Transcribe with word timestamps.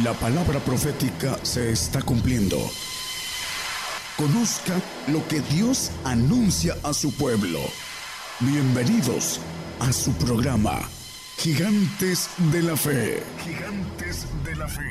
La 0.00 0.14
palabra 0.14 0.58
profética 0.58 1.38
se 1.44 1.70
está 1.70 2.00
cumpliendo. 2.00 2.56
Conozca 4.16 4.80
lo 5.08 5.28
que 5.28 5.40
Dios 5.40 5.92
anuncia 6.04 6.74
a 6.82 6.94
su 6.94 7.14
pueblo. 7.14 7.60
Bienvenidos 8.40 9.38
a 9.80 9.92
su 9.92 10.14
programa, 10.14 10.88
Gigantes 11.36 12.30
de 12.50 12.62
la 12.62 12.74
Fe. 12.74 13.22
Gigantes 13.44 14.26
de 14.42 14.56
la 14.56 14.66
Fe. 14.66 14.82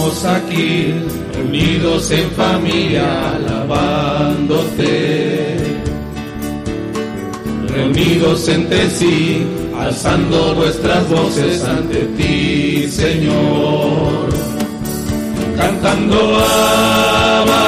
Aquí 0.00 0.94
unidos 1.44 2.10
en 2.10 2.30
familia 2.30 3.34
alabándote, 3.34 4.76
reunidos 7.68 8.48
entre 8.48 8.88
sí, 8.90 9.46
alzando 9.78 10.54
nuestras 10.54 11.06
voces 11.08 11.62
ante 11.64 11.98
ti, 12.16 12.88
Señor, 12.90 14.30
cantando 15.56 16.16
Abba, 17.36 17.66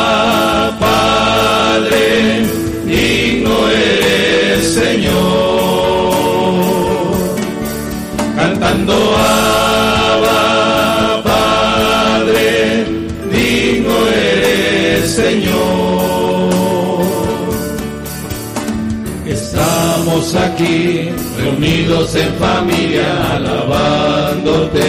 Padre, 0.81 2.47
digno 2.87 3.69
eres, 3.69 4.75
Señor, 4.75 5.12
cantando 8.37 8.94
aquí, 20.31 21.10
reunidos 21.37 22.15
en 22.15 22.33
familia, 22.34 23.34
alabándote. 23.34 24.81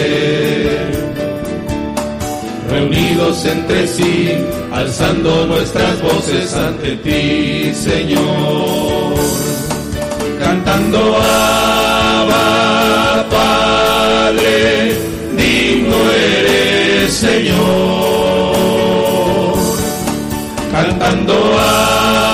Reunidos 2.70 3.44
entre 3.44 3.86
sí, 3.88 4.32
alzando 4.72 5.46
nuestras 5.46 6.00
voces 6.02 6.54
ante 6.54 6.96
ti, 6.98 7.74
Señor. 7.74 9.14
Cantando 10.38 11.16
Abba, 11.16 12.46
Padre, 13.28 14.96
digno 15.36 15.96
eres, 16.12 17.12
Señor. 17.12 18.44
Cantando 20.72 21.34
Abba, 21.34 22.33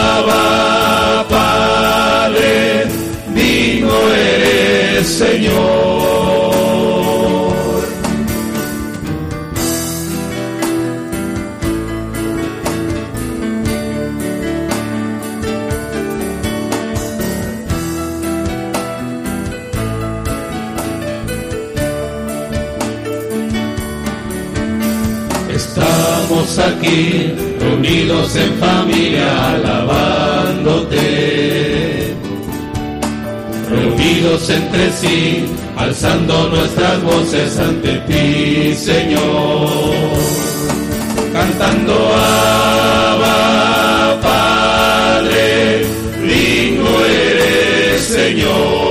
Señor. 5.04 5.90
Estamos 25.54 26.58
aquí 26.58 27.34
reunidos 27.58 28.36
en 28.36 28.54
familia 28.58 29.54
alabándote 29.54 31.29
reunidos 33.70 34.50
entre 34.50 34.92
sí, 34.92 35.44
alzando 35.76 36.48
nuestras 36.48 37.02
voces 37.02 37.58
ante 37.58 37.98
ti, 38.00 38.74
Señor, 38.74 39.70
cantando 41.32 41.94
Abba, 43.14 44.18
Padre, 44.20 45.86
digno 46.26 46.88
eres, 47.06 48.02
Señor, 48.02 48.89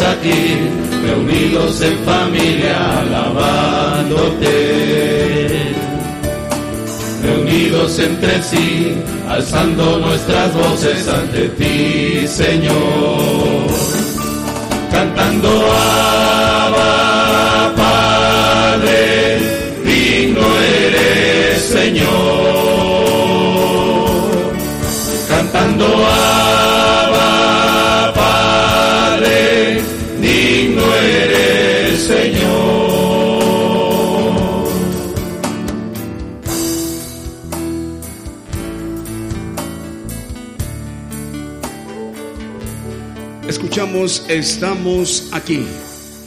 aquí, 0.00 0.58
reunidos 1.04 1.80
en 1.82 1.98
familia, 2.04 3.00
alabándote. 3.00 4.48
Reunidos 7.22 7.98
entre 7.98 8.42
sí, 8.42 8.94
alzando 9.28 9.98
nuestras 9.98 10.54
voces 10.54 11.08
ante 11.08 11.48
ti, 11.50 12.26
Señor. 12.26 13.66
Cantando 14.90 15.48
Abba, 16.68 17.72
Padre, 17.76 19.38
digno 19.84 20.46
eres, 20.86 21.62
Señor. 21.62 22.10
Cantando 25.28 25.86
estamos 44.28 45.28
aquí. 45.32 45.66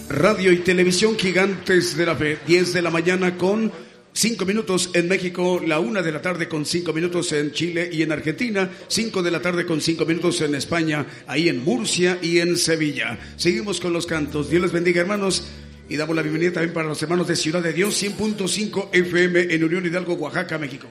Radio 0.10 0.51
y 0.51 0.57
Televisión 0.57 1.18
Gigantes 1.18 1.98
de 1.98 2.06
la 2.06 2.16
Fe, 2.16 2.38
10 2.45 2.74
de 2.74 2.81
la 2.81 2.89
mañana 2.89 3.38
con 3.38 3.72
5 4.13 4.45
minutos 4.45 4.92
en 4.94 5.07
México, 5.07 5.60
la 5.66 5.80
1 5.80 6.04
de 6.04 6.12
la 6.12 6.22
tarde 6.22 6.48
con 6.48 6.66
5 6.66 6.94
minutos 6.94 7.31
en 7.33 7.51
Chile 7.51 7.89
y 7.92 8.04
en 8.04 8.12
Argentina, 8.12 8.69
5 8.88 9.24
de 9.24 9.31
la 9.31 9.42
tarde 9.42 9.66
con 9.66 9.81
5 9.81 10.06
minutos 10.06 10.39
en 10.42 10.56
España, 10.56 11.06
ahí 11.27 11.50
en 11.50 11.63
Murcia 11.63 12.19
y 12.22 12.39
en 12.39 12.57
Sevilla. 12.57 13.18
Seguimos 13.36 13.80
con 13.80 13.92
los 13.92 14.06
cantos. 14.06 14.50
Dios 14.50 14.62
les 14.62 14.72
bendiga, 14.72 15.01
hermanos. 15.01 15.44
Y 15.87 15.97
damos 15.97 16.15
la 16.15 16.23
bienvenida 16.23 16.53
también 16.53 16.73
para 16.73 16.87
los 16.87 17.01
hermanos 17.03 17.27
de 17.27 17.35
Ciudad 17.35 17.61
de 17.61 17.71
Dios, 17.71 18.01
100.5 18.01 18.89
FM 18.91 19.53
en 19.53 19.63
Unión 19.63 19.85
Hidalgo, 19.85 20.13
Oaxaca, 20.15 20.57
México. 20.57 20.87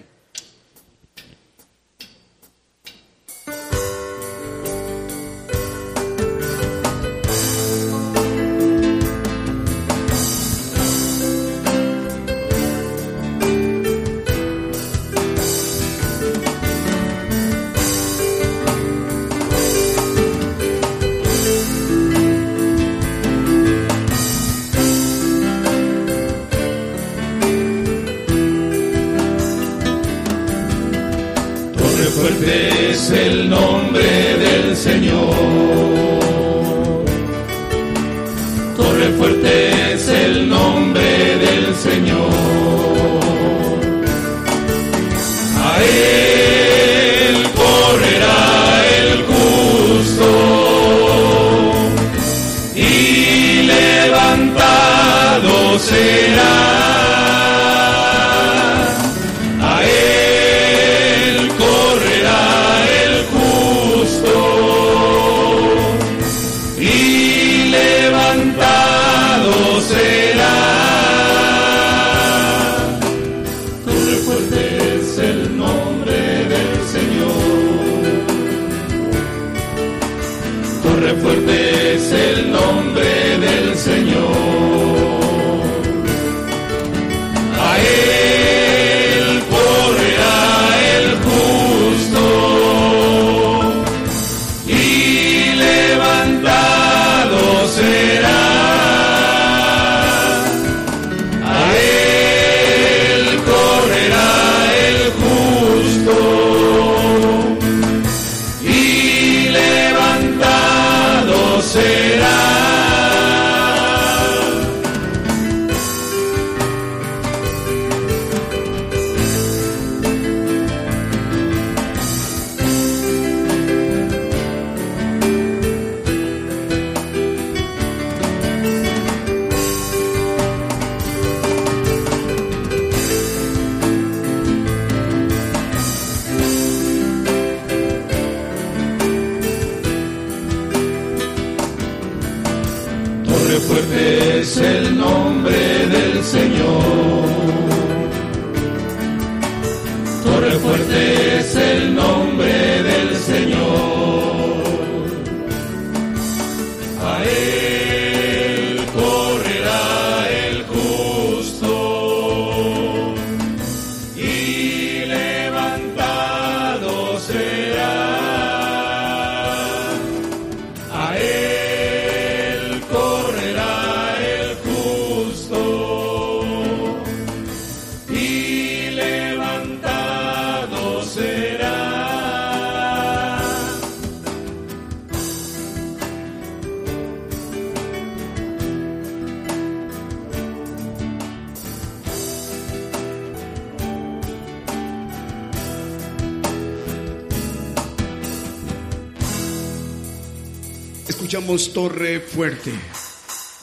Torre 201.75 202.21
Fuerte. 202.21 202.73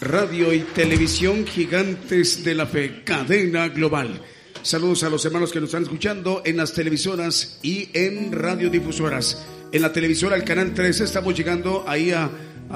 Radio 0.02 0.54
y 0.54 0.60
televisión 0.60 1.48
gigantes 1.48 2.44
de 2.44 2.54
la 2.54 2.68
fe, 2.68 3.02
cadena 3.04 3.70
global. 3.70 4.22
Saludos 4.62 5.04
a 5.04 5.10
los 5.10 5.26
hermanos 5.26 5.52
que 5.52 5.60
nos 5.60 5.70
están 5.70 5.84
escuchando 5.84 6.44
en 6.46 6.58
las 6.58 6.74
televisoras 6.74 7.58
y 7.64 7.90
en 7.94 8.32
radiodifusoras. 8.34 9.48
En 9.72 9.82
la 9.82 9.92
televisora, 9.92 10.36
el 10.36 10.44
canal 10.44 10.76
13, 10.76 11.06
estamos 11.06 11.36
llegando 11.36 11.84
ahí 11.88 12.12
a 12.12 12.30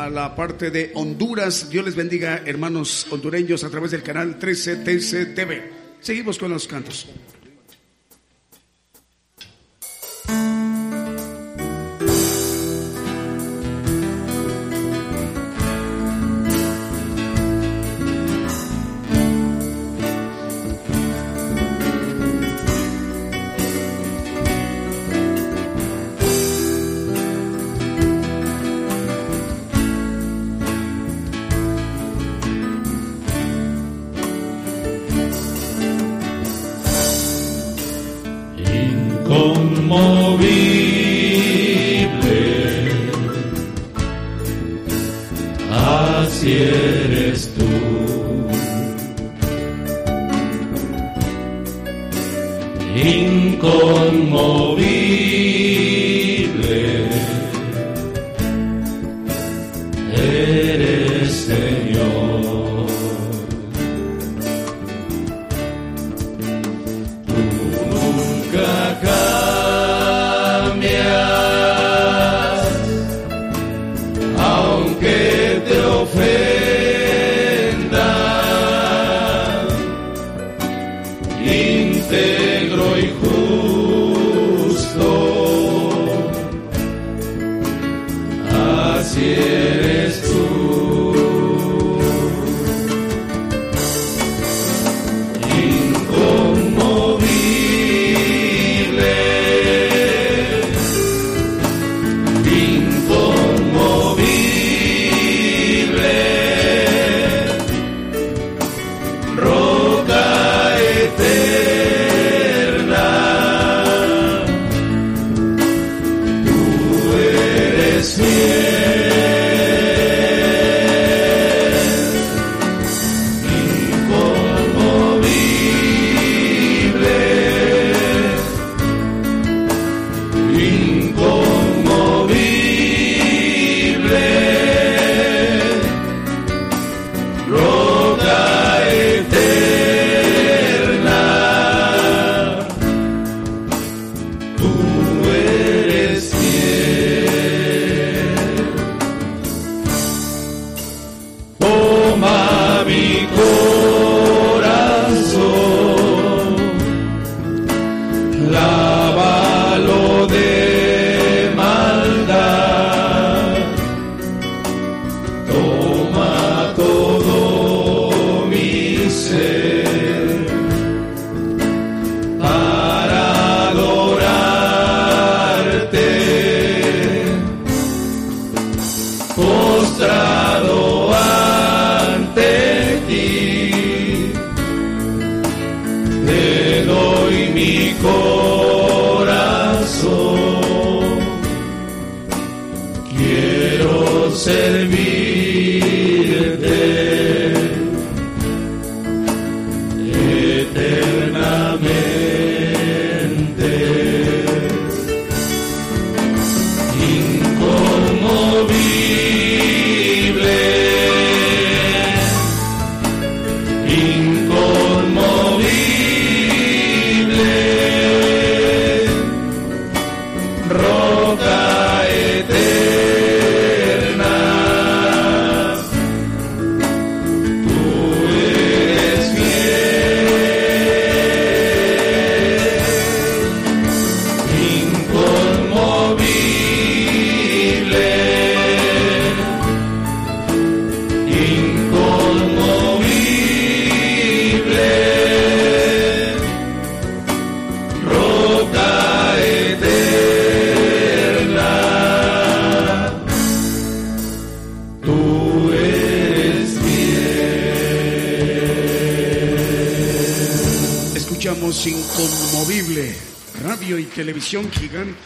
la 0.10 0.36
parte 0.36 0.72
de 0.72 0.92
Honduras. 0.96 1.70
Dios 1.70 1.86
les 1.86 1.96
bendiga, 1.96 2.42
hermanos 2.44 3.06
hondureños, 3.12 3.64
a 3.64 3.70
través 3.70 3.92
del 3.92 4.02
canal 4.02 4.40
13 4.40 4.78
TCTV. 4.78 6.02
Seguimos 6.02 6.40
con 6.40 6.50
los 6.50 6.68
cantos. 6.68 7.08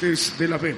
De 0.02 0.48
la 0.48 0.58
Fe. 0.58 0.78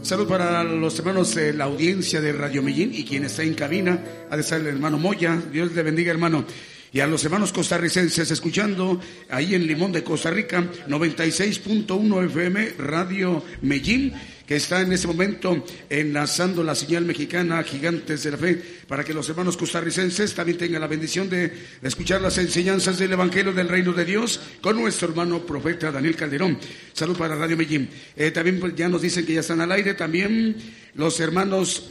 Salud 0.00 0.26
para 0.26 0.64
los 0.64 0.98
hermanos 0.98 1.34
de 1.34 1.52
la 1.52 1.64
audiencia 1.64 2.22
de 2.22 2.32
Radio 2.32 2.62
Medellín 2.62 2.94
y 2.94 3.04
quien 3.04 3.24
está 3.24 3.42
en 3.42 3.52
cabina, 3.52 4.02
ha 4.30 4.34
de 4.34 4.40
estar 4.40 4.58
el 4.58 4.68
hermano 4.68 4.96
Moya. 4.96 5.38
Dios 5.52 5.72
le 5.72 5.82
bendiga, 5.82 6.10
hermano. 6.10 6.42
Y 6.90 7.00
a 7.00 7.06
los 7.06 7.22
hermanos 7.22 7.52
costarricenses 7.52 8.30
escuchando 8.30 8.98
ahí 9.28 9.54
en 9.54 9.66
Limón 9.66 9.92
de 9.92 10.02
Costa 10.02 10.30
Rica, 10.30 10.64
96.1 10.88 12.24
FM, 12.24 12.72
Radio 12.78 13.44
Medellín 13.60 14.14
que 14.46 14.56
está 14.56 14.80
en 14.80 14.92
este 14.92 15.08
momento 15.08 15.64
enlazando 15.90 16.62
la 16.62 16.74
señal 16.74 17.04
mexicana 17.04 17.62
Gigantes 17.64 18.22
de 18.22 18.30
la 18.30 18.36
Fe, 18.36 18.62
para 18.86 19.02
que 19.04 19.12
los 19.12 19.28
hermanos 19.28 19.56
costarricenses 19.56 20.34
también 20.34 20.56
tengan 20.56 20.80
la 20.80 20.86
bendición 20.86 21.28
de 21.28 21.52
escuchar 21.82 22.20
las 22.20 22.38
enseñanzas 22.38 22.98
del 22.98 23.12
Evangelio 23.12 23.52
del 23.52 23.68
Reino 23.68 23.92
de 23.92 24.04
Dios 24.04 24.40
con 24.60 24.80
nuestro 24.80 25.08
hermano 25.08 25.44
profeta 25.44 25.90
Daniel 25.90 26.14
Calderón. 26.14 26.58
Salud 26.96 27.14
para 27.14 27.34
Radio 27.34 27.58
Medellín. 27.58 27.90
Eh, 28.16 28.30
también 28.30 28.58
pues, 28.58 28.74
ya 28.74 28.88
nos 28.88 29.02
dicen 29.02 29.26
que 29.26 29.34
ya 29.34 29.40
están 29.40 29.60
al 29.60 29.70
aire, 29.70 29.92
también 29.92 30.56
los 30.94 31.20
hermanos 31.20 31.90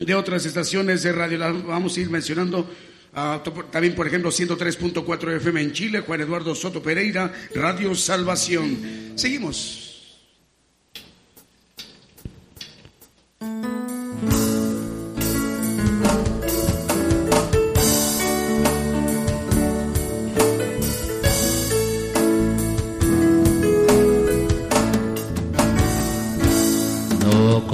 de 0.00 0.12
otras 0.12 0.44
estaciones 0.44 1.04
de 1.04 1.12
radio, 1.12 1.38
vamos 1.62 1.96
a 1.96 2.00
ir 2.00 2.10
mencionando. 2.10 2.68
Ah, 3.14 3.40
también, 3.70 3.94
por 3.94 4.08
ejemplo, 4.08 4.32
103.4 4.32 5.36
FM 5.36 5.60
en 5.60 5.72
Chile, 5.72 6.00
Juan 6.00 6.20
Eduardo 6.20 6.52
Soto 6.56 6.82
Pereira, 6.82 7.32
Radio 7.54 7.94
Salvación. 7.94 9.12
Seguimos. 9.14 9.83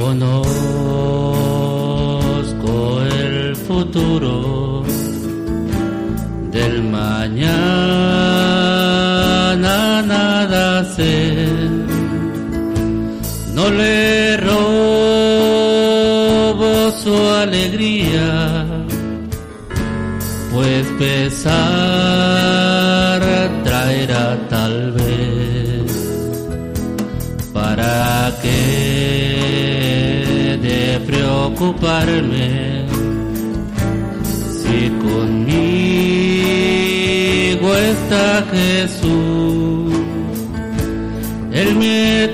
Conozco 0.00 0.32
el 3.02 3.54
futuro 3.56 4.82
del 6.50 6.82
mañana, 6.82 7.42
nada 10.02 10.84
sé. 10.96 11.46
No 13.54 13.68
le 13.70 14.36
robo 14.38 14.60
su 17.02 17.14
alegría, 17.44 18.66
pues 20.52 20.86
pesar 20.98 22.59
preocuparme 31.60 32.86
si 34.62 34.88
conmigo 35.04 35.58
está 37.76 38.46
Jesús. 38.50 39.92
Él 41.52 41.76
me 41.76 42.28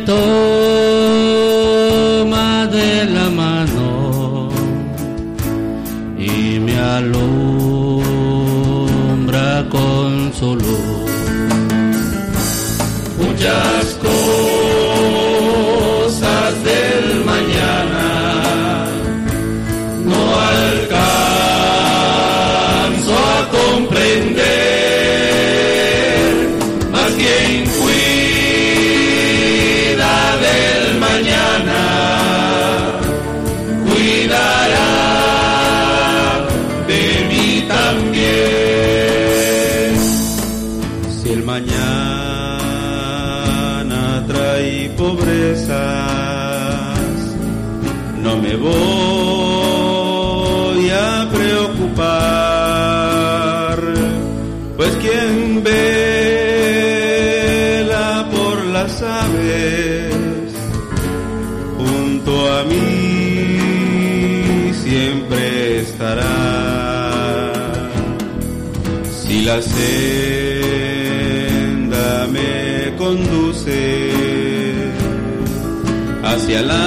hacia 76.47 76.62
la 76.62 76.87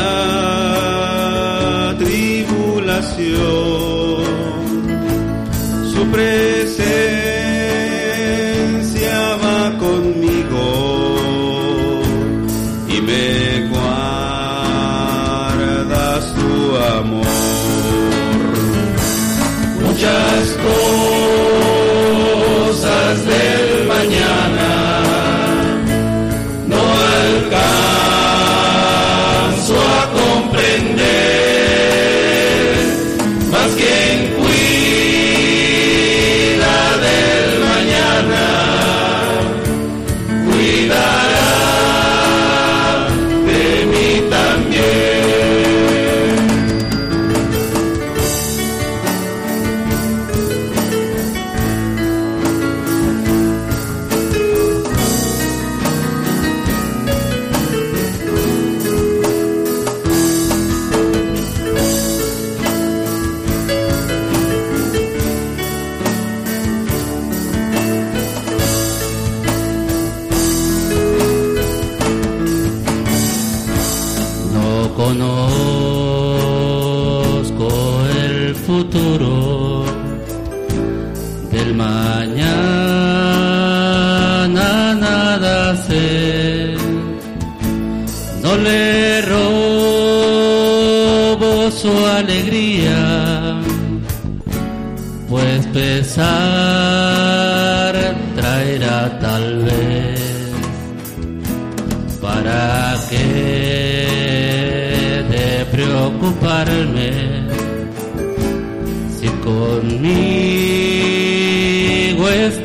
su 5.92 6.02
presencia 6.12 6.88
va 9.44 9.78
conmigo 9.78 10.66
y 12.88 13.02
me 13.02 13.68
guarda 13.68 15.02
su 16.22 16.78
amor. 16.98 17.26
Muchas 19.84 20.44
cosas 22.70 23.16
del 23.26 23.88
mañana 23.88 24.59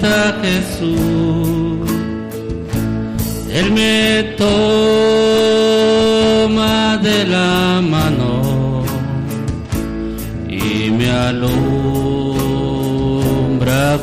está 0.04 0.36
Jesús? 0.42 1.88
Él 3.50 3.70
me 3.72 4.34
toma 4.36 4.52
de 6.98 7.24
la 7.26 7.80
mano 7.80 8.82
y 10.48 10.90
me 10.90 11.10
alumbra 11.10 11.58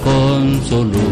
con 0.04 0.62
su 0.68 0.86
luz. 0.86 1.11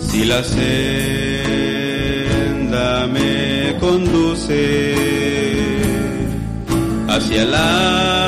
Si 0.00 0.24
la 0.24 0.42
senda 0.44 0.66
me 3.06 3.76
conduce 3.80 4.94
hacia 7.08 7.44
la 7.44 8.21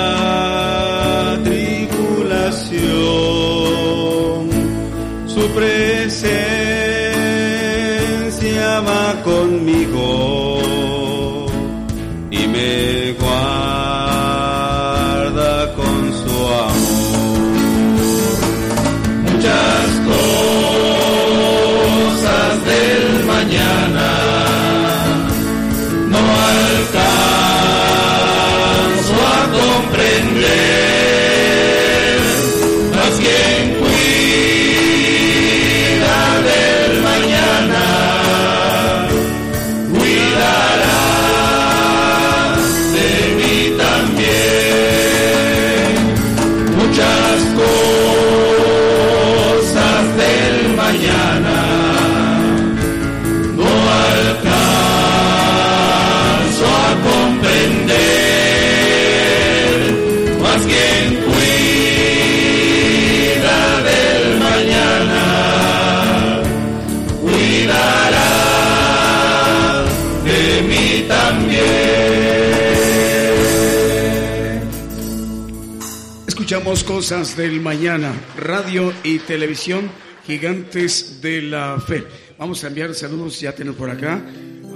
Escuchamos 76.74 77.04
cosas 77.04 77.37
del 77.37 77.60
mañana, 77.60 78.12
radio 78.37 78.92
y 79.04 79.20
televisión, 79.20 79.88
gigantes 80.26 81.20
de 81.22 81.40
la 81.40 81.80
fe. 81.80 82.04
Vamos 82.37 82.64
a 82.64 82.66
enviar 82.66 82.92
saludos, 82.96 83.40
ya 83.40 83.52
tenemos 83.52 83.78
por 83.78 83.90
acá. 83.90 84.20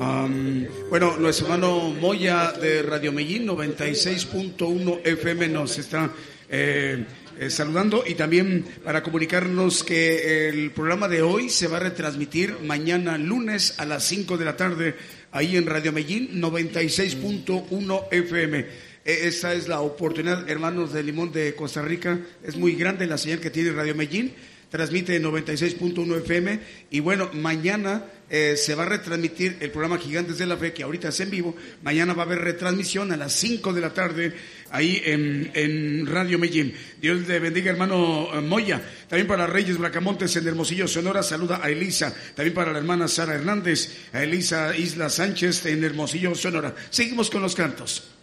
Am, 0.00 0.64
bueno, 0.90 1.16
nuestro 1.16 1.46
hermano 1.46 1.90
Moya 2.00 2.52
de 2.52 2.82
Radio 2.82 3.10
Medellín 3.10 3.48
96.1 3.48 5.00
FM 5.02 5.48
nos 5.48 5.76
está 5.76 6.12
eh, 6.48 7.04
eh, 7.36 7.50
saludando 7.50 8.04
y 8.06 8.14
también 8.14 8.64
para 8.84 9.02
comunicarnos 9.02 9.82
que 9.82 10.48
el 10.48 10.70
programa 10.70 11.08
de 11.08 11.22
hoy 11.22 11.48
se 11.48 11.66
va 11.66 11.78
a 11.78 11.80
retransmitir 11.80 12.60
mañana 12.62 13.18
lunes 13.18 13.74
a 13.78 13.84
las 13.84 14.04
5 14.04 14.38
de 14.38 14.44
la 14.44 14.56
tarde 14.56 14.94
ahí 15.32 15.56
en 15.56 15.66
Radio 15.66 15.92
Medellín 15.92 16.40
96.1 16.40 18.04
FM. 18.12 18.87
Eh, 19.08 19.26
Esta 19.26 19.54
es 19.54 19.68
la 19.68 19.80
oportunidad, 19.80 20.50
hermanos 20.50 20.92
de 20.92 21.02
Limón 21.02 21.32
de 21.32 21.54
Costa 21.54 21.80
Rica. 21.80 22.20
Es 22.44 22.56
muy 22.56 22.74
grande 22.74 23.06
la 23.06 23.16
señal 23.16 23.40
que 23.40 23.48
tiene 23.48 23.72
Radio 23.72 23.94
Medellín. 23.94 24.34
Transmite 24.70 25.16
en 25.16 25.24
96.1 25.24 26.18
FM. 26.18 26.60
Y 26.90 27.00
bueno, 27.00 27.30
mañana 27.32 28.04
eh, 28.28 28.54
se 28.58 28.74
va 28.74 28.82
a 28.82 28.86
retransmitir 28.86 29.56
el 29.60 29.70
programa 29.70 29.96
Gigantes 29.96 30.36
de 30.36 30.44
la 30.44 30.58
Fe, 30.58 30.74
que 30.74 30.82
ahorita 30.82 31.08
es 31.08 31.20
en 31.20 31.30
vivo. 31.30 31.56
Mañana 31.82 32.12
va 32.12 32.24
a 32.24 32.26
haber 32.26 32.40
retransmisión 32.40 33.10
a 33.10 33.16
las 33.16 33.32
5 33.32 33.72
de 33.72 33.80
la 33.80 33.94
tarde 33.94 34.34
ahí 34.72 35.00
en, 35.02 35.52
en 35.54 36.06
Radio 36.06 36.38
Medellín. 36.38 36.74
Dios 37.00 37.26
le 37.26 37.38
bendiga, 37.38 37.70
hermano 37.70 38.28
eh, 38.34 38.42
Moya. 38.42 38.82
También 39.08 39.26
para 39.26 39.46
Reyes 39.46 39.78
Bracamontes 39.78 40.36
en 40.36 40.46
Hermosillo, 40.46 40.86
Sonora. 40.86 41.22
Saluda 41.22 41.60
a 41.62 41.70
Elisa. 41.70 42.14
También 42.34 42.52
para 42.52 42.72
la 42.72 42.78
hermana 42.80 43.08
Sara 43.08 43.36
Hernández, 43.36 43.88
a 44.12 44.22
Elisa 44.22 44.76
Isla 44.76 45.08
Sánchez 45.08 45.64
en 45.64 45.82
Hermosillo, 45.82 46.34
Sonora. 46.34 46.74
Seguimos 46.90 47.30
con 47.30 47.40
los 47.40 47.54
cantos. 47.54 48.17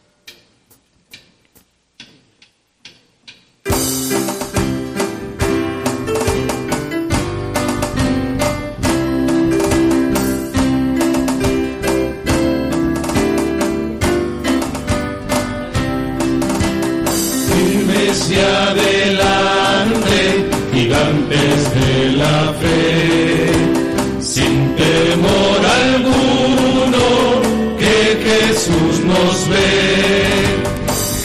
Nos 29.15 29.47
ve, 29.47 30.57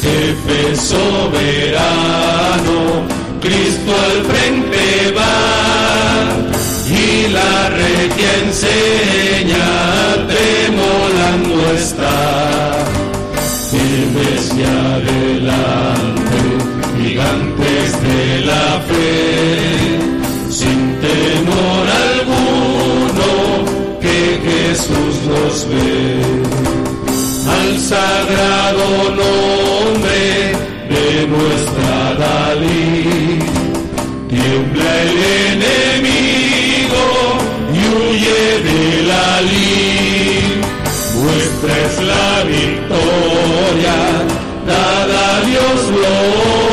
jefe 0.00 0.76
soberano, 0.76 2.28
Cristo 3.40 3.92
al 3.92 4.24
frente 4.24 4.59
la 39.10 39.42
es 41.86 42.02
la 42.02 42.44
victoria, 42.44 43.96
dada 44.66 45.36
a 45.36 45.40
Dios 45.42 45.80
flor. 45.88 46.69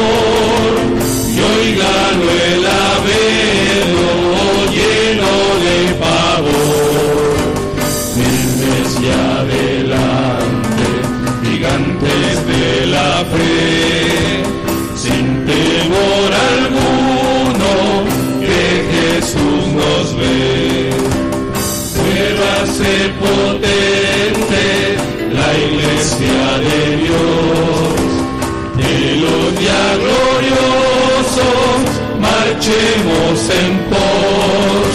Marchemos 32.57 33.49
en 33.49 33.73
pos. 33.89 34.91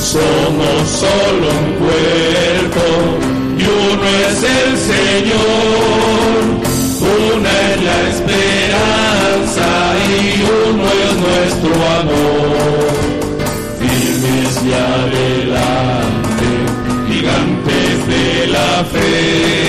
Somos 0.00 0.88
solo 0.88 1.46
un 1.50 1.66
cuerpo 1.82 2.84
y 3.58 3.62
uno 3.62 4.06
es 4.28 4.38
el 4.42 4.70
Señor. 4.92 6.38
Una 7.34 7.52
es 7.72 7.78
la 7.82 7.98
esperanza 8.10 9.68
y 10.08 10.42
uno 10.70 10.84
es 10.84 11.14
nuestro 11.26 11.72
amor. 12.00 12.88
Firmes 13.78 14.54
y 14.64 14.72
adelante, 14.72 16.48
gigantes 17.08 17.94
de 18.08 18.46
la 18.46 18.84
fe, 18.92 19.63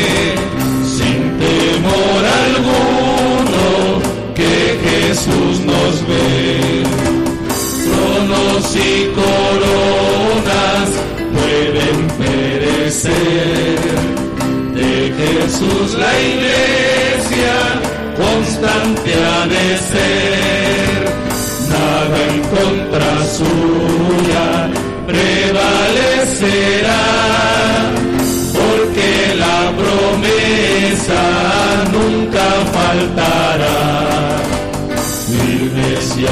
y 8.76 9.12
coronas 9.16 10.90
pueden 11.34 11.98
perecer. 12.20 13.80
De 14.76 14.92
Jesús 15.20 15.88
la 15.98 16.14
iglesia 16.20 17.56
constante 18.18 19.12
ha 19.14 19.42
de 19.48 19.68
ser. 19.92 21.00
Nada 21.70 22.18
en 22.30 22.40
contra 22.56 23.12
suya 23.38 24.48
prevalecerá. 25.08 27.04
Porque 28.54 29.10
la 29.36 29.60
promesa 29.82 31.24
nunca 31.92 32.48
faltará 32.74 33.78
firmes 35.28 36.18
y 36.18 36.26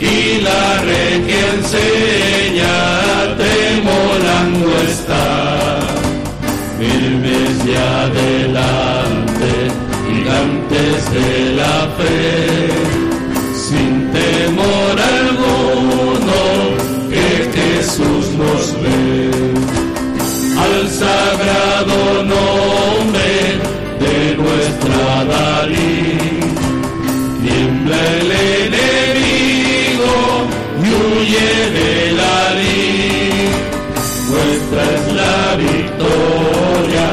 y 0.00 0.40
la 0.40 0.64
regia 0.82 1.44
enseña, 1.58 2.76
temolando 3.36 4.68
está. 4.88 5.26
Firmes 6.78 7.54
y 7.66 7.68
adelante, 7.76 9.50
gigantes 10.08 10.98
de 11.12 11.30
la 11.54 11.76
fe, 11.98 12.91
sagrado 21.02 21.98
nombre 22.34 23.30
de 24.02 24.16
nuestra 24.42 25.02
Dalí, 25.32 26.18
tiembla 27.42 27.98
el 28.20 28.30
enemigo 28.62 30.14
y 30.84 30.88
huye 31.00 31.52
de 31.78 31.92
la 32.20 32.36
lid. 32.58 33.52
Nuestra 34.30 34.82
es 34.96 35.04
la 35.20 35.40
victoria, 35.68 37.08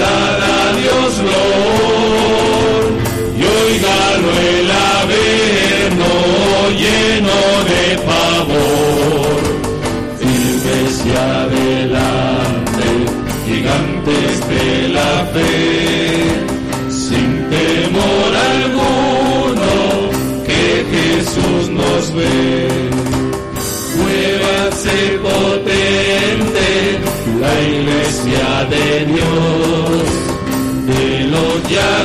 dada 0.00 0.50
a 0.66 0.72
Dios 0.80 1.10
flor. 1.22 2.82
Y 3.38 3.42
hoy 3.52 3.74
gano 3.88 4.28
el 4.52 4.68
averno 5.00 6.10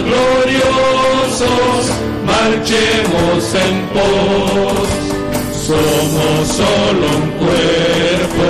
gloriosos, 0.03 1.81
marchemos 2.25 3.55
en 3.55 3.75
pos. 3.93 4.87
Somos 5.67 6.47
solo 6.47 7.05
un 7.17 7.27
cuerpo 7.43 8.47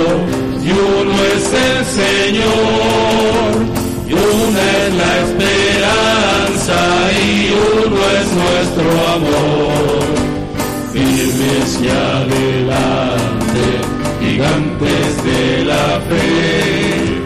y 0.62 0.70
uno 0.70 1.14
es 1.34 1.46
el 1.68 1.78
Señor. 2.00 3.50
Y 4.08 4.12
una 4.12 4.62
es 4.82 4.90
la 4.94 5.12
esperanza 5.26 6.78
y 7.22 7.52
uno 7.86 7.98
es 8.20 8.28
nuestro 8.32 8.88
amor 9.14 10.00
firmes 10.92 11.78
y 11.82 11.88
adelante, 11.88 13.64
gigantes 14.20 15.24
de 15.24 15.64
la 15.64 16.00
fe, 16.08 17.22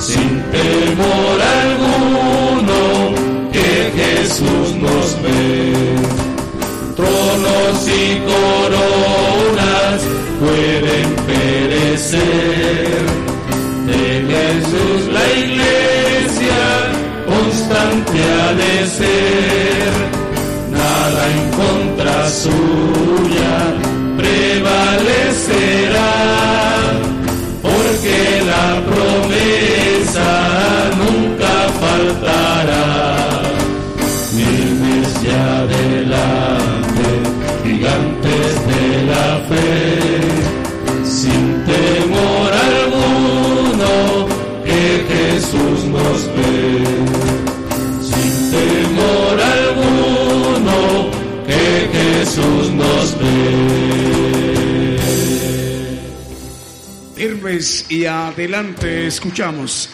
sin 0.00 0.42
temor 0.50 1.34
que 1.64 1.73
Jesús 4.24 4.68
nos 4.76 5.22
ve. 5.22 5.74
Tronos 6.96 7.78
y 7.88 8.04
coronas 8.32 9.98
pueden 10.40 11.08
perecer, 11.28 13.02
de 13.88 14.02
Jesús 14.32 15.00
la 15.12 15.26
iglesia 15.44 16.62
constante 17.26 18.16
ha 18.40 18.48
de 18.62 18.74
ser 18.98 19.92
nada 20.70 21.22
en 21.36 21.42
contra 21.60 22.16
suya 22.30 23.56
prevalecerá, 24.16 26.12
porque 27.60 28.16
la 28.46 28.66
y 57.88 58.04
adelante. 58.04 59.06
Escuchamos 59.06 59.88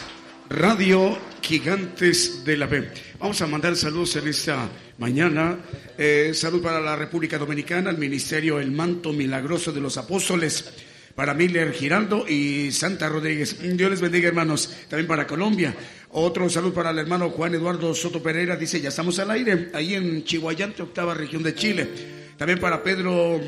Radio 0.49 1.15
Gigantes 1.43 2.43
de 2.43 2.57
la 2.57 2.67
Fe. 2.67 2.89
Vamos 3.19 3.39
a 3.39 3.45
mandar 3.45 3.75
saludos 3.75 4.15
en 4.15 4.29
esta 4.29 4.67
mañana. 4.97 5.59
Eh, 5.95 6.31
salud 6.33 6.59
para 6.59 6.81
la 6.81 6.95
República 6.95 7.37
Dominicana, 7.37 7.91
el 7.91 7.99
Ministerio 7.99 8.59
El 8.59 8.71
Manto 8.71 9.13
Milagroso 9.13 9.71
de 9.71 9.79
los 9.79 9.95
Apóstoles 9.97 10.73
para 11.13 11.35
Miller 11.35 11.71
Giraldo 11.71 12.27
y 12.27 12.71
Santa 12.71 13.09
Rodríguez. 13.09 13.57
Dios 13.61 13.91
les 13.91 14.01
bendiga, 14.01 14.29
hermanos. 14.29 14.75
También 14.89 15.05
para 15.05 15.27
Colombia. 15.27 15.75
Otro 16.13 16.49
saludo 16.49 16.73
para 16.73 16.89
el 16.89 16.97
hermano 16.97 17.29
Juan 17.29 17.53
Eduardo 17.53 17.93
Soto 17.93 18.23
Pereira. 18.23 18.55
Dice, 18.55 18.81
ya 18.81 18.89
estamos 18.89 19.19
al 19.19 19.29
aire, 19.29 19.69
ahí 19.75 19.93
en 19.93 20.23
Chihuayante, 20.23 20.81
octava 20.81 21.13
región 21.13 21.43
de 21.43 21.53
Chile. 21.53 22.20
También 22.41 22.59
para 22.59 22.81
Pedro, 22.81 23.39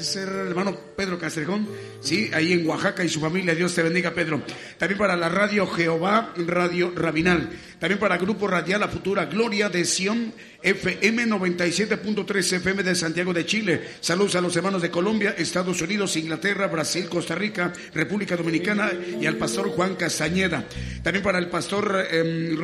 ser 0.00 0.28
hermano 0.28 0.76
Pedro 0.96 1.20
Castrejón, 1.20 1.68
sí, 2.00 2.32
ahí 2.34 2.52
en 2.52 2.66
Oaxaca 2.66 3.04
y 3.04 3.08
su 3.08 3.20
familia. 3.20 3.54
Dios 3.54 3.72
te 3.76 3.80
bendiga, 3.80 4.10
Pedro. 4.10 4.42
También 4.76 4.98
para 4.98 5.14
la 5.14 5.28
radio 5.28 5.68
Jehová, 5.68 6.34
Radio 6.36 6.92
Rabinal. 6.96 7.48
También 7.78 8.00
para 8.00 8.18
Grupo 8.18 8.48
Radial 8.48 8.80
La 8.80 8.88
Futura 8.88 9.26
Gloria 9.26 9.68
de 9.68 9.84
Sion 9.84 10.34
FM 10.62 11.26
97.3 11.26 12.52
FM 12.56 12.82
de 12.82 12.94
Santiago 12.94 13.32
de 13.32 13.46
Chile. 13.46 13.80
Saludos 14.00 14.36
a 14.36 14.40
los 14.40 14.54
hermanos 14.56 14.82
de 14.82 14.90
Colombia, 14.90 15.34
Estados 15.38 15.80
Unidos, 15.80 16.16
Inglaterra, 16.16 16.66
Brasil, 16.66 17.08
Costa 17.08 17.34
Rica, 17.34 17.72
República 17.94 18.36
Dominicana 18.36 18.90
y 19.20 19.26
al 19.26 19.36
pastor 19.36 19.70
Juan 19.70 19.94
Castañeda. 19.94 20.66
También 21.02 21.22
para 21.22 21.38
el 21.38 21.48
pastor 21.48 22.06
eh, 22.10 22.56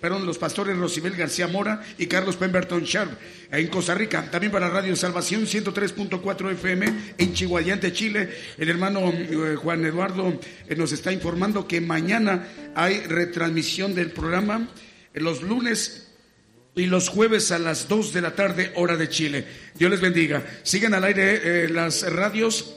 perdón, 0.00 0.26
los 0.26 0.38
pastores 0.38 0.76
Rosibel 0.76 1.16
García 1.16 1.48
Mora 1.48 1.82
y 1.98 2.06
Carlos 2.06 2.36
Pemberton 2.36 2.84
Sharp 2.84 3.10
en 3.50 3.66
Costa 3.68 3.94
Rica. 3.94 4.30
También 4.30 4.52
para 4.52 4.70
Radio 4.70 4.94
Salvación 4.94 5.46
103.4 5.46 6.52
FM 6.52 6.94
en 7.18 7.32
Chihuayante, 7.34 7.92
Chile. 7.92 8.30
El 8.58 8.68
hermano 8.68 9.12
eh, 9.12 9.56
Juan 9.56 9.84
Eduardo 9.84 10.40
eh, 10.68 10.76
nos 10.76 10.92
está 10.92 11.12
informando 11.12 11.66
que 11.66 11.80
mañana 11.80 12.46
hay 12.74 13.00
retransmisión 13.00 13.94
del 13.94 14.12
programa 14.12 14.68
los 15.14 15.42
lunes 15.42 16.03
y 16.76 16.86
los 16.86 17.08
jueves 17.08 17.52
a 17.52 17.58
las 17.58 17.88
2 17.88 18.12
de 18.12 18.20
la 18.20 18.34
tarde, 18.34 18.72
hora 18.74 18.96
de 18.96 19.08
Chile. 19.08 19.44
Dios 19.74 19.90
les 19.90 20.00
bendiga. 20.00 20.44
Sigan 20.62 20.94
al 20.94 21.04
aire 21.04 21.64
eh, 21.64 21.68
las 21.68 22.10
radios. 22.12 22.76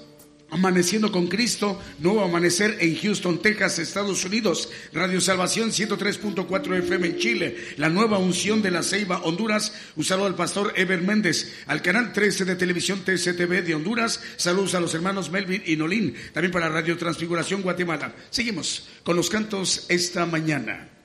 Amaneciendo 0.49 1.11
con 1.11 1.27
Cristo, 1.27 1.77
nuevo 1.99 2.23
amanecer 2.23 2.77
en 2.79 2.95
Houston, 2.95 3.41
Texas, 3.41 3.79
Estados 3.79 4.23
Unidos. 4.23 4.69
Radio 4.93 5.19
Salvación 5.19 5.71
103.4 5.71 6.77
FM 6.77 7.07
en 7.07 7.17
Chile. 7.17 7.57
La 7.75 7.89
nueva 7.89 8.17
unción 8.17 8.61
de 8.61 8.71
la 8.71 8.81
Ceiba, 8.81 9.23
Honduras. 9.23 9.73
Un 9.97 10.05
saludo 10.05 10.27
al 10.27 10.35
pastor 10.35 10.71
Ever 10.77 11.01
Méndez. 11.01 11.53
Al 11.65 11.81
canal 11.81 12.13
13 12.13 12.45
de 12.45 12.55
televisión 12.55 13.01
TCTV 13.03 13.61
de 13.61 13.75
Honduras. 13.75 14.21
Saludos 14.37 14.73
a 14.75 14.79
los 14.79 14.93
hermanos 14.93 15.31
Melvin 15.31 15.63
y 15.65 15.75
Nolín. 15.75 16.15
También 16.31 16.53
para 16.53 16.69
Radio 16.69 16.95
Transfiguración 16.97 17.61
Guatemala. 17.61 18.15
Seguimos 18.29 18.87
con 19.03 19.17
los 19.17 19.29
cantos 19.29 19.85
esta 19.89 20.25
mañana. 20.25 20.96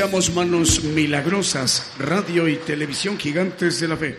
Escuchamos 0.00 0.34
manos 0.34 0.82
milagrosas, 0.82 1.92
radio 1.98 2.48
y 2.48 2.56
televisión 2.56 3.18
gigantes 3.18 3.80
de 3.80 3.88
la 3.88 3.98
fe. 3.98 4.16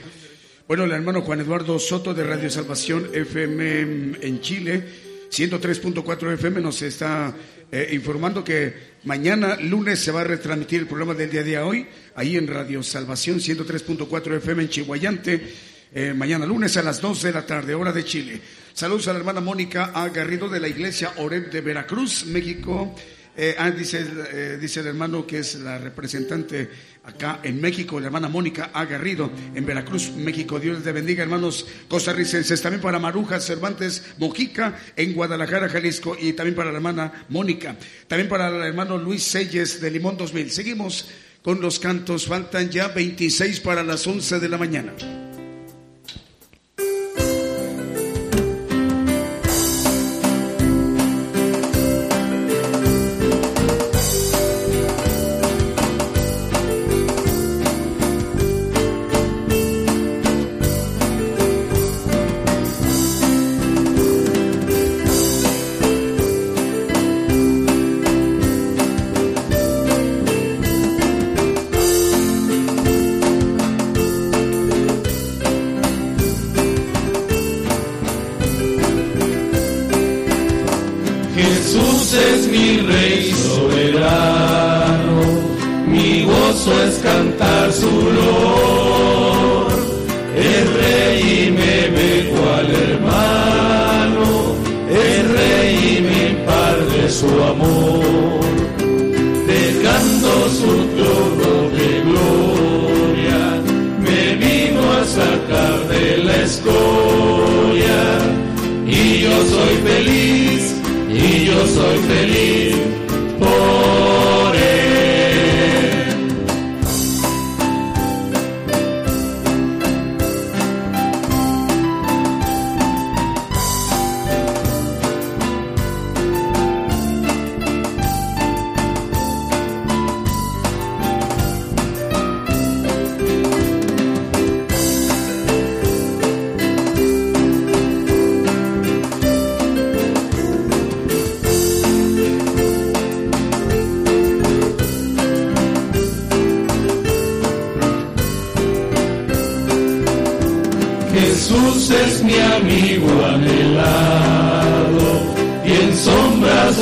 Bueno, 0.67 0.83
el 0.83 0.91
hermano 0.91 1.23
Juan 1.23 1.39
Eduardo 1.39 1.79
Soto 1.79 2.13
de 2.13 2.23
Radio 2.23 2.51
Salvación 2.51 3.09
FM 3.11 4.19
en 4.21 4.41
Chile, 4.41 4.83
103.4 5.31 6.33
FM, 6.35 6.61
nos 6.61 6.83
está 6.83 7.33
eh, 7.71 7.89
informando 7.93 8.43
que 8.43 8.91
mañana 9.05 9.55
lunes 9.55 9.97
se 9.97 10.11
va 10.11 10.21
a 10.21 10.23
retransmitir 10.23 10.81
el 10.81 10.85
programa 10.85 11.15
del 11.15 11.31
día 11.31 11.41
de 11.41 11.57
hoy, 11.57 11.87
ahí 12.13 12.37
en 12.37 12.45
Radio 12.45 12.83
Salvación 12.83 13.39
103.4 13.39 14.37
FM 14.37 14.61
en 14.61 14.69
Chihuayante. 14.69 15.53
eh, 15.95 16.13
mañana 16.15 16.45
lunes 16.45 16.77
a 16.77 16.83
las 16.83 17.01
2 17.01 17.23
de 17.23 17.31
la 17.31 17.43
tarde, 17.47 17.73
hora 17.73 17.91
de 17.91 18.05
Chile. 18.05 18.39
Saludos 18.71 19.07
a 19.07 19.13
la 19.13 19.19
hermana 19.19 19.41
Mónica 19.41 19.89
A. 19.95 20.09
Garrido 20.09 20.47
de 20.47 20.59
la 20.59 20.67
iglesia 20.67 21.13
Oreb 21.17 21.49
de 21.49 21.61
Veracruz, 21.61 22.27
México. 22.27 22.95
Eh, 23.35 23.55
ah, 23.57 23.71
dice, 23.71 24.05
eh, 24.33 24.57
dice 24.59 24.81
el 24.81 24.87
hermano 24.87 25.25
que 25.25 25.39
es 25.39 25.55
la 25.55 25.77
representante 25.77 26.69
acá 27.03 27.39
en 27.43 27.61
México, 27.61 27.99
la 27.99 28.07
hermana 28.07 28.27
Mónica 28.27 28.71
A. 28.73 28.85
Garrido, 28.85 29.31
en 29.55 29.65
Veracruz, 29.65 30.11
México. 30.11 30.59
Dios 30.59 30.83
les 30.83 30.93
bendiga, 30.93 31.23
hermanos 31.23 31.65
costarricenses. 31.87 32.61
También 32.61 32.81
para 32.81 32.99
Maruja 32.99 33.39
Cervantes 33.39 34.03
Mojica, 34.17 34.77
en 34.95 35.13
Guadalajara, 35.13 35.69
Jalisco. 35.69 36.15
Y 36.19 36.33
también 36.33 36.55
para 36.55 36.71
la 36.71 36.77
hermana 36.77 37.25
Mónica. 37.29 37.75
También 38.07 38.27
para 38.27 38.49
el 38.49 38.61
hermano 38.61 38.97
Luis 38.97 39.23
Selles 39.23 39.79
de 39.79 39.91
Limón 39.91 40.17
2000. 40.17 40.51
Seguimos 40.51 41.07
con 41.41 41.61
los 41.61 41.79
cantos. 41.79 42.27
Faltan 42.27 42.69
ya 42.69 42.89
26 42.89 43.61
para 43.61 43.83
las 43.83 44.05
11 44.05 44.39
de 44.39 44.49
la 44.49 44.57
mañana. 44.57 44.93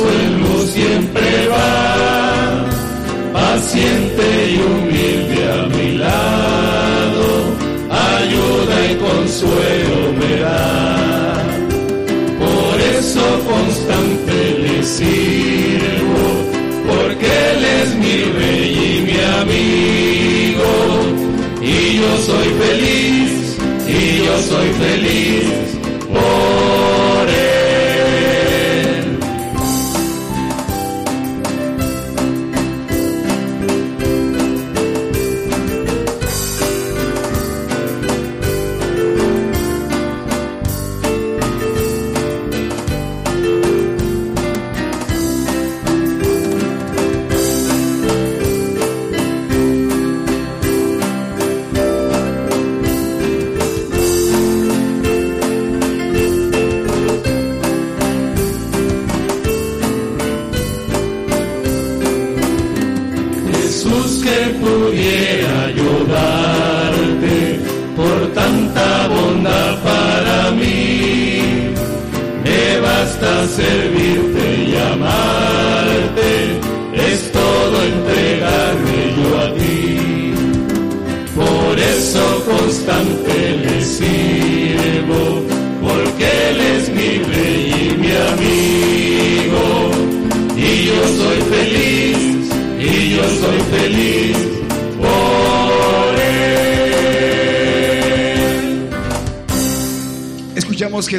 Sombras 0.00 0.06
o 0.06 0.08
en 0.20 0.40
luz 0.40 0.70
siempre 0.70 1.48
va, 1.48 2.66
paciente 3.32 4.24
y 4.50 4.56
humilde 4.56 5.52
a 5.52 5.66
mi 5.76 5.98
lado, 5.98 7.26
ayuda 7.90 8.76
y 8.90 8.94
consuelo 8.96 10.12
me 10.18 10.40
da. 10.40 11.44
Por 12.38 12.80
eso 12.80 13.24
constante 13.48 14.58
le 14.58 14.82
sirvo, 14.82 16.24
porque 16.88 17.26
Él 17.52 17.64
es 17.82 17.94
mi 17.96 18.16
rey 18.38 18.68
y 18.86 19.00
mi 19.06 19.18
amigo, 19.40 20.72
y 21.62 21.96
yo 21.96 22.10
soy 22.26 22.48
feliz, 22.64 23.58
y 23.86 24.24
yo 24.24 24.38
soy 24.48 24.68
feliz 24.84 25.59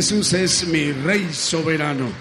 Jesús 0.01 0.33
es 0.33 0.67
mi 0.67 0.91
Rey 0.91 1.29
soberano. 1.31 2.11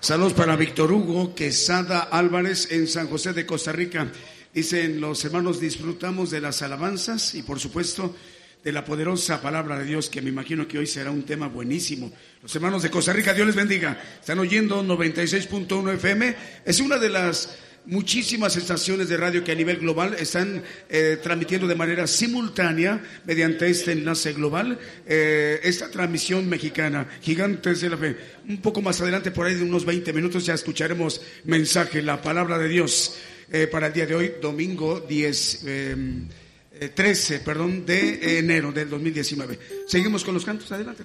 Saludos 0.00 0.32
para 0.32 0.56
Víctor 0.56 0.90
Hugo 0.90 1.34
Quesada 1.34 2.08
Álvarez 2.10 2.68
en 2.70 2.88
San 2.88 3.08
José 3.08 3.34
de 3.34 3.44
Costa 3.44 3.72
Rica. 3.72 4.10
Dicen 4.54 5.02
los 5.02 5.22
hermanos, 5.22 5.60
disfrutamos 5.60 6.30
de 6.30 6.40
las 6.40 6.62
alabanzas 6.62 7.34
y 7.34 7.42
por 7.42 7.60
supuesto 7.60 8.16
de 8.64 8.72
la 8.72 8.86
poderosa 8.86 9.42
palabra 9.42 9.78
de 9.78 9.84
Dios, 9.84 10.08
que 10.08 10.22
me 10.22 10.30
imagino 10.30 10.66
que 10.66 10.78
hoy 10.78 10.86
será 10.86 11.10
un 11.10 11.24
tema 11.24 11.46
buenísimo. 11.48 12.10
Los 12.42 12.56
hermanos 12.56 12.82
de 12.82 12.90
Costa 12.90 13.12
Rica, 13.12 13.34
Dios 13.34 13.48
les 13.48 13.54
bendiga. 13.54 14.00
Están 14.18 14.38
oyendo 14.38 14.82
96.1 14.82 15.92
FM. 15.92 16.36
Es 16.64 16.80
una 16.80 16.96
de 16.96 17.10
las 17.10 17.54
muchísimas 17.86 18.56
estaciones 18.56 19.08
de 19.08 19.16
radio 19.16 19.42
que 19.42 19.52
a 19.52 19.54
nivel 19.54 19.78
global 19.78 20.14
están 20.18 20.62
eh, 20.88 21.18
transmitiendo 21.22 21.66
de 21.66 21.74
manera 21.74 22.06
simultánea 22.06 23.02
mediante 23.24 23.68
este 23.68 23.92
enlace 23.92 24.32
global 24.32 24.78
eh, 25.06 25.60
esta 25.62 25.90
transmisión 25.90 26.48
mexicana, 26.48 27.08
Gigantes 27.22 27.80
de 27.80 27.90
la 27.90 27.96
Fe. 27.96 28.16
Un 28.48 28.58
poco 28.58 28.82
más 28.82 29.00
adelante, 29.00 29.30
por 29.30 29.46
ahí 29.46 29.54
de 29.54 29.64
unos 29.64 29.84
20 29.84 30.12
minutos, 30.12 30.46
ya 30.46 30.54
escucharemos 30.54 31.20
mensaje, 31.44 32.02
la 32.02 32.20
palabra 32.20 32.58
de 32.58 32.68
Dios 32.68 33.16
eh, 33.50 33.66
para 33.66 33.88
el 33.88 33.92
día 33.92 34.06
de 34.06 34.14
hoy, 34.14 34.32
domingo 34.40 35.00
10. 35.00 35.62
eh, 35.66 35.96
eh, 36.78 36.90
13, 36.94 37.40
perdón, 37.40 37.86
de 37.86 38.38
enero 38.38 38.70
del 38.70 38.90
2019. 38.90 39.58
Seguimos 39.86 40.22
con 40.24 40.34
los 40.34 40.44
cantos. 40.44 40.70
Adelante. 40.72 41.04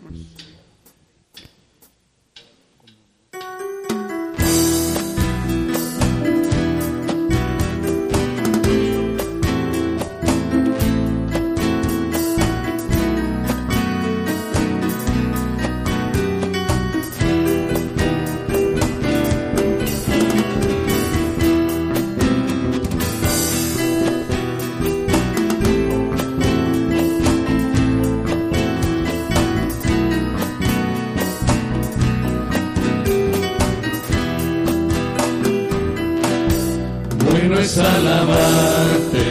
Es 37.72 37.78
alabarte 37.78 39.28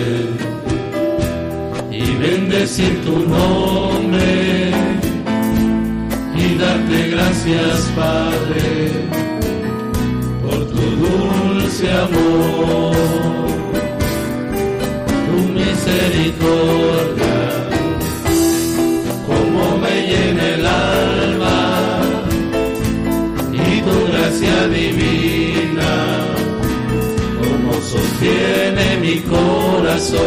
y 1.90 2.16
bendecir 2.16 3.04
tu 3.04 3.18
nombre 3.18 4.70
y 6.36 6.54
darte 6.56 7.08
gracias, 7.10 7.92
Padre, 7.96 8.92
por 10.42 10.60
tu 10.72 10.84
dulce 11.04 11.92
amor, 11.92 12.96
tu 15.26 15.38
misericordia, 15.58 17.38
como 19.26 19.64
me 19.82 19.94
llena 20.10 20.44
el 20.54 20.66
alma 20.66 21.58
y 23.52 23.80
tu 23.82 23.96
gracia 24.12 24.68
divina 24.68 25.09
sostiene 28.20 28.98
mi 28.98 29.20
corazón, 29.20 30.20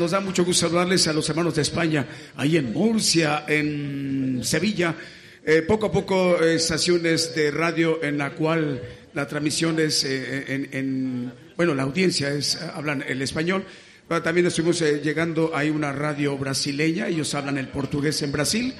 Nos 0.00 0.12
da 0.12 0.20
mucho 0.20 0.46
gusto 0.46 0.66
saludarles 0.66 1.06
a 1.08 1.12
los 1.12 1.28
hermanos 1.28 1.54
de 1.56 1.60
España, 1.60 2.06
ahí 2.36 2.56
en 2.56 2.72
Murcia, 2.72 3.44
en 3.46 4.40
Sevilla. 4.42 4.94
Eh, 5.44 5.60
poco 5.60 5.88
a 5.88 5.92
poco, 5.92 6.42
eh, 6.42 6.54
estaciones 6.54 7.34
de 7.34 7.50
radio 7.50 8.02
en 8.02 8.16
la 8.16 8.30
cual 8.30 8.80
la 9.12 9.28
transmisión 9.28 9.78
es 9.78 10.02
eh, 10.04 10.44
en, 10.48 10.68
en- 10.72 11.32
bueno, 11.54 11.74
la 11.74 11.82
audiencia 11.82 12.30
es, 12.32 12.56
hablan 12.56 13.04
el 13.06 13.20
español. 13.20 13.62
Pero 14.08 14.22
también 14.22 14.46
estuvimos 14.46 14.80
llegando, 14.80 15.50
hay 15.54 15.68
una 15.68 15.92
radio 15.92 16.38
brasileña, 16.38 17.06
ellos 17.08 17.34
hablan 17.34 17.58
el 17.58 17.68
portugués 17.68 18.22
en 18.22 18.32
Brasil, 18.32 18.72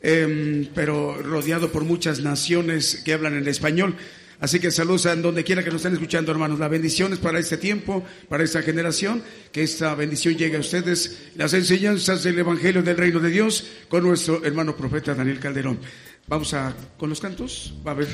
em, 0.00 0.68
pero 0.72 1.20
rodeado 1.20 1.72
por 1.72 1.82
muchas 1.82 2.20
naciones 2.20 3.02
que 3.04 3.12
hablan 3.12 3.34
en 3.36 3.48
español. 3.48 3.96
Así 4.40 4.58
que 4.58 4.70
saludos 4.70 5.04
a 5.06 5.14
donde 5.14 5.44
quiera 5.44 5.62
que 5.62 5.70
nos 5.70 5.80
estén 5.80 5.92
escuchando, 5.92 6.32
hermanos. 6.32 6.58
La 6.58 6.68
bendición 6.68 7.12
es 7.12 7.18
para 7.18 7.38
este 7.38 7.58
tiempo, 7.58 8.02
para 8.28 8.42
esta 8.42 8.62
generación, 8.62 9.22
que 9.52 9.62
esta 9.62 9.94
bendición 9.94 10.34
llegue 10.36 10.56
a 10.56 10.60
ustedes, 10.60 11.30
las 11.36 11.52
enseñanzas 11.52 12.22
del 12.22 12.38
Evangelio 12.38 12.82
del 12.82 12.96
Reino 12.96 13.20
de 13.20 13.30
Dios, 13.30 13.66
con 13.88 14.02
nuestro 14.02 14.42
hermano 14.44 14.74
profeta 14.74 15.14
Daniel 15.14 15.38
Calderón. 15.38 15.78
Vamos 16.26 16.54
a, 16.54 16.74
con 16.96 17.10
los 17.10 17.20
cantos, 17.20 17.74
va 17.86 17.92
a 17.92 17.94
ver. 17.94 18.08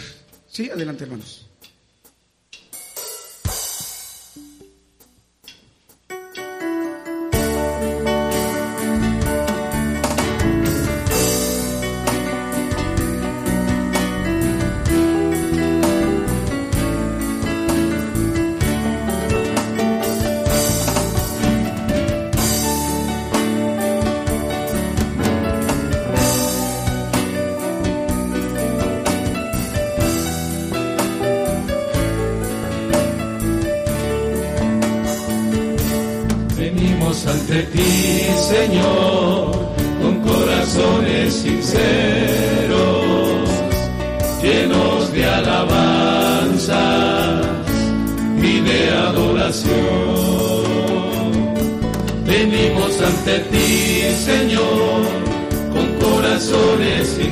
Sí, 0.49 0.69
adelante, 0.69 1.05
hermanos. 1.05 1.46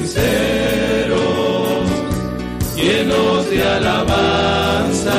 Sinceros, 0.06 1.88
llenos 2.76 3.50
de 3.50 3.62
alabanzas 3.62 5.14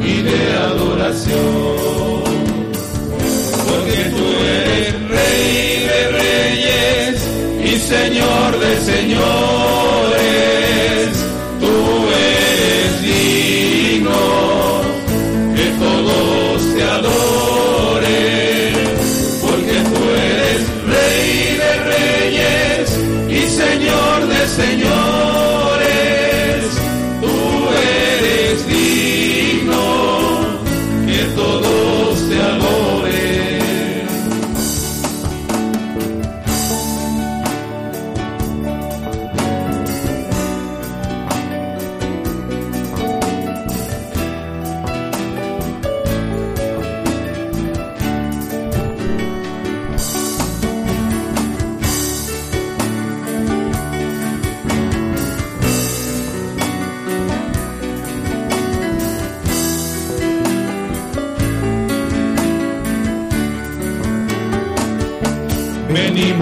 y 0.00 0.22
de 0.22 0.52
adoración. 0.54 2.22
Porque 3.68 4.04
tú 4.16 4.26
eres 4.62 5.08
rey 5.08 5.86
de 5.90 6.00
reyes 6.22 7.14
y 7.64 7.78
señor 7.80 8.58
de 8.60 8.76
señores. 8.80 9.65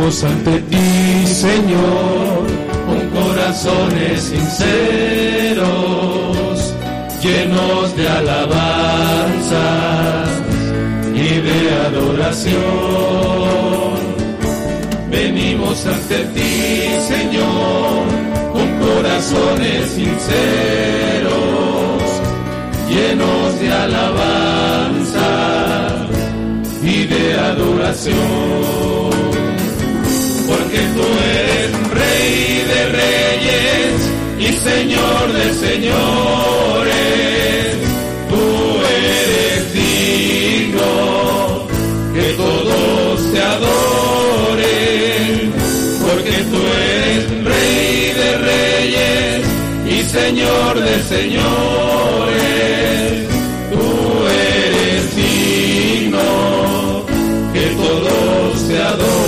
Venimos 0.05 0.25
ante 0.25 0.61
ti, 0.69 1.27
Señor, 1.27 2.45
con 2.87 3.01
corazones 3.09 4.21
sinceros, 4.21 5.65
llenos 7.23 7.97
de 7.97 8.07
alabanzas 8.07 9.63
y 11.15 11.41
de 11.41 11.71
adoración. 11.87 12.61
Venimos 15.11 15.87
ante 15.87 16.19
ti, 16.35 16.91
Señor, 17.09 18.05
con 18.53 18.69
corazones 18.87 19.89
sinceros, 19.89 21.33
llenos 22.91 23.59
de 23.59 23.73
alabanzas 23.73 25.15
y 26.83 27.07
de 27.07 27.41
adoración. 27.41 29.34
Porque 30.75 30.89
tú 30.89 31.07
eres 31.07 31.71
rey 31.91 32.65
de 32.67 32.89
reyes 32.89 34.11
y 34.41 34.47
señor 34.55 35.33
de 35.33 35.55
señores. 35.55 37.77
Tú 38.29 38.43
eres 39.07 39.73
digno 39.73 41.69
que 42.13 42.33
todos 42.33 43.33
te 43.33 43.41
adoren. 43.41 45.53
Porque 46.03 46.43
tú 46.51 46.59
eres 46.91 47.23
rey 47.45 48.13
de 48.21 48.31
reyes 48.51 49.47
y 49.87 50.03
señor 50.11 50.75
de 50.81 50.95
señores. 51.05 51.53
Tú 53.71 53.87
eres 54.27 55.15
digno 55.15 57.07
que 57.53 57.65
todos 57.77 58.67
te 58.67 58.77
adoren. 58.83 59.24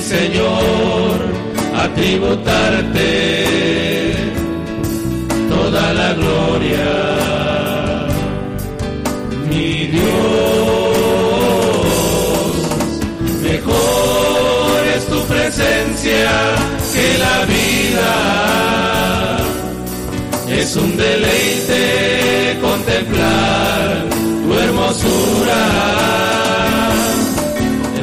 Señor, 0.00 1.18
a 1.74 1.88
tributarte 1.94 3.14
toda 5.48 5.94
la 5.94 6.12
gloria, 6.14 7.16
mi 9.48 9.86
Dios. 9.86 10.06
Mejor 13.42 14.86
es 14.96 15.06
tu 15.06 15.20
presencia 15.24 16.30
que 16.96 17.18
la 17.18 17.44
vida. 17.46 18.12
Es 20.48 20.76
un 20.76 20.96
deleite 20.96 22.58
contemplar 22.60 24.04
tu 24.10 24.54
hermosura. 24.54 25.62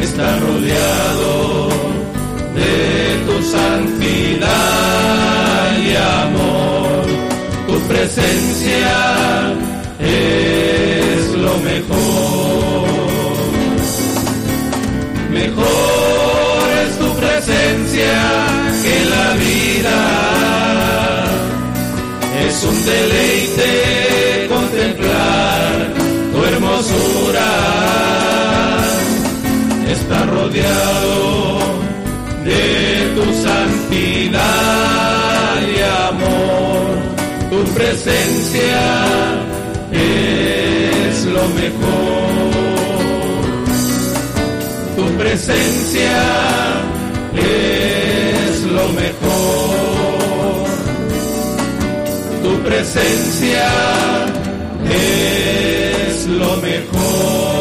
Está 0.02 0.40
rodeado 0.40 1.34
de 1.38 1.53
tu 3.26 3.42
santidad 3.44 4.48
y 5.78 5.96
amor. 6.26 7.06
Tu 7.68 7.80
presencia 7.88 8.96
es 10.00 11.28
lo 11.46 11.58
mejor. 11.60 12.88
Mejor 15.32 16.66
es 16.84 16.92
tu 17.00 17.10
presencia 17.24 18.16
que 18.84 18.96
la 19.14 19.28
vida. 19.46 20.00
Es 22.46 22.56
un 22.64 22.78
deleite 22.86 23.72
contemplar 24.50 25.72
tu 26.34 26.40
hermosura. 26.46 27.52
Está 29.88 30.18
rodeado 30.26 31.83
de 32.44 33.14
tu 33.16 33.26
santidad 33.48 34.42
y 35.62 35.78
amor. 36.10 36.84
Tu 37.50 37.60
presencia 37.74 38.84
es 39.92 41.26
lo 41.26 41.46
mejor 41.50 42.24
tu 44.96 45.06
presencia 45.18 46.12
es 47.36 48.64
lo 48.64 48.90
mejor. 48.90 50.68
Tu 52.44 52.64
presencia 52.64 53.70
es 54.90 56.28
lo 56.28 56.58
mejor. 56.58 57.53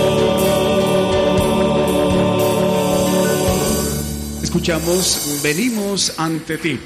Escuchamos, 4.63 5.41
venimos 5.43 6.21
ante 6.21 6.57
ti. 6.57 6.79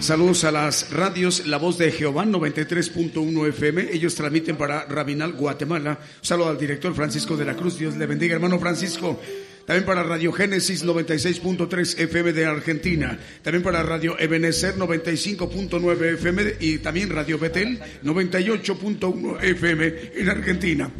Saludos 0.00 0.44
a 0.44 0.52
las 0.52 0.90
radios 0.90 1.46
La 1.46 1.56
Voz 1.56 1.78
de 1.78 1.90
Jehová 1.90 2.26
93.1 2.26 3.48
FM. 3.48 3.88
Ellos 3.90 4.14
transmiten 4.14 4.56
para 4.56 4.84
Rabinal, 4.84 5.32
Guatemala. 5.32 5.98
Un 5.98 6.26
saludo 6.26 6.50
al 6.50 6.58
director 6.58 6.94
Francisco 6.94 7.38
de 7.38 7.46
la 7.46 7.56
Cruz. 7.56 7.78
Dios 7.78 7.96
le 7.96 8.04
bendiga, 8.04 8.34
hermano 8.34 8.58
Francisco. 8.58 9.18
También 9.64 9.86
para 9.86 10.02
Radio 10.02 10.30
Génesis 10.30 10.84
96.3 10.84 12.00
FM 12.00 12.34
de 12.34 12.44
Argentina. 12.44 13.18
También 13.40 13.62
para 13.62 13.82
Radio 13.82 14.18
Ebenezer 14.18 14.76
95.9 14.76 16.14
FM 16.16 16.56
y 16.60 16.78
también 16.80 17.08
Radio 17.08 17.38
Betel 17.38 17.80
98.1 18.02 19.42
FM 19.42 19.94
en 20.16 20.28
Argentina. 20.28 20.90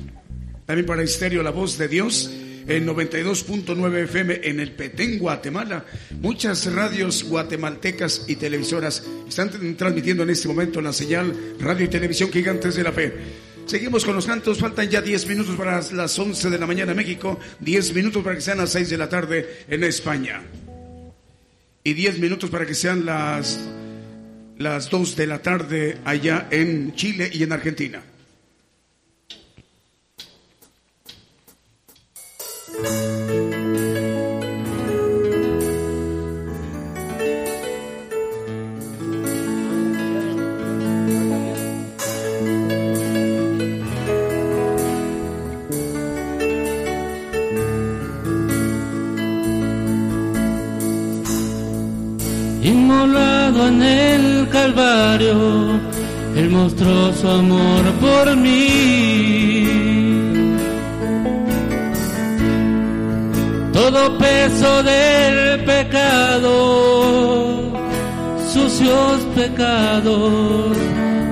También 0.64 0.86
para 0.86 1.02
Estéreo 1.02 1.42
La 1.42 1.50
Voz 1.50 1.76
de 1.76 1.88
Dios 1.88 2.30
en 2.66 2.86
92.9 2.86 4.04
FM 4.04 4.40
en 4.42 4.60
el 4.60 4.72
Petén, 4.72 5.18
Guatemala. 5.18 5.84
Muchas 6.20 6.72
radios 6.72 7.24
guatemaltecas 7.24 8.24
y 8.28 8.36
televisoras 8.36 9.04
están 9.28 9.76
transmitiendo 9.76 10.22
en 10.22 10.30
este 10.30 10.48
momento 10.48 10.80
la 10.80 10.92
señal 10.92 11.34
Radio 11.58 11.84
y 11.86 11.88
Televisión 11.88 12.30
Gigantes 12.32 12.74
de 12.74 12.82
la 12.82 12.92
Fe. 12.92 13.12
Seguimos 13.66 14.04
con 14.04 14.14
los 14.14 14.26
cantos, 14.26 14.58
faltan 14.58 14.90
ya 14.90 15.00
10 15.00 15.26
minutos 15.26 15.56
para 15.56 15.80
las 15.80 16.18
11 16.18 16.50
de 16.50 16.58
la 16.58 16.66
mañana 16.66 16.92
en 16.92 16.98
México, 16.98 17.38
10 17.60 17.94
minutos 17.94 18.22
para 18.22 18.36
que 18.36 18.42
sean 18.42 18.58
las 18.58 18.70
6 18.70 18.90
de 18.90 18.98
la 18.98 19.08
tarde 19.08 19.64
en 19.68 19.84
España. 19.84 20.42
Y 21.82 21.94
10 21.94 22.18
minutos 22.18 22.50
para 22.50 22.66
que 22.66 22.74
sean 22.74 23.06
las, 23.06 23.58
las 24.58 24.90
2 24.90 25.16
de 25.16 25.26
la 25.26 25.40
tarde 25.40 25.98
allá 26.04 26.46
en 26.50 26.94
Chile 26.94 27.30
y 27.32 27.42
en 27.42 27.52
Argentina. 27.52 28.02
Inmolado 52.64 53.68
en 53.68 53.82
el 53.82 54.48
Calvario, 54.48 55.78
Él 56.34 56.48
mostró 56.50 57.12
su 57.12 57.28
amor 57.28 57.84
por 58.00 58.36
mí. 58.36 59.53
Todo 63.74 64.16
peso 64.18 64.84
del 64.84 65.64
pecado, 65.64 66.52
sucios 68.52 69.20
pecados, 69.34 70.76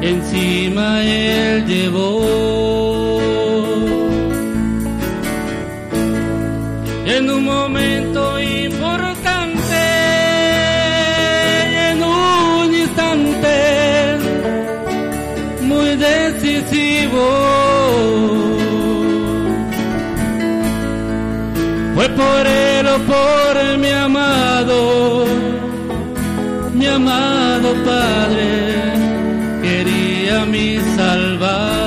encima 0.00 1.04
Él 1.04 1.64
llevó. 1.66 3.20
En 7.06 7.30
un 7.30 7.44
momento 7.44 8.11
fue 22.22 22.42
por 22.42 22.46
él 22.46 22.86
o 22.86 22.98
por 22.98 23.78
mi 23.78 23.90
amado, 23.90 25.24
mi 26.74 26.86
amado 26.86 27.74
Padre, 27.84 28.48
quería 29.62 30.44
mi 30.46 30.78
salvar. 30.96 31.82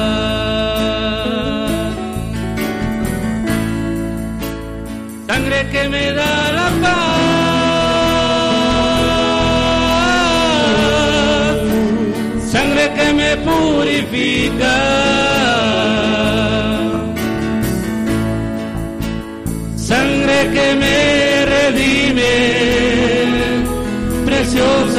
sangre 5.27 5.69
que 5.71 5.89
me 5.89 6.11
da 6.13 6.51
la 6.57 6.69
paz, 6.83 6.95
sangre 12.51 12.85
que 12.97 13.07
me 13.13 13.37
purifica, 13.37 14.73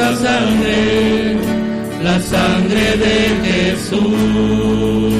preciosa 0.07 0.39
sangre, 0.39 1.37
la 2.03 2.19
sangre 2.21 2.97
de 2.97 3.75
Jesús. 3.75 5.16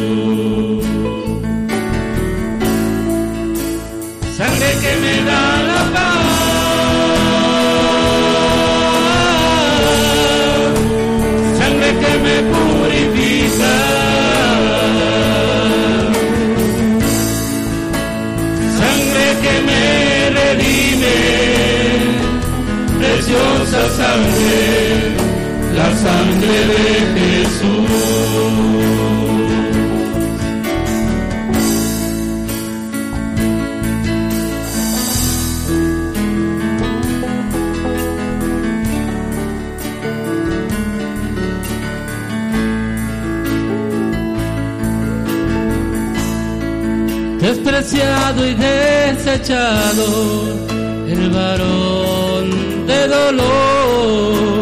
Preciosa 23.88 24.04
sangre, 24.04 25.16
la 25.76 25.96
sangre 25.96 26.58
de 26.68 26.84
Jesús. 27.20 27.88
despreciado 47.40 48.46
y 48.46 48.54
desechado, 48.56 50.06
el 51.08 51.30
varón 51.30 52.17
de 52.98 53.08
dolor. 53.08 54.58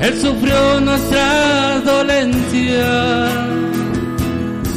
Él 0.00 0.20
sufrió 0.20 0.80
nuestras 0.80 1.84
dolencias 1.84 3.30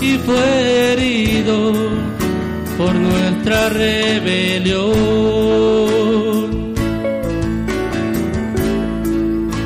y 0.01 0.17
fue 0.25 0.93
herido 0.93 1.73
por 2.77 2.93
nuestra 2.93 3.69
rebelión. 3.69 5.25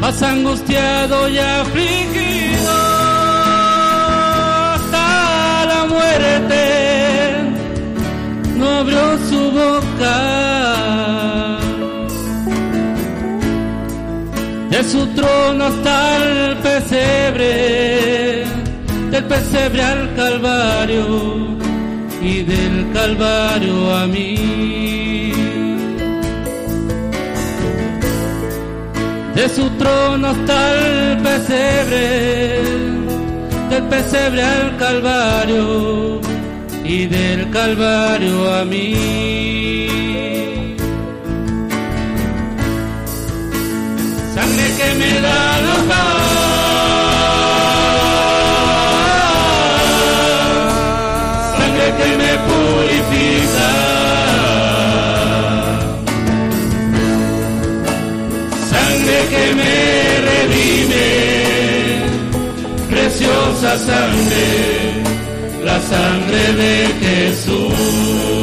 más 0.02 0.22
angustiado 0.24 1.30
y 1.30 1.38
su 14.90 15.06
trono 15.14 15.66
hasta 15.66 16.18
el 16.18 16.58
pesebre, 16.58 18.44
del 19.12 19.24
pesebre 19.26 19.84
al 19.84 20.16
calvario 20.16 21.58
y 22.22 22.42
del 22.42 22.92
calvario 22.92 23.96
a 23.96 24.08
mí. 24.08 25.32
De 29.36 29.48
su 29.50 29.70
trono 29.78 30.30
hasta 30.30 30.58
el 30.74 31.18
pesebre, 31.20 32.62
del 33.70 33.84
pesebre 33.84 34.42
al 34.44 34.78
calvario 34.78 36.20
y 36.84 37.06
del 37.06 37.50
calvario 37.52 38.54
a 38.56 38.66
mí. 38.66 39.59
Sangre, 63.78 65.64
la 65.64 65.80
sangre 65.82 66.54
de 66.54 66.88
Jesús. 67.02 68.39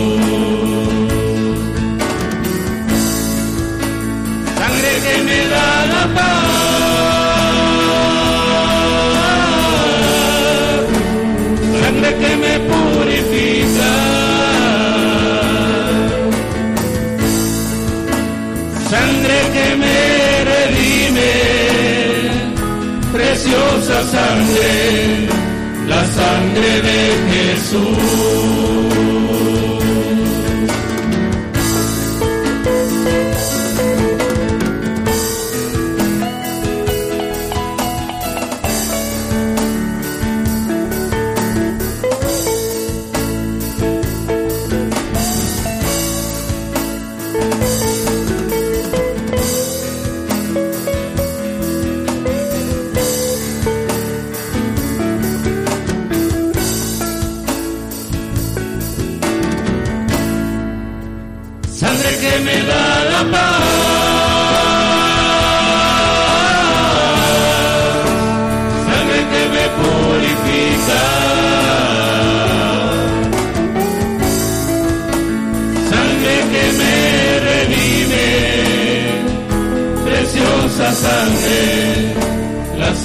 Preciosa 23.87 24.03
sangre, 24.11 25.29
la 25.87 26.05
sangre 26.07 26.83
de 26.83 26.99
Jesús. 27.31 29.06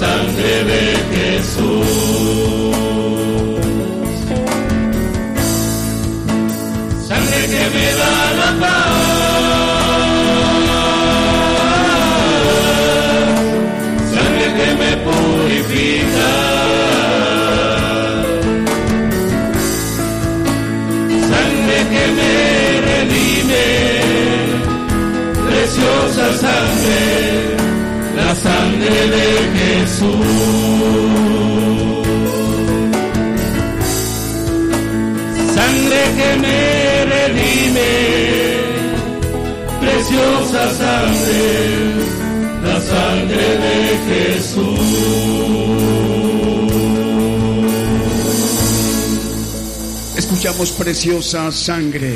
Sangre 0.02 0.64
de 0.64 1.01
Preciosa 50.70 51.52
sangre. 51.52 52.16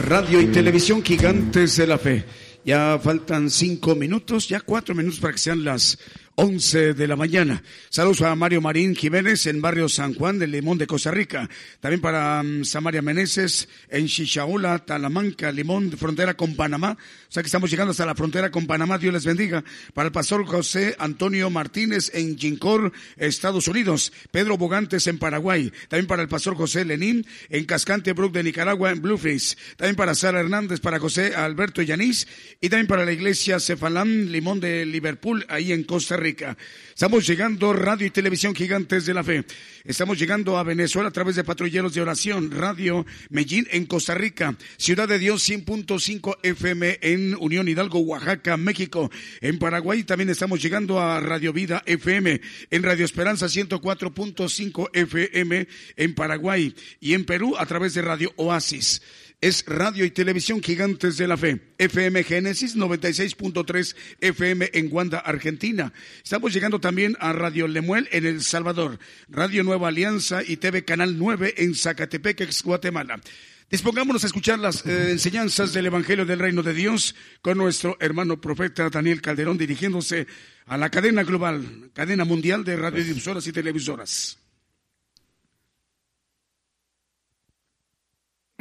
Radio 0.00 0.40
y 0.40 0.48
televisión 0.48 1.00
gigantes 1.00 1.76
de 1.76 1.86
la 1.86 1.96
fe. 1.96 2.24
Ya 2.64 2.98
faltan 3.00 3.50
cinco 3.50 3.94
minutos, 3.94 4.48
ya 4.48 4.60
cuatro 4.60 4.96
minutos 4.96 5.20
para 5.20 5.34
que 5.34 5.38
sean 5.38 5.64
las 5.64 5.96
11 6.34 6.94
de 6.94 7.06
la 7.06 7.14
mañana. 7.14 7.62
Saludos 7.90 8.22
a 8.22 8.34
Mario 8.34 8.62
Marín 8.62 8.96
Jiménez 8.96 9.46
en 9.46 9.60
barrio 9.60 9.86
San 9.86 10.14
Juan 10.14 10.38
del 10.38 10.50
Limón 10.50 10.78
de 10.78 10.86
Costa 10.86 11.10
Rica. 11.10 11.48
También 11.78 12.00
para 12.00 12.40
um, 12.40 12.64
Samaria 12.64 13.02
Meneses 13.02 13.68
en 13.90 14.06
Chichaula, 14.06 14.78
Talamanca, 14.78 15.52
Limón, 15.52 15.92
frontera 15.92 16.32
con 16.34 16.56
Panamá. 16.56 16.96
O 16.98 17.32
sea 17.32 17.42
que 17.42 17.48
estamos 17.48 17.70
llegando 17.70 17.90
hasta 17.90 18.06
la 18.06 18.14
frontera 18.14 18.50
con 18.50 18.66
Panamá. 18.66 18.96
Dios 18.96 19.12
les 19.12 19.26
bendiga. 19.26 19.62
Para 19.92 20.06
el 20.06 20.12
pastor 20.12 20.46
José 20.46 20.96
Antonio 20.98 21.50
Martínez 21.50 22.10
en 22.14 22.38
Gincor, 22.38 22.92
Estados 23.18 23.68
Unidos. 23.68 24.10
Pedro 24.30 24.56
Bogantes 24.56 25.06
en 25.08 25.18
Paraguay. 25.18 25.70
También 25.88 26.06
para 26.06 26.22
el 26.22 26.28
pastor 26.28 26.56
José 26.56 26.86
Lenín 26.86 27.26
en 27.50 27.66
Cascante 27.66 28.14
Brook 28.14 28.32
de 28.32 28.42
Nicaragua 28.42 28.90
en 28.90 29.02
Blueface. 29.02 29.56
También 29.76 29.96
para 29.96 30.14
Sara 30.14 30.40
Hernández, 30.40 30.80
para 30.80 30.98
José 30.98 31.34
Alberto 31.34 31.82
Yanis. 31.82 32.26
Y 32.62 32.70
también 32.70 32.86
para 32.86 33.04
la 33.04 33.12
iglesia 33.12 33.60
Cefalán 33.60 34.32
Limón 34.32 34.60
de 34.60 34.86
Liverpool, 34.86 35.44
ahí 35.50 35.72
en 35.72 35.84
Costa 35.84 36.16
Rica. 36.16 36.21
Estamos 36.22 37.26
llegando 37.26 37.72
radio 37.72 38.06
y 38.06 38.10
televisión 38.10 38.54
gigantes 38.54 39.06
de 39.06 39.14
la 39.14 39.24
fe. 39.24 39.44
Estamos 39.84 40.16
llegando 40.16 40.56
a 40.56 40.62
Venezuela 40.62 41.08
a 41.08 41.12
través 41.12 41.34
de 41.34 41.42
patrulleros 41.42 41.94
de 41.94 42.00
oración, 42.00 42.52
radio 42.52 43.04
Medellín 43.30 43.66
en 43.72 43.86
Costa 43.86 44.14
Rica, 44.14 44.54
Ciudad 44.76 45.08
de 45.08 45.18
Dios 45.18 45.48
100.5 45.48 46.38
FM 46.44 47.00
en 47.02 47.34
Unión 47.40 47.66
Hidalgo, 47.66 47.98
Oaxaca, 47.98 48.56
México. 48.56 49.10
En 49.40 49.58
Paraguay 49.58 50.04
también 50.04 50.30
estamos 50.30 50.62
llegando 50.62 51.00
a 51.00 51.18
Radio 51.18 51.52
Vida 51.52 51.82
FM, 51.86 52.40
en 52.70 52.82
Radio 52.84 53.04
Esperanza 53.04 53.46
104.5 53.46 54.90
FM 54.92 55.66
en 55.96 56.14
Paraguay 56.14 56.72
y 57.00 57.14
en 57.14 57.24
Perú 57.24 57.56
a 57.58 57.66
través 57.66 57.94
de 57.94 58.02
Radio 58.02 58.32
Oasis 58.36 59.02
es 59.42 59.64
Radio 59.66 60.04
y 60.04 60.10
Televisión 60.12 60.62
Gigantes 60.62 61.16
de 61.16 61.26
la 61.26 61.36
Fe. 61.36 61.74
FM 61.76 62.22
Génesis 62.22 62.76
96.3 62.76 63.96
FM 64.20 64.70
en 64.72 64.88
Guanda, 64.88 65.18
Argentina. 65.18 65.92
Estamos 66.22 66.54
llegando 66.54 66.80
también 66.80 67.16
a 67.18 67.32
Radio 67.32 67.66
Lemuel 67.66 68.08
en 68.12 68.24
El 68.24 68.42
Salvador, 68.42 69.00
Radio 69.28 69.64
Nueva 69.64 69.88
Alianza 69.88 70.42
y 70.46 70.58
TV 70.58 70.84
Canal 70.84 71.18
9 71.18 71.54
en 71.56 71.74
Zacatepec, 71.74 72.48
Guatemala. 72.62 73.20
Dispongámonos 73.68 74.22
a 74.22 74.28
escuchar 74.28 74.60
las 74.60 74.86
eh, 74.86 75.10
enseñanzas 75.10 75.72
del 75.72 75.86
Evangelio 75.86 76.24
del 76.24 76.38
Reino 76.38 76.62
de 76.62 76.74
Dios 76.74 77.16
con 77.40 77.58
nuestro 77.58 77.96
hermano 77.98 78.40
profeta 78.40 78.90
Daniel 78.90 79.20
Calderón 79.20 79.58
dirigiéndose 79.58 80.28
a 80.66 80.76
la 80.76 80.88
cadena 80.88 81.24
global, 81.24 81.90
cadena 81.92 82.24
mundial 82.24 82.64
de 82.64 82.76
radiodifusoras 82.76 83.44
y 83.48 83.52
televisoras. 83.52 84.41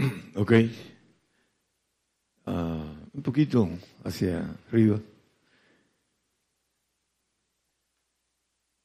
Ok. 0.35 0.51
Ah, 2.45 2.93
un 3.13 3.21
poquito 3.21 3.69
hacia 4.03 4.57
arriba. 4.69 4.99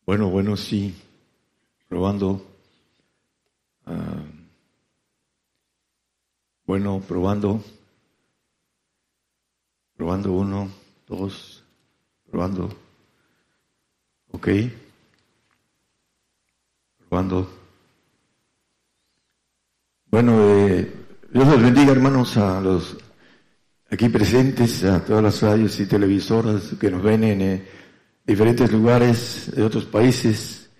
Bueno, 0.05 0.31
bueno, 0.31 0.57
sí. 0.57 0.95
Probando. 1.89 2.45
Ah, 3.87 4.25
bueno, 6.67 7.01
probando. 7.07 7.63
Probando 9.97 10.33
uno, 10.33 10.71
dos, 11.09 11.65
probando. 12.31 12.69
Ok. 14.33 14.49
Probando. 17.09 17.49
Bueno, 20.11 20.33
eh, 20.69 21.06
Dios 21.37 21.49
los 21.49 21.61
bendiga, 21.61 21.93
hermanos, 21.93 22.35
a 22.39 22.63
los 22.63 22.97
aquí 23.91 24.09
presentes, 24.09 24.83
a 24.85 25.05
todas 25.05 25.23
las 25.23 25.43
radios 25.43 25.79
y 25.79 25.85
televisoras 25.85 26.73
que 26.81 26.91
nos 26.91 27.03
ven 27.03 27.25
en 27.25 27.43
eh, 27.43 27.63
diferentes 28.27 28.73
lugares 28.73 29.53
de 29.55 29.63
otros 29.63 29.85
países. 29.85 30.71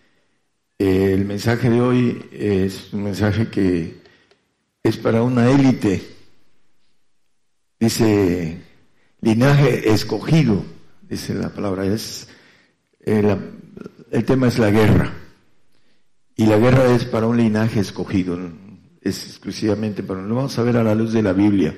Eh, 0.79 1.13
el 1.13 1.27
mensaje 1.27 1.69
de 1.69 1.79
hoy 1.83 2.27
es 2.33 2.91
un 2.95 3.03
mensaje 3.03 3.49
que 3.49 4.01
es 4.83 4.97
para 4.97 5.23
una 5.23 5.51
élite. 5.51 6.03
Dice 7.79 8.59
linaje 9.21 9.93
escogido, 9.93 10.65
dice 11.03 11.35
la 11.35 11.51
palabra. 11.51 11.85
Es 11.85 12.29
eh, 13.01 13.37
el 14.11 14.25
tema 14.25 14.49
es 14.49 14.59
la 14.59 14.71
guerra 14.71 15.13
y 16.35 16.47
la 16.47 16.57
guerra 16.57 16.95
es 16.95 17.05
para 17.05 17.27
un 17.27 17.37
linaje 17.37 17.81
escogido. 17.81 18.39
Es 19.07 19.25
exclusivamente 19.25 20.03
para. 20.03 20.21
Lo 20.21 20.35
vamos 20.35 20.59
a 20.59 20.65
ver 20.65 20.77
a 20.77 20.83
la 20.83 20.93
luz 20.93 21.13
de 21.13 21.23
la 21.23 21.33
Biblia. 21.33 21.77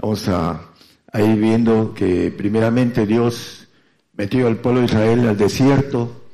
Vamos 0.00 0.28
a, 0.28 0.72
ir 1.14 1.36
viendo 1.36 1.94
que 1.94 2.32
primeramente 2.36 3.06
Dios 3.06 3.68
metió 4.14 4.48
al 4.48 4.56
pueblo 4.56 4.80
de 4.80 4.86
Israel 4.86 5.28
al 5.28 5.36
desierto 5.36 6.24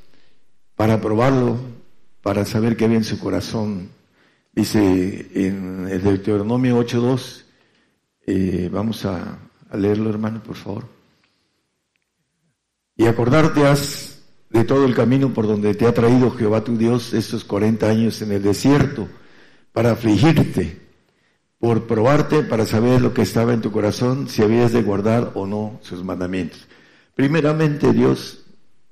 para 0.75 1.03
probarlo, 1.03 1.59
para 2.23 2.47
saber 2.47 2.79
qué 2.79 2.87
había 2.87 2.97
en 2.97 3.05
su 3.05 3.19
corazón. 3.19 3.91
Dice 4.55 5.29
en 5.35 5.87
el 5.91 6.03
Deuteronomio 6.03 6.81
8.2, 6.81 7.45
eh, 8.27 8.71
vamos 8.73 9.05
a, 9.05 9.39
leerlo 9.75 10.09
hermano, 10.09 10.43
por 10.43 10.57
favor. 10.57 10.85
Y 12.97 13.05
acordarte 13.05 13.61
de 14.49 14.65
todo 14.65 14.87
el 14.87 14.95
camino 14.95 15.35
por 15.35 15.47
donde 15.47 15.75
te 15.75 15.87
ha 15.87 15.93
traído 15.93 16.31
Jehová 16.31 16.65
tu 16.65 16.79
Dios 16.79 17.13
estos 17.13 17.45
40 17.45 17.87
años 17.87 18.23
en 18.23 18.33
el 18.33 18.43
desierto, 18.43 19.09
para 19.73 19.93
afligirte 19.93 20.83
por 21.63 21.87
probarte 21.87 22.43
para 22.43 22.67
saber 22.67 23.01
lo 23.01 23.15
que 23.15 23.23
estaba 23.23 23.55
en 23.55 23.61
tu 23.61 23.71
corazón, 23.71 24.29
si 24.29 24.43
habías 24.43 24.73
de 24.73 24.83
guardar 24.83 25.31
o 25.35 25.47
no 25.47 25.79
sus 25.81 26.03
mandamientos. 26.03 26.67
Primeramente 27.15 27.93
Dios 27.93 28.45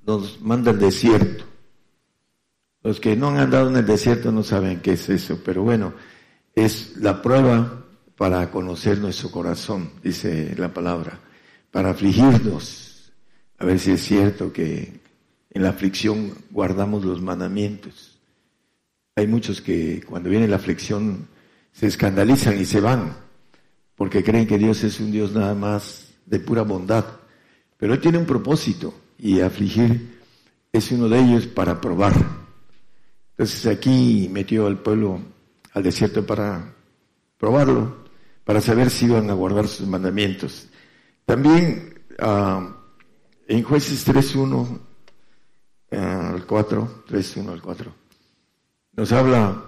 nos 0.07 0.41
manda 0.41 0.71
el 0.71 0.79
desierto. 0.79 1.45
Los 2.85 3.01
que 3.01 3.17
no 3.17 3.31
han 3.31 3.39
andado 3.39 3.71
en 3.71 3.77
el 3.77 3.87
desierto 3.87 4.31
no 4.31 4.45
saben 4.45 4.83
qué 4.83 4.93
es 4.93 5.09
eso, 5.09 5.41
pero 5.45 5.65
bueno, 5.65 5.95
es 6.55 6.97
la 6.99 7.21
prueba 7.21 7.85
para 8.17 8.49
conocer 8.53 8.99
nuestro 8.99 9.33
corazón, 9.33 9.91
dice 10.05 10.55
la 10.57 10.73
palabra, 10.73 11.19
para 11.73 11.91
afligirnos, 11.91 13.13
a 13.59 13.65
ver 13.65 13.81
si 13.81 13.91
es 13.91 14.03
cierto 14.03 14.53
que 14.53 15.01
en 15.51 15.63
la 15.65 15.71
aflicción 15.71 16.35
guardamos 16.53 17.05
los 17.05 17.21
mandamientos. 17.21 18.20
Hay 19.21 19.27
muchos 19.27 19.61
que 19.61 20.03
cuando 20.09 20.31
viene 20.31 20.49
la 20.49 20.57
aflicción 20.57 21.29
se 21.73 21.87
escandalizan 21.87 22.59
y 22.59 22.65
se 22.65 22.81
van, 22.81 23.19
porque 23.95 24.25
creen 24.25 24.47
que 24.47 24.57
Dios 24.57 24.83
es 24.83 24.99
un 24.99 25.13
Dios 25.13 25.33
nada 25.33 25.55
más 25.55 26.15
de 26.25 26.41
pura 26.41 26.63
bondad. 26.63 27.05
Pero 27.77 27.93
Él 27.93 28.01
tiene 28.01 28.17
un 28.17 28.25
propósito 28.25 28.95
y 29.19 29.41
afligir 29.41 30.19
es 30.73 30.91
uno 30.91 31.07
de 31.11 31.19
ellos 31.19 31.47
para 31.47 31.83
probar. 31.83 32.15
Entonces 33.33 33.67
aquí 33.67 34.27
metió 34.33 34.67
al 34.67 34.79
pueblo 34.79 35.21
al 35.75 35.83
desierto 35.83 36.25
para 36.25 36.73
probarlo, 37.37 38.05
para 38.43 38.63
saber 38.63 38.89
si 38.89 39.05
iban 39.05 39.29
a 39.29 39.35
guardar 39.35 39.69
sus 39.69 39.87
mandamientos. 39.87 40.67
También 41.27 42.01
uh, 42.23 42.73
en 43.47 43.63
jueces 43.65 44.09
3.1 44.09 44.81
uh, 45.93 45.97
al 46.37 46.47
4, 46.47 47.05
3.1 47.07 47.51
al 47.51 47.61
4, 47.61 47.95
nos 49.01 49.13
habla 49.13 49.65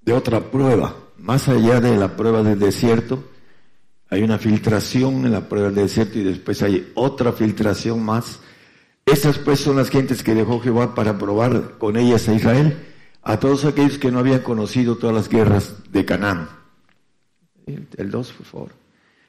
de 0.00 0.12
otra 0.12 0.50
prueba. 0.50 0.92
Más 1.18 1.48
allá 1.48 1.80
de 1.80 1.96
la 1.96 2.16
prueba 2.16 2.42
del 2.42 2.58
desierto, 2.58 3.22
hay 4.10 4.24
una 4.24 4.38
filtración 4.38 5.24
en 5.24 5.30
la 5.30 5.48
prueba 5.48 5.68
del 5.68 5.86
desierto 5.86 6.18
y 6.18 6.24
después 6.24 6.60
hay 6.64 6.90
otra 6.96 7.30
filtración 7.32 8.04
más. 8.04 8.40
Estas 9.06 9.38
pues 9.38 9.60
son 9.60 9.76
las 9.76 9.88
gentes 9.88 10.24
que 10.24 10.34
dejó 10.34 10.58
Jehová 10.58 10.96
para 10.96 11.16
probar 11.16 11.78
con 11.78 11.96
ellas 11.96 12.28
a 12.28 12.34
Israel, 12.34 12.76
a 13.22 13.38
todos 13.38 13.64
aquellos 13.64 13.98
que 13.98 14.10
no 14.10 14.18
habían 14.18 14.40
conocido 14.40 14.96
todas 14.96 15.14
las 15.14 15.28
guerras 15.28 15.76
de 15.92 16.04
Canaán. 16.04 16.48
El 17.66 18.10
2, 18.10 18.32
por 18.32 18.46
favor. 18.46 18.72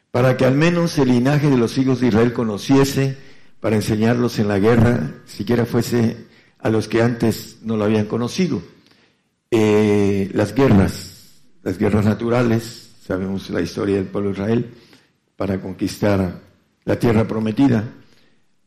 Para 0.09 0.35
que 0.35 0.45
al 0.45 0.55
menos 0.55 0.97
el 0.97 1.09
linaje 1.09 1.51
de 1.51 1.57
los 1.57 1.77
hijos 1.77 1.99
de 1.99 2.07
Israel 2.07 2.33
conociese, 2.33 3.19
para 3.59 3.75
enseñarlos 3.75 4.39
en 4.39 4.47
la 4.47 4.57
guerra, 4.57 5.11
siquiera 5.25 5.67
fuese 5.67 6.25
a 6.57 6.71
los 6.71 6.87
que 6.87 7.03
antes 7.03 7.59
no 7.61 7.77
lo 7.77 7.83
habían 7.83 8.05
conocido 8.05 8.63
eh, 9.51 10.29
las 10.33 10.53
guerras, 10.53 11.41
las 11.63 11.77
guerras 11.77 12.05
naturales, 12.05 12.91
sabemos 13.05 13.49
la 13.49 13.61
historia 13.61 13.95
del 13.95 14.07
pueblo 14.07 14.29
de 14.29 14.35
Israel, 14.35 14.73
para 15.35 15.59
conquistar 15.61 16.41
la 16.85 16.99
tierra 16.99 17.27
prometida. 17.27 17.83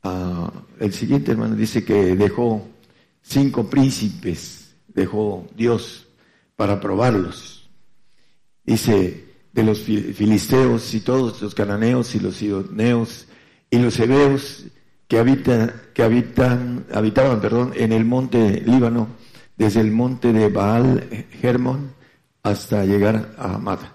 Ah, 0.02 0.52
el 0.80 0.92
siguiente 0.92 1.32
hermano 1.32 1.54
dice 1.54 1.84
que 1.84 2.16
dejó 2.16 2.68
cinco 3.20 3.68
príncipes, 3.68 4.74
dejó 4.88 5.46
Dios 5.54 6.06
para 6.56 6.80
probarlos. 6.80 7.68
Dice, 8.64 9.32
de 9.52 9.62
los 9.62 9.80
filisteos 9.80 10.94
y 10.94 11.00
todos 11.00 11.42
los 11.42 11.54
cananeos 11.54 12.14
y 12.14 12.20
los 12.20 12.36
sidoneos 12.36 13.26
y 13.70 13.78
los 13.78 13.98
hebeos 14.00 14.64
que 15.08 15.18
habitan, 15.18 15.72
que 15.94 16.02
habitan, 16.02 16.86
habitaban, 16.92 17.40
perdón, 17.40 17.72
en 17.76 17.92
el 17.92 18.04
monte 18.04 18.62
Líbano, 18.64 19.08
desde 19.57 19.80
el 19.80 19.90
monte 19.90 20.32
de 20.32 20.48
Baal 20.48 21.26
Hermon 21.42 21.94
hasta 22.42 22.84
llegar 22.84 23.34
a 23.38 23.55
Amada. 23.55 23.92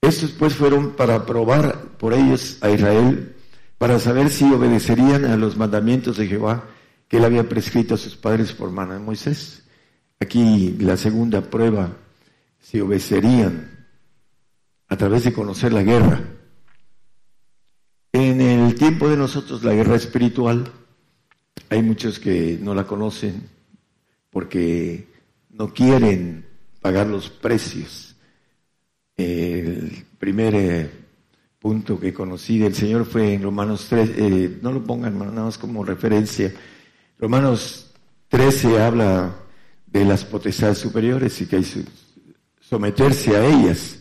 Estos 0.00 0.30
pues 0.32 0.54
fueron 0.54 0.92
para 0.92 1.26
probar 1.26 1.96
por 1.98 2.14
ellos 2.14 2.58
a 2.62 2.70
Israel, 2.70 3.36
para 3.78 3.98
saber 3.98 4.30
si 4.30 4.44
obedecerían 4.44 5.24
a 5.24 5.36
los 5.36 5.56
mandamientos 5.56 6.16
de 6.16 6.26
Jehová 6.26 6.64
que 7.08 7.18
él 7.18 7.24
había 7.24 7.48
prescrito 7.48 7.94
a 7.94 7.98
sus 7.98 8.16
padres 8.16 8.52
por 8.52 8.70
mano 8.70 8.94
de 8.94 9.00
Moisés. 9.00 9.64
Aquí 10.20 10.76
la 10.78 10.96
segunda 10.96 11.40
prueba, 11.42 11.90
si 12.60 12.80
obedecerían 12.80 13.86
a 14.88 14.96
través 14.96 15.24
de 15.24 15.32
conocer 15.32 15.72
la 15.72 15.82
guerra. 15.82 16.20
En 18.12 18.40
el 18.40 18.74
tiempo 18.74 19.08
de 19.08 19.16
nosotros 19.16 19.62
la 19.62 19.72
guerra 19.72 19.96
espiritual, 19.96 20.70
hay 21.68 21.82
muchos 21.82 22.18
que 22.18 22.58
no 22.60 22.74
la 22.74 22.86
conocen, 22.86 23.48
porque 24.30 25.08
no 25.50 25.72
quieren 25.74 26.46
pagar 26.80 27.06
los 27.06 27.28
precios. 27.28 28.16
El 29.16 30.04
primer 30.18 30.54
eh, 30.54 30.90
punto 31.58 32.00
que 32.00 32.14
conocí 32.14 32.58
del 32.58 32.74
Señor 32.74 33.04
fue 33.04 33.34
en 33.34 33.42
Romanos 33.42 33.86
3, 33.88 34.10
eh, 34.16 34.58
no 34.62 34.72
lo 34.72 34.82
pongan 34.82 35.18
nada 35.18 35.44
más 35.44 35.58
como 35.58 35.84
referencia. 35.84 36.52
Romanos 37.18 37.92
13 38.28 38.80
habla 38.80 39.36
de 39.86 40.04
las 40.04 40.24
potestades 40.24 40.78
superiores 40.78 41.40
y 41.40 41.46
que 41.46 41.56
hay 41.56 41.64
que 41.64 41.84
someterse 42.60 43.36
a 43.36 43.44
ellas. 43.44 44.00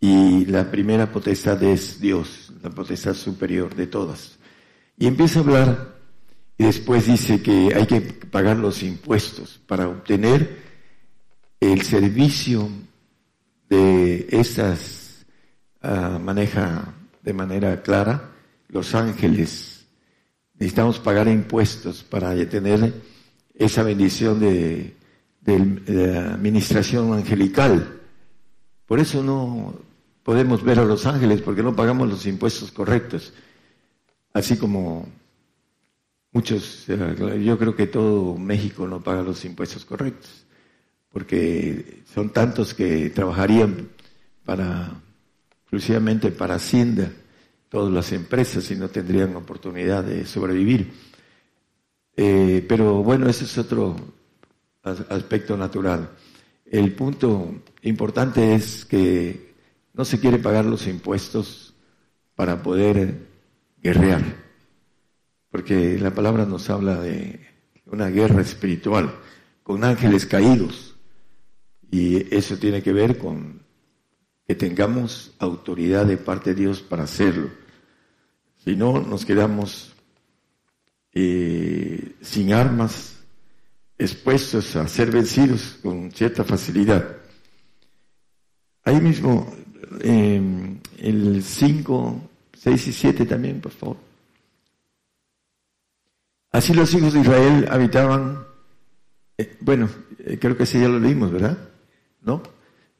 Y 0.00 0.46
la 0.46 0.70
primera 0.70 1.10
potestad 1.10 1.62
es 1.62 2.00
Dios, 2.00 2.52
la 2.62 2.70
potestad 2.70 3.14
superior 3.14 3.74
de 3.74 3.86
todas. 3.86 4.38
Y 4.98 5.06
empieza 5.06 5.38
a 5.38 5.42
hablar 5.42 6.01
después 6.62 7.06
dice 7.06 7.42
que 7.42 7.72
hay 7.74 7.86
que 7.86 8.00
pagar 8.00 8.56
los 8.56 8.82
impuestos 8.82 9.60
para 9.66 9.88
obtener 9.88 10.62
el 11.60 11.82
servicio 11.82 12.68
de 13.68 14.26
estas, 14.30 15.24
ah, 15.80 16.18
maneja 16.22 16.94
de 17.22 17.32
manera 17.32 17.82
clara 17.82 18.30
los 18.68 18.94
ángeles. 18.94 19.86
Necesitamos 20.54 20.98
pagar 20.98 21.28
impuestos 21.28 22.02
para 22.02 22.34
tener 22.48 22.92
esa 23.54 23.82
bendición 23.82 24.40
de, 24.40 24.96
de 25.40 26.18
administración 26.18 27.12
angelical. 27.12 28.00
Por 28.86 29.00
eso 29.00 29.22
no 29.22 29.74
podemos 30.22 30.62
ver 30.62 30.78
a 30.78 30.84
los 30.84 31.06
ángeles, 31.06 31.42
porque 31.42 31.62
no 31.62 31.74
pagamos 31.74 32.08
los 32.08 32.26
impuestos 32.26 32.70
correctos. 32.72 33.32
Así 34.32 34.56
como 34.56 35.08
Muchos, 36.32 36.88
eh, 36.88 37.42
yo 37.44 37.58
creo 37.58 37.76
que 37.76 37.86
todo 37.86 38.38
México 38.38 38.86
no 38.86 39.02
paga 39.02 39.22
los 39.22 39.44
impuestos 39.44 39.84
correctos, 39.84 40.46
porque 41.10 42.02
son 42.12 42.30
tantos 42.30 42.72
que 42.72 43.10
trabajarían 43.10 43.90
para, 44.44 45.02
exclusivamente 45.60 46.30
para 46.30 46.54
Hacienda, 46.54 47.12
todas 47.68 47.92
las 47.92 48.12
empresas 48.12 48.70
y 48.70 48.76
no 48.76 48.88
tendrían 48.88 49.36
oportunidad 49.36 50.04
de 50.04 50.24
sobrevivir. 50.24 50.92
Eh, 52.16 52.64
pero 52.68 53.02
bueno, 53.02 53.28
ese 53.28 53.44
es 53.44 53.56
otro 53.58 53.96
aspecto 54.82 55.56
natural. 55.56 56.10
El 56.64 56.94
punto 56.94 57.62
importante 57.82 58.54
es 58.54 58.84
que 58.84 59.54
no 59.94 60.04
se 60.04 60.18
quiere 60.18 60.38
pagar 60.38 60.64
los 60.64 60.86
impuestos 60.86 61.74
para 62.34 62.62
poder 62.62 63.28
guerrear, 63.82 64.22
porque 65.52 65.98
la 65.98 66.14
palabra 66.14 66.46
nos 66.46 66.70
habla 66.70 66.98
de 66.98 67.46
una 67.84 68.08
guerra 68.08 68.40
espiritual 68.40 69.14
con 69.62 69.84
ángeles 69.84 70.24
caídos 70.24 70.96
y 71.90 72.34
eso 72.34 72.56
tiene 72.56 72.82
que 72.82 72.94
ver 72.94 73.18
con 73.18 73.60
que 74.46 74.54
tengamos 74.54 75.34
autoridad 75.38 76.06
de 76.06 76.16
parte 76.16 76.54
de 76.54 76.62
Dios 76.62 76.80
para 76.80 77.04
hacerlo. 77.04 77.50
Si 78.64 78.74
no, 78.76 79.00
nos 79.02 79.26
quedamos 79.26 79.92
eh, 81.12 82.16
sin 82.22 82.54
armas, 82.54 83.18
expuestos 83.98 84.74
a 84.76 84.88
ser 84.88 85.10
vencidos 85.10 85.78
con 85.82 86.10
cierta 86.12 86.44
facilidad. 86.44 87.18
Ahí 88.84 89.00
mismo, 89.02 89.54
em, 90.00 90.78
el 90.96 91.42
5, 91.42 92.30
6 92.54 92.86
y 92.86 92.92
7 92.94 93.26
también, 93.26 93.60
por 93.60 93.72
favor. 93.72 94.11
Así 96.52 96.74
los 96.74 96.92
hijos 96.94 97.14
de 97.14 97.20
Israel 97.20 97.66
habitaban, 97.70 98.46
eh, 99.38 99.56
bueno, 99.60 99.88
eh, 100.18 100.38
creo 100.38 100.56
que 100.56 100.64
ese 100.64 100.80
ya 100.80 100.88
lo 100.88 101.00
leímos, 101.00 101.32
¿verdad? 101.32 101.56
¿No? 102.20 102.42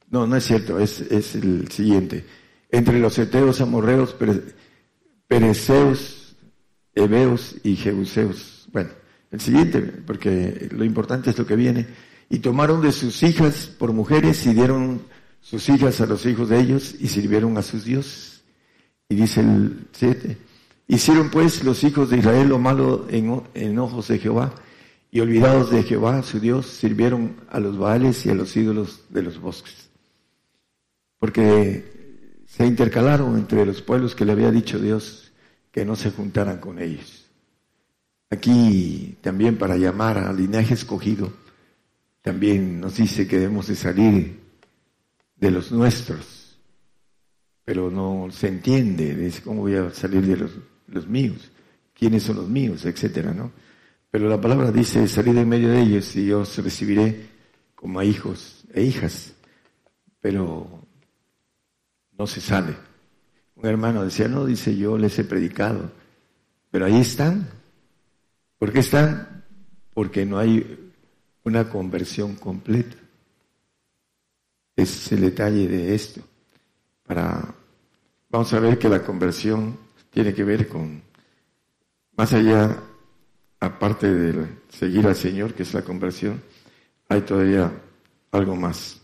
No, 0.09 0.27
no 0.27 0.37
es 0.37 0.45
cierto, 0.45 0.79
es, 0.79 1.01
es 1.03 1.35
el 1.35 1.71
siguiente. 1.71 2.25
Entre 2.71 2.99
los 2.99 3.19
eteos, 3.19 3.61
amorreos, 3.61 4.17
pereceos, 5.29 6.35
heveos 6.95 7.57
y 7.63 7.77
jebuseos. 7.77 8.69
Bueno, 8.73 8.91
el 9.31 9.41
siguiente, 9.41 9.81
porque 9.81 10.69
lo 10.73 10.85
importante 10.85 11.31
es 11.31 11.39
lo 11.39 11.47
que 11.47 11.57
viene. 11.57 11.87
Y 12.31 12.39
tomaron 12.39 12.81
de 12.81 12.93
sus 12.93 13.23
hijas 13.23 13.67
por 13.79 13.93
mujeres 13.93 14.47
y 14.47 14.55
dieron 14.55 15.03
sus 15.43 15.69
hijas 15.69 16.01
a 16.01 16.07
los 16.07 16.25
hijos 16.25 16.49
de 16.49 16.61
ellos 16.61 16.95
y 16.99 17.09
sirvieron 17.09 17.59
a 17.59 17.63
sus 17.63 17.85
dioses. 17.85 18.43
Y 19.09 19.15
dice 19.15 19.41
el 19.41 19.89
siete, 19.93 20.39
hicieron 20.89 21.31
pues 21.31 21.65
los 21.65 21.85
hijos 21.85 22.11
de 22.11 22.19
Israel 22.19 22.49
lo 22.49 22.59
malo 22.59 23.07
en, 23.09 23.79
ojos 23.79 24.09
de 24.09 24.19
Jehová 24.19 24.55
y 25.11 25.21
olvidados 25.21 25.71
de 25.71 25.83
Jehová, 25.83 26.23
su 26.23 26.41
Dios, 26.41 26.67
sirvieron 26.67 27.37
a 27.51 27.61
los 27.61 27.79
Baales 27.79 28.25
y 28.27 28.31
a 28.31 28.35
los 28.35 28.57
ídolos 28.57 29.03
de 29.11 29.23
los 29.23 29.39
bosques. 29.41 29.91
Porque 31.19 32.45
se 32.47 32.67
intercalaron 32.67 33.37
entre 33.37 33.65
los 33.65 33.83
pueblos 33.83 34.15
que 34.15 34.25
le 34.25 34.33
había 34.33 34.51
dicho 34.51 34.79
Dios 34.79 35.33
que 35.71 35.85
no 35.85 35.97
se 35.97 36.11
juntaran 36.11 36.59
con 36.59 36.79
ellos. 36.79 37.27
Aquí 38.31 39.19
también 39.21 39.59
para 39.59 39.77
llamar 39.77 40.19
al 40.19 40.37
linaje 40.37 40.75
escogido, 40.75 41.33
también 42.23 42.81
nos 42.81 42.97
dice 42.97 43.27
que 43.27 43.39
debemos 43.39 43.67
de 43.67 43.77
salir 43.77 44.41
de 45.37 45.51
los 45.51 45.73
nuestros, 45.73 46.57
pero 47.65 47.91
no 47.91 48.29
se 48.31 48.49
entiende, 48.49 49.15
dice, 49.15 49.43
¿cómo 49.43 49.63
voy 49.63 49.75
a 49.75 49.91
salir 49.91 50.25
de 50.27 50.37
los, 50.37 50.53
míos? 51.07 51.51
¿Quiénes 51.95 52.23
son 52.23 52.37
los 52.37 52.49
míos? 52.49 52.85
Etcétera, 52.85 53.33
¿no? 53.33 53.53
Pero 54.11 54.29
la 54.29 54.41
palabra 54.41 54.71
dice, 54.71 55.07
salir 55.09 55.37
en 55.39 55.49
medio 55.49 55.69
de 55.69 55.81
ellos 55.81 56.15
y 56.17 56.27
yo 56.27 56.41
os 56.41 56.59
recibiré 56.59 57.29
como 57.75 57.99
a 57.99 58.05
hijos 58.05 58.65
e 58.73 58.83
hijas, 58.83 59.33
pero 60.21 60.87
no 62.19 62.27
se 62.27 62.41
sale. 62.41 62.77
Un 63.57 63.67
hermano 63.67 64.05
decía, 64.05 64.29
no, 64.29 64.45
dice, 64.45 64.77
yo 64.77 64.99
les 64.99 65.19
he 65.19 65.25
predicado, 65.25 65.91
pero 66.71 66.87
ahí 66.87 67.01
están, 67.01 67.49
¿Por 68.63 68.73
qué 68.73 68.79
están? 68.79 69.45
Porque 69.93 70.25
no 70.25 70.39
hay 70.39 70.93
una 71.43 71.69
conversión 71.69 72.37
completa. 72.37 72.97
Es 74.77 75.11
el 75.11 75.23
detalle 75.23 75.67
de 75.67 75.97
esto. 75.97 76.21
Para, 77.03 77.57
vamos 78.31 78.53
a 78.55 78.61
ver 78.61 78.79
que 78.79 78.89
la 78.89 79.03
conversión 79.03 79.77
tiene 80.13 80.35
que 80.35 80.45
ver 80.45 80.69
con, 80.69 81.03
más 82.17 82.33
allá, 82.33 82.79
aparte 83.59 84.13
de 84.13 84.47
seguir 84.69 85.07
al 85.07 85.17
Señor, 85.17 85.55
que 85.55 85.63
es 85.63 85.73
la 85.75 85.83
conversión, 85.83 86.43
hay 87.09 87.23
todavía 87.23 87.73
algo 88.31 88.55
más. 88.55 89.01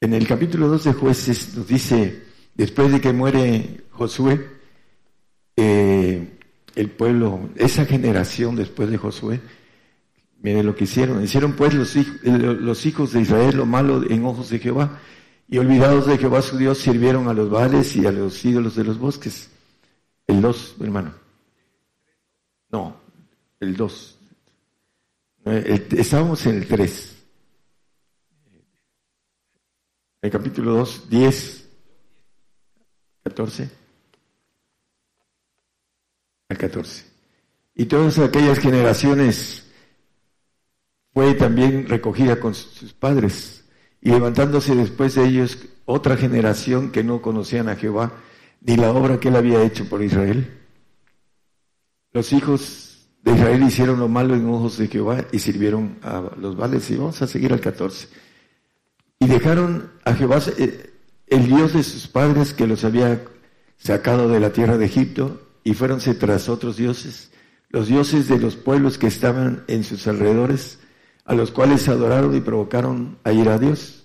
En 0.00 0.14
el 0.14 0.26
capítulo 0.26 0.68
2 0.68 0.84
de 0.84 0.92
jueces 0.94 1.54
nos 1.54 1.68
dice, 1.68 2.22
después 2.54 2.90
de 2.90 3.00
que 3.00 3.12
muere 3.12 3.84
Josué, 3.90 4.48
eh, 5.56 6.38
el 6.74 6.90
pueblo, 6.90 7.50
esa 7.56 7.84
generación 7.84 8.56
después 8.56 8.90
de 8.90 8.96
Josué, 8.96 9.40
mire 10.40 10.62
lo 10.62 10.74
que 10.74 10.84
hicieron. 10.84 11.22
Hicieron 11.22 11.52
pues 11.52 11.74
los, 11.74 11.94
los 12.24 12.86
hijos 12.86 13.12
de 13.12 13.20
Israel 13.20 13.56
lo 13.58 13.66
malo 13.66 14.02
en 14.08 14.24
ojos 14.24 14.48
de 14.48 14.58
Jehová, 14.58 14.98
y 15.52 15.58
olvidados 15.58 16.06
de 16.06 16.16
Jehová 16.16 16.40
su 16.40 16.56
Dios, 16.56 16.78
sirvieron 16.78 17.28
a 17.28 17.34
los 17.34 17.50
vales 17.50 17.94
y 17.96 18.06
a 18.06 18.10
los 18.10 18.42
ídolos 18.42 18.74
de 18.74 18.84
los 18.84 18.98
bosques. 18.98 19.50
El 20.26 20.40
2, 20.40 20.76
hermano. 20.80 21.12
No, 22.70 22.96
el 23.60 23.76
2. 23.76 24.18
Estábamos 25.44 26.46
en 26.46 26.56
el 26.56 26.66
3. 26.66 27.16
El 30.22 30.30
capítulo 30.30 30.72
2, 30.72 31.10
10, 31.10 31.68
14 33.24 33.70
al 36.48 36.56
14. 36.56 37.04
Y 37.74 37.84
todas 37.84 38.18
aquellas 38.20 38.58
generaciones 38.58 39.70
fue 41.12 41.34
también 41.34 41.86
recogida 41.86 42.40
con 42.40 42.54
sus 42.54 42.94
padres. 42.94 43.61
Y 44.02 44.10
levantándose 44.10 44.74
después 44.74 45.14
de 45.14 45.24
ellos 45.24 45.58
otra 45.86 46.16
generación 46.16 46.90
que 46.90 47.02
no 47.02 47.22
conocían 47.22 47.68
a 47.68 47.76
Jehová, 47.76 48.12
ni 48.60 48.76
la 48.76 48.92
obra 48.92 49.18
que 49.18 49.28
él 49.28 49.36
había 49.36 49.62
hecho 49.62 49.88
por 49.88 50.02
Israel. 50.02 50.60
Los 52.12 52.32
hijos 52.32 53.08
de 53.22 53.32
Israel 53.32 53.62
hicieron 53.62 53.98
lo 53.98 54.08
malo 54.08 54.34
en 54.34 54.46
ojos 54.48 54.76
de 54.76 54.88
Jehová 54.88 55.24
y 55.32 55.38
sirvieron 55.38 55.98
a 56.02 56.32
los 56.36 56.56
vales. 56.56 56.90
Y 56.90 56.96
vamos 56.96 57.22
a 57.22 57.26
seguir 57.26 57.52
al 57.52 57.60
14. 57.60 58.08
Y 59.20 59.26
dejaron 59.26 59.92
a 60.04 60.14
Jehová, 60.14 60.40
eh, 60.58 60.92
el 61.28 61.46
Dios 61.46 61.72
de 61.72 61.82
sus 61.82 62.08
padres 62.08 62.52
que 62.52 62.66
los 62.66 62.84
había 62.84 63.22
sacado 63.78 64.28
de 64.28 64.40
la 64.40 64.52
tierra 64.52 64.76
de 64.76 64.86
Egipto, 64.86 65.40
y 65.64 65.74
fuéronse 65.74 66.14
tras 66.14 66.48
otros 66.48 66.76
dioses, 66.76 67.30
los 67.70 67.86
dioses 67.86 68.28
de 68.28 68.38
los 68.38 68.56
pueblos 68.56 68.98
que 68.98 69.06
estaban 69.06 69.64
en 69.68 69.84
sus 69.84 70.06
alrededores, 70.06 70.78
a 71.24 71.34
los 71.34 71.50
cuales 71.50 71.88
adoraron 71.88 72.36
y 72.36 72.40
provocaron 72.40 73.18
a 73.24 73.32
ir 73.32 73.48
a 73.48 73.58
Dios. 73.58 74.04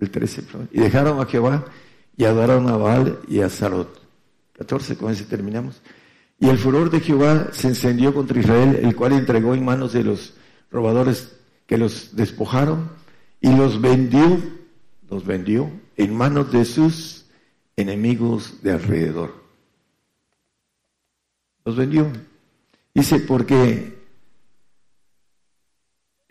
El 0.00 0.10
13, 0.10 0.42
y 0.72 0.80
dejaron 0.80 1.20
a 1.20 1.26
Jehová 1.26 1.64
y 2.16 2.24
adoraron 2.24 2.68
a 2.68 2.76
Baal 2.76 3.20
y 3.28 3.40
a 3.40 3.48
Sarot. 3.48 4.00
14, 4.54 4.96
con 4.96 5.12
ese 5.12 5.24
terminamos. 5.24 5.80
Y 6.40 6.48
el 6.48 6.58
furor 6.58 6.90
de 6.90 7.00
Jehová 7.00 7.48
se 7.52 7.68
encendió 7.68 8.12
contra 8.12 8.40
Israel, 8.40 8.80
el 8.82 8.96
cual 8.96 9.12
entregó 9.12 9.54
en 9.54 9.64
manos 9.64 9.92
de 9.92 10.02
los 10.02 10.34
robadores 10.72 11.36
que 11.66 11.78
los 11.78 12.16
despojaron 12.16 12.90
y 13.40 13.54
los 13.54 13.80
vendió, 13.80 14.40
los 15.08 15.24
vendió 15.24 15.70
en 15.96 16.16
manos 16.16 16.50
de 16.50 16.64
sus 16.64 17.26
enemigos 17.76 18.60
de 18.62 18.72
alrededor 18.72 19.42
los 21.64 21.76
vendió. 21.76 22.10
Dice, 22.94 23.20
porque 23.20 24.01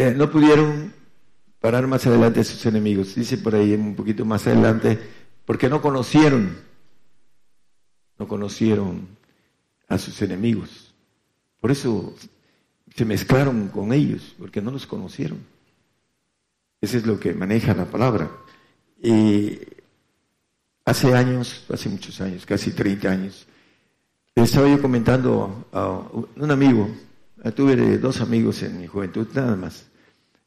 eh, 0.01 0.13
no 0.15 0.31
pudieron 0.31 0.91
parar 1.59 1.85
más 1.85 2.07
adelante 2.07 2.39
a 2.39 2.43
sus 2.43 2.65
enemigos. 2.65 3.13
Dice 3.13 3.37
por 3.37 3.53
ahí 3.53 3.73
un 3.73 3.95
poquito 3.95 4.25
más 4.25 4.47
adelante, 4.47 4.99
porque 5.45 5.69
no 5.69 5.79
conocieron, 5.79 6.57
no 8.17 8.27
conocieron 8.27 9.07
a 9.87 9.99
sus 9.99 10.19
enemigos. 10.23 10.91
Por 11.59 11.69
eso 11.69 12.15
se 12.95 13.05
mezclaron 13.05 13.67
con 13.67 13.93
ellos, 13.93 14.35
porque 14.39 14.59
no 14.59 14.71
los 14.71 14.87
conocieron. 14.87 15.37
Eso 16.81 16.97
es 16.97 17.05
lo 17.05 17.19
que 17.19 17.33
maneja 17.33 17.75
la 17.75 17.85
palabra. 17.85 18.31
Y 19.03 19.59
hace 20.83 21.13
años, 21.13 21.63
hace 21.69 21.89
muchos 21.89 22.19
años, 22.21 22.43
casi 22.47 22.71
30 22.71 23.07
años, 23.07 23.47
estaba 24.33 24.67
yo 24.67 24.81
comentando 24.81 25.67
a 25.71 25.89
un 25.89 26.49
amigo, 26.49 26.89
tuve 27.55 27.99
dos 27.99 28.19
amigos 28.21 28.63
en 28.63 28.79
mi 28.79 28.87
juventud, 28.87 29.27
nada 29.35 29.55
más. 29.55 29.90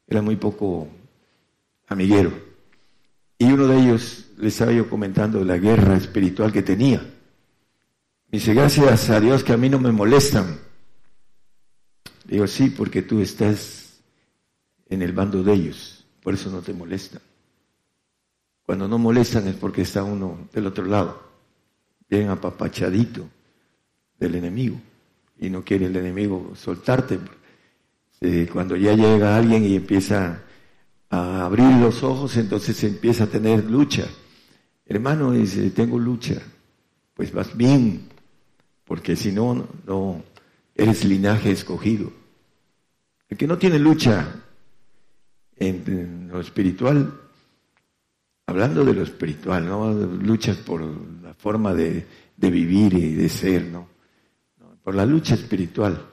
Era 0.07 0.21
muy 0.21 0.35
poco 0.35 0.87
amiguero. 1.87 2.31
Y 3.37 3.51
uno 3.51 3.67
de 3.67 3.79
ellos 3.79 4.27
le 4.37 4.47
estaba 4.47 4.71
yo 4.71 4.89
comentando 4.89 5.43
la 5.43 5.57
guerra 5.57 5.97
espiritual 5.97 6.51
que 6.51 6.61
tenía. 6.61 6.99
Me 6.99 8.39
dice, 8.39 8.53
gracias 8.53 9.09
a 9.09 9.19
Dios 9.19 9.43
que 9.43 9.53
a 9.53 9.57
mí 9.57 9.69
no 9.69 9.79
me 9.79 9.91
molestan. 9.91 10.59
Digo, 12.25 12.47
sí, 12.47 12.69
porque 12.69 13.01
tú 13.01 13.21
estás 13.21 14.01
en 14.89 15.01
el 15.01 15.13
bando 15.13 15.43
de 15.43 15.53
ellos, 15.53 16.05
por 16.21 16.33
eso 16.33 16.49
no 16.49 16.61
te 16.61 16.73
molestan. 16.73 17.21
Cuando 18.65 18.87
no 18.87 18.97
molestan 18.97 19.47
es 19.47 19.55
porque 19.55 19.83
está 19.83 20.03
uno 20.03 20.49
del 20.51 20.67
otro 20.67 20.85
lado, 20.85 21.21
bien 22.09 22.29
apapachadito 22.29 23.29
del 24.17 24.35
enemigo. 24.35 24.77
y 25.37 25.49
no 25.49 25.65
quiere 25.65 25.87
el 25.87 25.95
enemigo 25.97 26.53
soltarte. 26.55 27.19
Eh, 28.27 28.49
cuando 28.51 28.75
ya 28.75 28.93
llega 28.95 29.37
alguien 29.37 29.63
y 29.63 29.75
empieza 29.75 30.41
a 31.11 31.45
abrir 31.45 31.71
los 31.79 32.01
ojos, 32.01 32.35
entonces 32.37 32.83
empieza 32.83 33.25
a 33.25 33.27
tener 33.27 33.69
lucha. 33.69 34.07
Hermano, 34.83 35.33
dice, 35.33 35.69
tengo 35.69 35.99
lucha. 35.99 36.41
Pues 37.13 37.31
vas 37.31 37.55
bien, 37.55 38.07
porque 38.83 39.15
si 39.15 39.31
no, 39.31 39.67
no 39.85 40.23
eres 40.73 41.05
linaje 41.05 41.51
escogido. 41.51 42.11
El 43.29 43.37
que 43.37 43.45
no 43.45 43.59
tiene 43.59 43.77
lucha 43.77 44.27
en, 45.57 46.27
lo 46.27 46.39
espiritual, 46.39 47.13
hablando 48.47 48.83
de 48.83 48.93
lo 48.95 49.03
espiritual, 49.03 49.67
¿no? 49.67 49.93
Luchas 49.93 50.57
por 50.57 50.81
la 51.21 51.35
forma 51.35 51.75
de, 51.75 52.07
vivir 52.37 52.95
y 52.95 53.13
de 53.13 53.29
ser, 53.29 53.65
¿no? 53.65 53.87
Por 54.81 54.95
la 54.95 55.05
lucha 55.05 55.35
espiritual, 55.35 56.03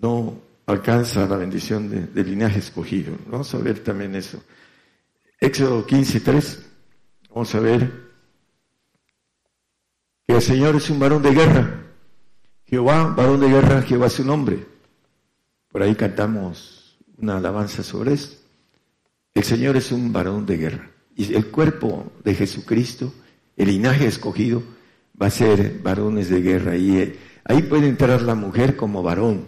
no 0.00 0.51
alcanza 0.66 1.26
la 1.26 1.36
bendición 1.36 2.12
del 2.12 2.26
linaje 2.26 2.58
escogido. 2.58 3.16
Vamos 3.26 3.54
a 3.54 3.58
ver 3.58 3.80
también 3.80 4.14
eso. 4.14 4.42
Éxodo 5.40 5.86
15, 5.86 6.20
3. 6.20 6.66
Vamos 7.30 7.54
a 7.54 7.60
ver 7.60 7.90
que 10.26 10.34
el 10.34 10.42
Señor 10.42 10.76
es 10.76 10.88
un 10.90 10.98
varón 10.98 11.22
de 11.22 11.32
guerra. 11.32 11.82
Jehová, 12.64 13.04
varón 13.16 13.40
de 13.40 13.48
guerra, 13.48 13.82
Jehová 13.82 14.06
es 14.06 14.12
su 14.14 14.24
nombre. 14.24 14.66
Por 15.70 15.82
ahí 15.82 15.94
cantamos 15.94 16.98
una 17.18 17.38
alabanza 17.38 17.82
sobre 17.82 18.14
eso. 18.14 18.38
El 19.34 19.44
Señor 19.44 19.76
es 19.76 19.92
un 19.92 20.12
varón 20.12 20.46
de 20.46 20.56
guerra. 20.56 20.90
Y 21.16 21.34
el 21.34 21.46
cuerpo 21.48 22.12
de 22.24 22.34
Jesucristo, 22.34 23.12
el 23.56 23.68
linaje 23.68 24.06
escogido, 24.06 24.62
va 25.20 25.26
a 25.26 25.30
ser 25.30 25.80
varones 25.82 26.30
de 26.30 26.40
guerra. 26.40 26.76
Y 26.76 26.96
eh, 26.98 27.18
ahí 27.44 27.62
puede 27.62 27.88
entrar 27.88 28.22
la 28.22 28.34
mujer 28.34 28.76
como 28.76 29.02
varón 29.02 29.46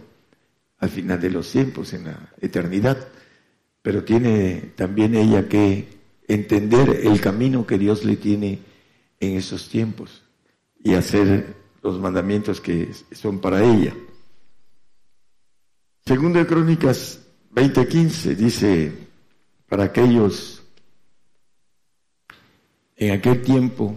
al 0.85 0.91
final 0.91 1.21
de 1.21 1.31
los 1.31 1.51
tiempos, 1.51 1.93
en 1.93 2.05
la 2.05 2.33
eternidad. 2.41 3.09
Pero 3.83 4.05
tiene 4.05 4.73
también 4.77 5.15
ella 5.15 5.49
que 5.49 5.89
entender 6.29 7.01
el 7.05 7.21
camino 7.21 7.67
que 7.67 7.79
Dios 7.79 8.05
le 8.05 8.17
tiene 8.17 8.61
en 9.21 9.37
esos 9.37 9.69
tiempos 9.69 10.23
y 10.83 10.95
hacer 10.95 11.55
los 11.83 11.99
mandamientos 12.01 12.61
que 12.61 12.91
son 13.13 13.41
para 13.41 13.63
ella. 13.63 13.95
Segundo 16.07 16.39
de 16.39 16.47
Crónicas 16.47 17.21
20:15 17.55 18.35
dice, 18.37 18.93
para 19.69 19.85
aquellos 19.85 20.63
en 22.97 23.11
aquel 23.11 23.43
tiempo, 23.43 23.97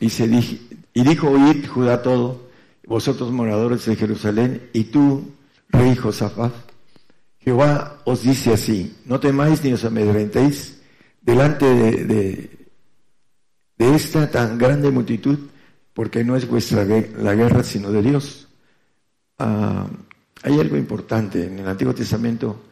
y, 0.00 0.10
se 0.10 0.24
y 0.24 1.02
dijo, 1.04 1.30
oíd 1.30 1.66
Judá 1.66 2.02
todo, 2.02 2.50
vosotros 2.86 3.30
moradores 3.30 3.84
de 3.86 3.96
Jerusalén, 3.96 4.68
y 4.72 4.84
tú, 4.84 5.24
rey 5.72 5.96
Josafat, 5.96 6.52
Jehová 7.40 8.00
os 8.04 8.22
dice 8.22 8.52
así, 8.52 8.94
no 9.06 9.18
temáis 9.18 9.64
ni 9.64 9.72
os 9.72 9.84
amedrentéis 9.84 10.80
delante 11.20 11.66
de, 11.66 12.50
esta 13.78 14.30
tan 14.30 14.58
grande 14.58 14.92
multitud, 14.92 15.38
porque 15.92 16.22
no 16.22 16.36
es 16.36 16.46
vuestra 16.46 16.84
la 16.84 17.34
guerra, 17.34 17.64
sino 17.64 17.90
de 17.90 18.00
Dios. 18.00 18.46
Ah, 19.38 19.88
hay 20.44 20.60
algo 20.60 20.76
importante. 20.76 21.46
En 21.46 21.58
el 21.58 21.66
Antiguo 21.66 21.92
Testamento, 21.92 22.62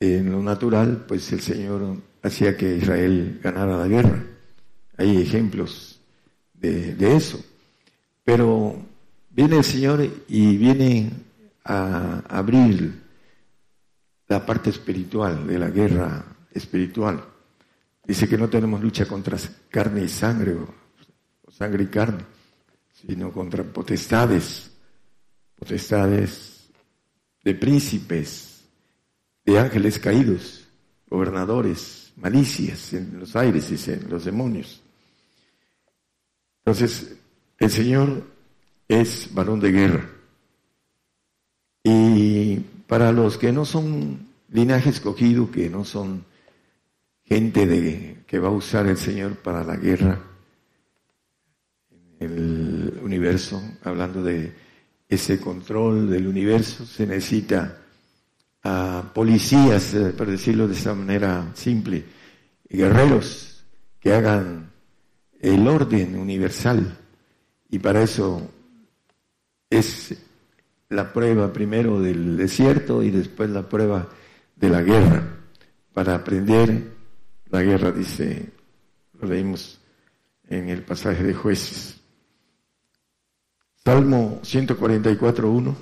en 0.00 0.32
lo 0.32 0.42
natural, 0.42 1.04
pues 1.06 1.30
el 1.32 1.42
Señor 1.42 1.96
hacía 2.22 2.56
que 2.56 2.78
Israel 2.78 3.38
ganara 3.42 3.76
la 3.76 3.86
guerra. 3.86 4.24
Hay 4.96 5.20
ejemplos 5.20 6.00
de, 6.54 6.94
de 6.94 7.16
eso. 7.16 7.44
Pero 8.24 8.76
viene 9.30 9.58
el 9.58 9.64
Señor 9.64 10.08
y 10.26 10.56
viene 10.56 11.10
a 11.64 12.22
abrir 12.28 13.02
la 14.28 14.44
parte 14.44 14.70
espiritual 14.70 15.46
de 15.46 15.58
la 15.58 15.70
guerra 15.70 16.24
espiritual. 16.52 17.24
Dice 18.06 18.28
que 18.28 18.38
no 18.38 18.48
tenemos 18.48 18.82
lucha 18.82 19.06
contra 19.06 19.38
carne 19.70 20.04
y 20.04 20.08
sangre, 20.08 20.54
o 20.54 21.50
sangre 21.50 21.84
y 21.84 21.86
carne, 21.86 22.24
sino 22.92 23.32
contra 23.32 23.64
potestades, 23.64 24.70
potestades 25.56 26.68
de 27.42 27.54
príncipes, 27.54 28.64
de 29.44 29.58
ángeles 29.58 29.98
caídos, 29.98 30.66
gobernadores, 31.08 32.12
malicias 32.16 32.92
en 32.92 33.20
los 33.20 33.36
aires, 33.36 33.70
dicen 33.70 34.06
los 34.08 34.24
demonios. 34.24 34.82
Entonces, 36.64 37.16
el 37.58 37.70
Señor 37.70 38.24
es 38.88 39.32
varón 39.34 39.60
de 39.60 39.72
guerra. 39.72 40.13
Y 41.84 42.56
para 42.86 43.12
los 43.12 43.36
que 43.36 43.52
no 43.52 43.66
son 43.66 44.26
linaje 44.50 44.88
escogido, 44.88 45.50
que 45.50 45.68
no 45.68 45.84
son 45.84 46.24
gente 47.24 47.66
de, 47.66 48.24
que 48.26 48.38
va 48.38 48.48
a 48.48 48.52
usar 48.52 48.86
el 48.86 48.96
Señor 48.96 49.36
para 49.36 49.62
la 49.62 49.76
guerra 49.76 50.18
en 52.20 52.32
el 52.32 53.00
universo, 53.02 53.62
hablando 53.82 54.22
de 54.22 54.54
ese 55.08 55.38
control 55.38 56.08
del 56.08 56.26
universo, 56.26 56.86
se 56.86 57.06
necesita 57.06 57.78
a 58.62 59.10
policías, 59.14 59.92
eh, 59.92 60.14
por 60.16 60.30
decirlo 60.30 60.66
de 60.66 60.74
esa 60.74 60.94
manera 60.94 61.52
simple, 61.54 62.04
guerreros 62.66 63.62
que 64.00 64.14
hagan 64.14 64.70
el 65.40 65.68
orden 65.68 66.16
universal. 66.16 66.98
Y 67.68 67.78
para 67.78 68.02
eso 68.02 68.50
es 69.68 70.16
la 70.94 71.12
prueba 71.12 71.52
primero 71.52 72.00
del 72.00 72.36
desierto 72.36 73.02
y 73.02 73.10
después 73.10 73.50
la 73.50 73.68
prueba 73.68 74.08
de 74.56 74.68
la 74.68 74.82
guerra. 74.82 75.22
Para 75.92 76.14
aprender 76.14 76.92
la 77.50 77.62
guerra, 77.62 77.92
dice, 77.92 78.50
lo 79.20 79.28
leímos 79.28 79.80
en 80.48 80.68
el 80.68 80.82
pasaje 80.82 81.22
de 81.22 81.34
jueces. 81.34 82.00
Salmo 83.84 84.40
144.1. 84.42 85.74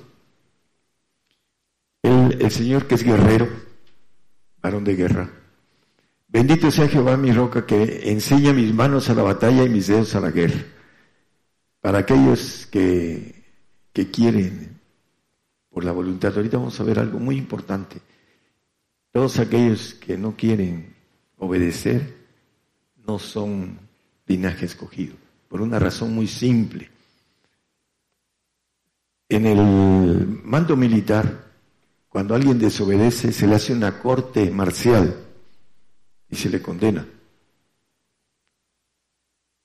El, 2.03 2.41
el 2.41 2.51
Señor 2.51 2.85
que 2.85 2.95
es 2.95 3.03
guerrero, 3.03 3.47
varón 4.61 4.83
de 4.83 4.95
guerra. 4.95 5.29
Bendito 6.27 6.71
sea 6.71 6.89
Jehová 6.89 7.15
mi 7.15 7.31
roca 7.31 7.65
que 7.65 8.09
enseña 8.11 8.53
mis 8.53 8.73
manos 8.73 9.09
a 9.09 9.13
la 9.13 9.21
batalla 9.21 9.63
y 9.63 9.69
mis 9.69 9.87
dedos 9.87 10.15
a 10.15 10.19
la 10.19 10.31
guerra. 10.31 10.65
Para 11.79 11.99
aquellos 11.99 12.67
que, 12.71 13.43
que 13.93 14.09
quieren 14.09 14.81
por 15.73 15.83
la 15.83 15.91
voluntad. 15.91 16.33
Ahorita 16.35 16.57
vamos 16.57 16.79
a 16.79 16.83
ver 16.83 16.99
algo 16.99 17.19
muy 17.19 17.35
importante. 17.37 17.99
Todos 19.11 19.39
aquellos 19.39 19.95
que 19.95 20.17
no 20.17 20.35
quieren 20.35 20.95
obedecer 21.37 22.15
no 23.07 23.19
son 23.19 23.79
linaje 24.27 24.65
escogido, 24.65 25.15
por 25.49 25.61
una 25.61 25.79
razón 25.79 26.13
muy 26.13 26.27
simple. 26.27 26.89
En 29.27 29.45
el 29.45 30.41
mando 30.43 30.77
militar, 30.77 31.51
cuando 32.07 32.35
alguien 32.35 32.59
desobedece, 32.59 33.31
se 33.31 33.47
le 33.47 33.55
hace 33.55 33.73
una 33.73 33.99
corte 33.99 34.49
marcial 34.51 35.15
y 36.29 36.35
se 36.35 36.49
le 36.49 36.61
condena. 36.61 37.05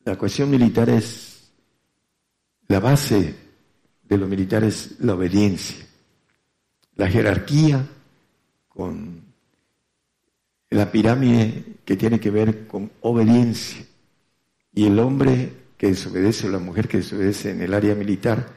La 0.05 0.17
cuestión 0.17 0.51
militar 0.51 0.89
es, 0.89 1.53
la 2.67 2.81
base 2.81 3.37
de 4.03 4.17
lo 4.17 4.27
militar 4.27 4.65
es 4.65 4.99
la 5.01 5.15
obediencia, 5.15 5.88
la 6.99 7.09
jerarquía 7.09 7.87
con 8.69 9.23
la 10.71 10.93
pirámide 10.93 11.65
que 11.85 11.97
tiene 11.97 12.21
que 12.21 12.31
ver 12.31 12.67
con 12.67 12.91
obediencia. 13.01 13.87
Y 14.75 14.87
el 14.87 14.99
hombre 14.99 15.53
que 15.79 15.87
desobedece 15.87 16.49
o 16.49 16.51
la 16.51 16.59
mujer 16.59 16.89
que 16.89 16.99
desobedece 16.99 17.53
en 17.53 17.63
el 17.63 17.73
área 17.73 17.95
militar 17.95 18.49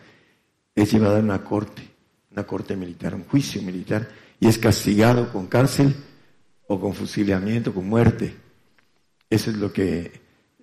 es 0.76 0.92
llevado 0.92 1.18
a 1.18 1.20
una 1.20 1.44
corte, 1.44 1.84
una 2.32 2.44
corte 2.46 2.76
militar, 2.76 3.14
un 3.14 3.26
juicio 3.26 3.62
militar, 3.62 4.10
y 4.40 4.48
es 4.48 4.58
castigado 4.58 5.32
con 5.32 5.46
cárcel 5.46 5.96
o 6.68 6.80
con 6.80 6.96
fusilamiento, 6.96 7.74
con 7.74 7.88
muerte. 7.88 8.36
Eso 9.30 9.52
es 9.52 9.58
lo 9.58 9.72
que 9.72 10.12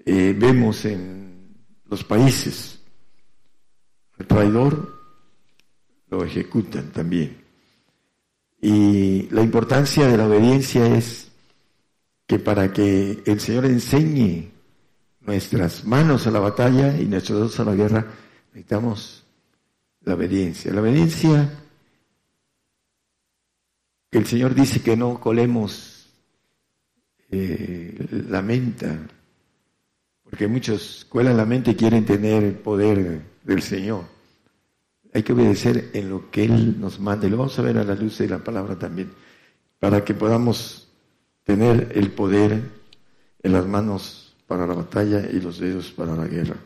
eh, 0.05 0.34
vemos 0.36 0.84
en 0.84 1.55
los 1.88 2.02
países. 2.02 2.80
El 4.18 4.26
traidor 4.26 4.98
lo 6.10 6.24
ejecutan 6.24 6.90
también. 6.90 7.48
Y 8.60 9.28
la 9.30 9.43
importancia 9.43 10.06
de 10.06 10.16
la 10.16 10.26
obediencia 10.26 10.86
es 10.86 11.30
que 12.26 12.39
para 12.39 12.72
que 12.72 13.22
el 13.24 13.40
Señor 13.40 13.66
enseñe 13.66 14.51
nuestras 15.20 15.85
manos 15.85 16.26
a 16.26 16.30
la 16.30 16.40
batalla 16.40 16.98
y 16.98 17.06
nuestros 17.06 17.39
dedos 17.39 17.60
a 17.60 17.64
la 17.64 17.74
guerra, 17.74 18.06
necesitamos 18.52 19.24
la 20.02 20.14
obediencia. 20.14 20.72
La 20.72 20.80
obediencia 20.80 21.51
que 24.10 24.18
el 24.18 24.26
Señor 24.26 24.55
dice 24.55 24.82
que 24.82 24.97
no 24.97 25.20
colemos 25.20 26.09
eh, 27.30 28.06
la 28.28 28.43
menta, 28.43 28.98
porque 30.22 30.48
muchos 30.48 31.06
cuelan 31.09 31.36
la 31.36 31.44
mente 31.44 31.72
y 31.72 31.76
quieren 31.76 32.05
tener 32.05 32.43
el 32.43 32.55
poder 32.55 33.22
del 33.44 33.62
Señor. 33.62 34.18
Hay 35.12 35.22
que 35.22 35.32
obedecer 35.32 35.90
en 35.94 36.10
lo 36.10 36.30
que 36.30 36.44
Él 36.44 36.80
nos 36.80 37.01
mande. 37.01 37.28
Lo 37.28 37.39
vamos 37.39 37.59
a 37.59 37.62
ver 37.62 37.78
a 37.78 37.85
la 37.85 37.94
luz 37.94 38.18
de 38.18 38.28
la 38.28 38.39
palabra 38.39 38.78
también, 38.78 39.10
para 39.78 40.05
que 40.05 40.14
podamos 40.14 40.89
tener 41.44 41.93
el 41.94 42.12
poder 42.12 42.62
en 43.43 43.52
las 43.52 43.66
manos 43.66 44.36
para 44.47 44.66
la 44.66 44.74
batalla 44.74 45.28
y 45.30 45.40
los 45.40 45.59
dedos 45.59 45.90
para 45.93 46.14
la 46.14 46.26
guerra. 46.26 46.56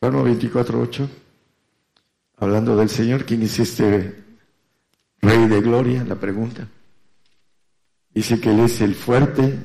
Salmo 0.00 0.26
24.8, 0.26 1.08
hablando 2.38 2.76
del 2.76 2.88
Señor, 2.88 3.24
¿quién 3.24 3.42
es 3.42 3.58
este 3.58 4.24
Rey 5.20 5.46
de 5.46 5.60
Gloria? 5.60 6.04
La 6.04 6.16
pregunta. 6.16 6.68
Dice 8.12 8.40
que 8.40 8.50
Él 8.50 8.60
es 8.60 8.80
el 8.80 8.94
fuerte 8.94 9.58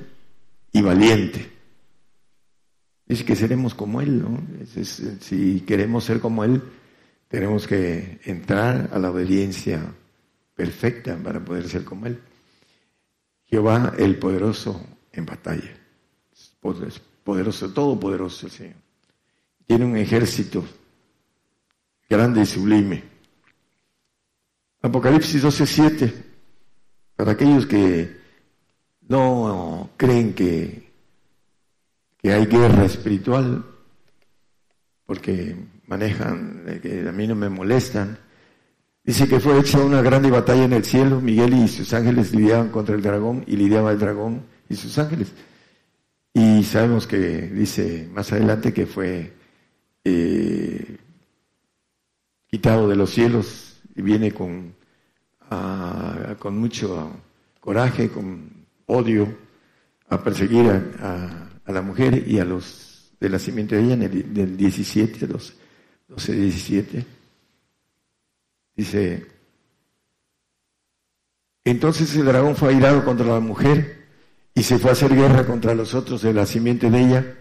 y 0.71 0.81
valiente. 0.81 1.56
Dice 3.07 3.23
que 3.23 3.35
seremos 3.35 3.73
como 3.73 4.01
Él, 4.01 4.21
¿no? 4.21 4.41
si 5.21 5.61
queremos 5.61 6.03
ser 6.03 6.19
como 6.19 6.43
Él, 6.43 6.61
tenemos 7.27 7.67
que 7.67 8.19
entrar 8.25 8.89
a 8.91 8.99
la 8.99 9.11
obediencia 9.11 9.93
perfecta 10.55 11.17
para 11.17 11.43
poder 11.43 11.69
ser 11.69 11.83
como 11.83 12.05
Él. 12.05 12.19
Jehová 13.45 13.93
el 13.97 14.17
poderoso 14.17 14.85
en 15.13 15.25
batalla. 15.25 15.73
Poderoso, 17.23 17.71
todopoderoso 17.71 18.47
el 18.47 18.51
Señor 18.51 18.87
tiene 19.67 19.83
un 19.85 19.97
ejército 19.97 20.65
grande 22.09 22.41
y 22.41 22.45
sublime. 22.45 23.03
Apocalipsis 24.81 25.43
12:7, 25.43 26.13
para 27.15 27.33
aquellos 27.33 27.65
que 27.65 28.17
no 29.09 29.89
creen 29.97 30.33
que, 30.33 30.86
que 32.27 32.33
hay 32.33 32.45
guerra 32.45 32.83
espiritual, 32.83 33.63
porque 35.05 35.55
manejan, 35.85 36.65
que 36.81 37.07
a 37.07 37.11
mí 37.13 37.25
no 37.25 37.35
me 37.35 37.47
molestan, 37.47 38.17
dice 39.01 39.29
que 39.29 39.39
fue 39.39 39.57
hecha 39.57 39.79
una 39.79 40.01
grande 40.01 40.29
batalla 40.29 40.65
en 40.65 40.73
el 40.73 40.83
cielo, 40.83 41.21
Miguel 41.21 41.53
y 41.53 41.69
sus 41.69 41.93
ángeles 41.93 42.33
lidiaban 42.33 42.67
contra 42.67 42.95
el 42.95 43.01
dragón 43.01 43.45
y 43.47 43.55
lidiaba 43.55 43.93
el 43.93 43.99
dragón 43.99 44.41
y 44.67 44.75
sus 44.75 44.97
ángeles. 44.97 45.31
Y 46.33 46.65
sabemos 46.65 47.07
que 47.07 47.17
dice 47.17 48.09
más 48.11 48.29
adelante 48.33 48.73
que 48.73 48.85
fue 48.85 49.31
eh, 50.03 50.97
quitado 52.47 52.89
de 52.89 52.95
los 52.97 53.09
cielos 53.09 53.79
y 53.95 54.01
viene 54.01 54.33
con, 54.33 54.75
con 56.39 56.57
mucho 56.57 57.09
coraje, 57.61 58.09
con 58.09 58.65
odio, 58.85 59.33
a 60.09 60.21
perseguir 60.21 60.69
a, 60.99 61.46
la 61.71 61.81
mujer 61.81 62.27
y 62.27 62.39
a 62.39 62.45
los 62.45 63.13
del 63.19 63.31
nacimiento 63.31 63.75
de 63.75 63.83
ella 63.83 63.93
en 63.93 64.03
el, 64.03 64.33
del 64.33 64.57
17, 64.57 65.27
12, 65.27 65.53
12, 66.07 66.33
17. 66.33 67.05
Dice, 68.75 69.27
entonces 71.63 72.15
el 72.15 72.25
dragón 72.25 72.55
fue 72.55 72.69
airado 72.69 73.03
contra 73.03 73.25
la 73.25 73.39
mujer 73.39 74.05
y 74.53 74.63
se 74.63 74.79
fue 74.79 74.91
a 74.91 74.93
hacer 74.93 75.15
guerra 75.15 75.45
contra 75.45 75.73
los 75.73 75.93
otros 75.93 76.21
de 76.21 76.33
la 76.33 76.45
simiente 76.45 76.89
de 76.89 76.99
ella, 76.99 77.37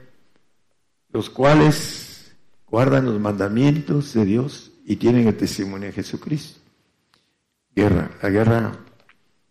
los 1.10 1.30
cuales 1.30 2.34
guardan 2.66 3.06
los 3.06 3.20
mandamientos 3.20 4.14
de 4.14 4.24
Dios 4.24 4.72
y 4.84 4.96
tienen 4.96 5.28
el 5.28 5.36
testimonio 5.36 5.88
de 5.88 5.92
Jesucristo. 5.92 6.60
Guerra, 7.74 8.10
la 8.22 8.30
guerra 8.30 8.72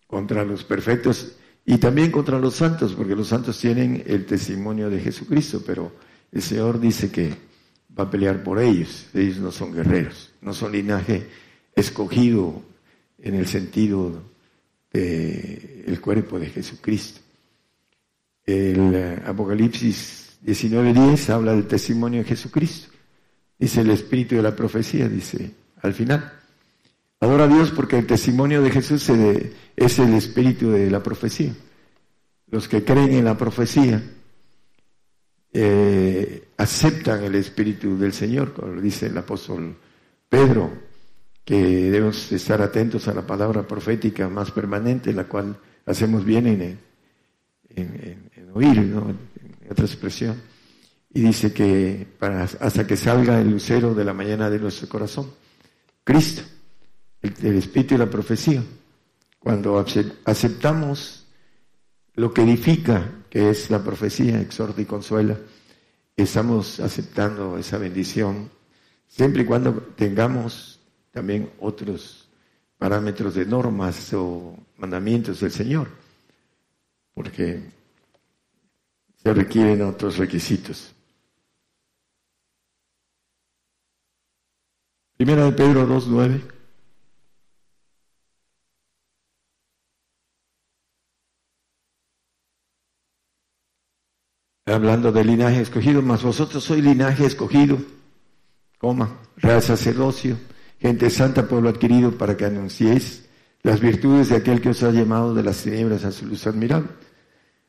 contra 0.08 0.44
los 0.44 0.64
perfectos 0.64 1.38
y 1.66 1.78
también 1.78 2.12
contra 2.12 2.40
los 2.40 2.56
santos, 2.56 2.94
porque 2.94 3.16
los 3.16 3.28
santos 3.28 3.60
tienen 3.60 4.04
el 4.06 4.26
testimonio 4.26 4.90
de 4.90 5.00
Jesucristo, 5.00 5.64
pero 5.66 5.92
el 6.32 6.42
Señor 6.42 6.80
dice 6.80 7.10
que 7.10 7.34
va 7.98 8.04
a 8.04 8.10
pelear 8.10 8.44
por 8.44 8.60
ellos. 8.60 9.08
Ellos 9.14 9.38
no 9.38 9.52
son 9.52 9.74
guerreros, 9.74 10.32
no 10.42 10.54
son 10.54 10.74
linaje 10.74 11.28
escogido 11.76 12.62
en 13.18 13.36
el 13.36 13.48
sentido 13.48 14.22
del 14.92 16.00
cuerpo 16.00 16.38
de 16.40 16.48
Jesucristo. 16.48 17.22
El 18.46 18.94
eh, 18.94 19.24
Apocalipsis 19.26 20.38
19.10 20.46 21.30
habla 21.30 21.54
del 21.54 21.66
testimonio 21.66 22.22
de 22.22 22.30
Jesucristo. 22.30 22.90
Dice 23.58 23.82
el 23.82 23.90
espíritu 23.90 24.36
de 24.36 24.44
la 24.44 24.56
profecía, 24.56 25.10
dice 25.10 25.52
al 25.82 25.94
final. 25.94 26.32
Adora 27.20 27.46
a 27.46 27.48
Dios 27.48 27.72
porque 27.72 27.98
el 27.98 28.06
testimonio 28.06 28.62
de 28.62 28.72
Jesús 28.72 29.10
es 29.10 30.00
el 30.00 30.14
espíritu 30.14 30.72
de 30.72 30.90
la 30.92 31.02
profecía. 31.02 31.54
Los 32.52 32.68
que 32.68 32.84
creen 32.84 33.14
en 33.14 33.26
la 33.26 33.38
profecía 33.38 34.04
eh, 35.54 36.50
aceptan 36.58 37.24
el 37.24 37.36
espíritu 37.36 37.98
del 37.98 38.14
Señor, 38.14 38.54
como 38.54 38.80
dice 38.80 39.08
el 39.08 39.18
apóstol 39.18 39.76
Pedro, 40.30 40.72
que 41.44 41.56
debemos 41.56 42.32
estar 42.32 42.62
atentos 42.62 43.08
a 43.08 43.14
la 43.14 43.26
palabra 43.26 43.68
profética 43.68 44.28
más 44.30 44.52
permanente, 44.52 45.14
la 45.14 45.26
cual 45.26 45.58
hacemos 45.86 46.26
bien 46.26 46.48
en, 46.48 46.80
en, 47.70 48.50
oír, 48.54 48.82
¿no? 48.82 49.10
en 49.10 49.72
otra 49.72 49.86
expresión 49.86 50.36
y 51.16 51.22
dice 51.22 51.54
que 51.54 52.06
para, 52.20 52.44
hasta 52.44 52.86
que 52.86 52.98
salga 52.98 53.40
el 53.40 53.50
lucero 53.50 53.96
de 53.96 54.04
la 54.04 54.14
mañana 54.14 54.50
de 54.50 54.60
nuestro 54.60 54.90
corazón, 54.90 55.32
Cristo, 56.04 56.44
el, 57.42 57.58
Espíritu 57.58 57.96
y 57.96 57.98
la 57.98 58.10
profecía, 58.10 58.64
cuando 59.40 59.84
aceptamos 60.26 61.26
lo 62.16 62.34
que 62.34 62.44
edifica, 62.44 63.10
que 63.30 63.50
es 63.50 63.70
la 63.70 63.84
profecía, 63.84 64.40
exhorta 64.40 64.82
y 64.82 64.86
consuela, 64.86 65.38
estamos 66.16 66.80
aceptando 66.80 67.58
esa 67.58 67.78
bendición, 67.78 68.50
siempre 69.08 69.44
y 69.44 69.46
cuando 69.46 69.74
tengamos 69.96 70.80
también 71.12 71.52
otros 71.60 72.30
parámetros 72.78 73.36
de 73.36 73.46
normas 73.46 74.14
o 74.14 74.58
mandamientos 74.78 75.40
del 75.40 75.52
Señor, 75.52 75.90
porque 77.14 77.62
se 79.22 79.34
requieren 79.34 79.82
otros 79.82 80.18
requisitos. 80.18 80.94
Primera 85.18 85.46
de 85.46 85.52
Pedro 85.54 85.88
2.9. 85.88 86.55
Hablando 94.66 95.12
del 95.12 95.28
linaje 95.28 95.62
escogido, 95.62 96.02
mas 96.02 96.24
vosotros 96.24 96.64
sois 96.64 96.84
linaje 96.84 97.26
escogido, 97.26 97.78
coma, 98.80 99.20
real 99.38 99.62
sacerdocio, 99.62 100.38
gente 100.80 101.10
santa, 101.10 101.48
pueblo 101.48 101.70
adquirido, 101.70 102.18
para 102.18 102.36
que 102.36 102.46
anunciéis 102.46 103.26
las 103.62 103.80
virtudes 103.80 104.30
de 104.30 104.38
aquel 104.38 104.62
que 104.62 104.70
os 104.70 104.82
ha 104.84 104.92
llamado 104.92 105.34
de 105.34 105.44
las 105.44 105.62
tinieblas 105.62 106.04
a 106.06 106.12
su 106.12 106.26
luz 106.26 106.48
admirable. 106.48 106.90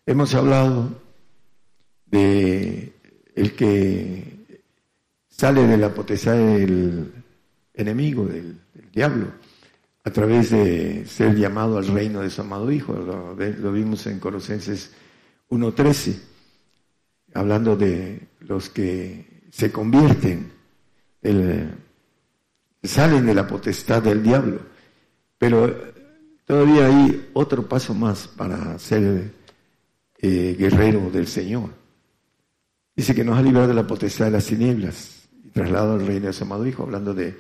Hemos 0.06 0.34
hablado 0.34 0.90
de 2.06 2.92
el 3.34 3.52
que 3.54 4.62
sale 5.28 5.66
de 5.66 5.76
la 5.76 5.92
potestad 5.92 6.34
del 6.34 7.12
enemigo 7.74 8.24
del, 8.24 8.58
diablo, 8.92 9.26
a 10.04 10.10
través 10.10 10.50
de 10.50 11.04
ser 11.06 11.36
llamado 11.36 11.76
al 11.76 11.86
reino 11.86 12.22
de 12.22 12.30
su 12.30 12.40
amado 12.40 12.72
Hijo. 12.72 12.94
Lo, 12.94 13.72
vimos 13.72 14.06
en 14.06 14.18
Colosenses 14.18 14.92
1.13, 15.50 16.16
hablando 17.36 17.76
de 17.76 18.28
los 18.40 18.70
que 18.70 19.42
se 19.50 19.70
convierten, 19.70 20.52
salen 22.82 23.26
de 23.26 23.34
la 23.34 23.46
potestad 23.46 24.02
del 24.02 24.22
diablo. 24.22 24.60
Pero 25.38 25.74
todavía 26.44 26.86
hay 26.86 27.30
otro 27.34 27.68
paso 27.68 27.94
más 27.94 28.26
para 28.28 28.78
ser 28.78 29.32
eh, 30.18 30.56
guerrero 30.58 31.10
del 31.10 31.26
Señor. 31.26 31.70
Dice 32.94 33.14
que 33.14 33.24
nos 33.24 33.38
ha 33.38 33.42
librado 33.42 33.68
de 33.68 33.74
la 33.74 33.86
potestad 33.86 34.26
de 34.26 34.30
las 34.30 34.46
tinieblas 34.46 35.28
y 35.44 35.50
trasladado 35.50 35.94
al 35.94 36.06
reino 36.06 36.28
de 36.28 36.32
su 36.32 36.44
amado 36.44 36.66
Hijo, 36.66 36.84
hablando 36.84 37.12
de 37.12 37.36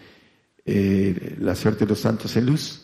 eh, 0.64 1.36
la 1.40 1.54
suerte 1.54 1.84
de 1.84 1.90
los 1.90 2.00
santos 2.00 2.36
en 2.36 2.46
luz. 2.46 2.82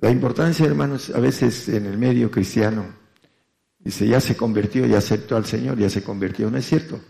La 0.00 0.10
importancia, 0.10 0.66
hermanos, 0.66 1.10
a 1.10 1.18
veces 1.18 1.68
en 1.68 1.86
el 1.86 1.98
medio 1.98 2.30
cristiano, 2.30 3.05
dice, 3.86 4.06
ya 4.08 4.20
se 4.20 4.36
convirtió, 4.36 4.84
ya 4.84 4.98
aceptó 4.98 5.36
al 5.36 5.46
Señor, 5.46 5.78
ya 5.78 5.88
se 5.88 6.02
convirtió. 6.02 6.50
No 6.50 6.58
es 6.58 6.66
cierto. 6.66 7.00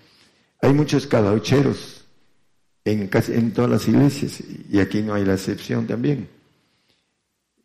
Hay 0.60 0.74
muchos 0.74 1.06
cadaucheros 1.06 2.04
en, 2.84 3.08
en 3.12 3.52
todas 3.52 3.70
las 3.70 3.88
iglesias 3.88 4.42
y 4.70 4.78
aquí 4.78 5.00
no 5.00 5.14
hay 5.14 5.24
la 5.24 5.34
excepción 5.34 5.86
también. 5.86 6.28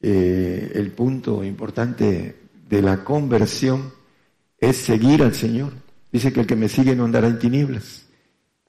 Eh, 0.02 0.72
el 0.76 0.92
punto 0.92 1.44
importante 1.44 2.36
de 2.70 2.82
la 2.82 3.04
conversión 3.04 3.94
es 4.58 4.78
seguir 4.78 5.22
al 5.24 5.36
Señor. 5.36 5.74
Dice 6.10 6.32
que 6.32 6.40
el 6.40 6.48
que 6.48 6.56
me 6.56 6.70
sigue 6.70 6.96
no 6.96 7.04
andará 7.04 7.28
en 7.28 7.38
tinieblas. 7.38 8.06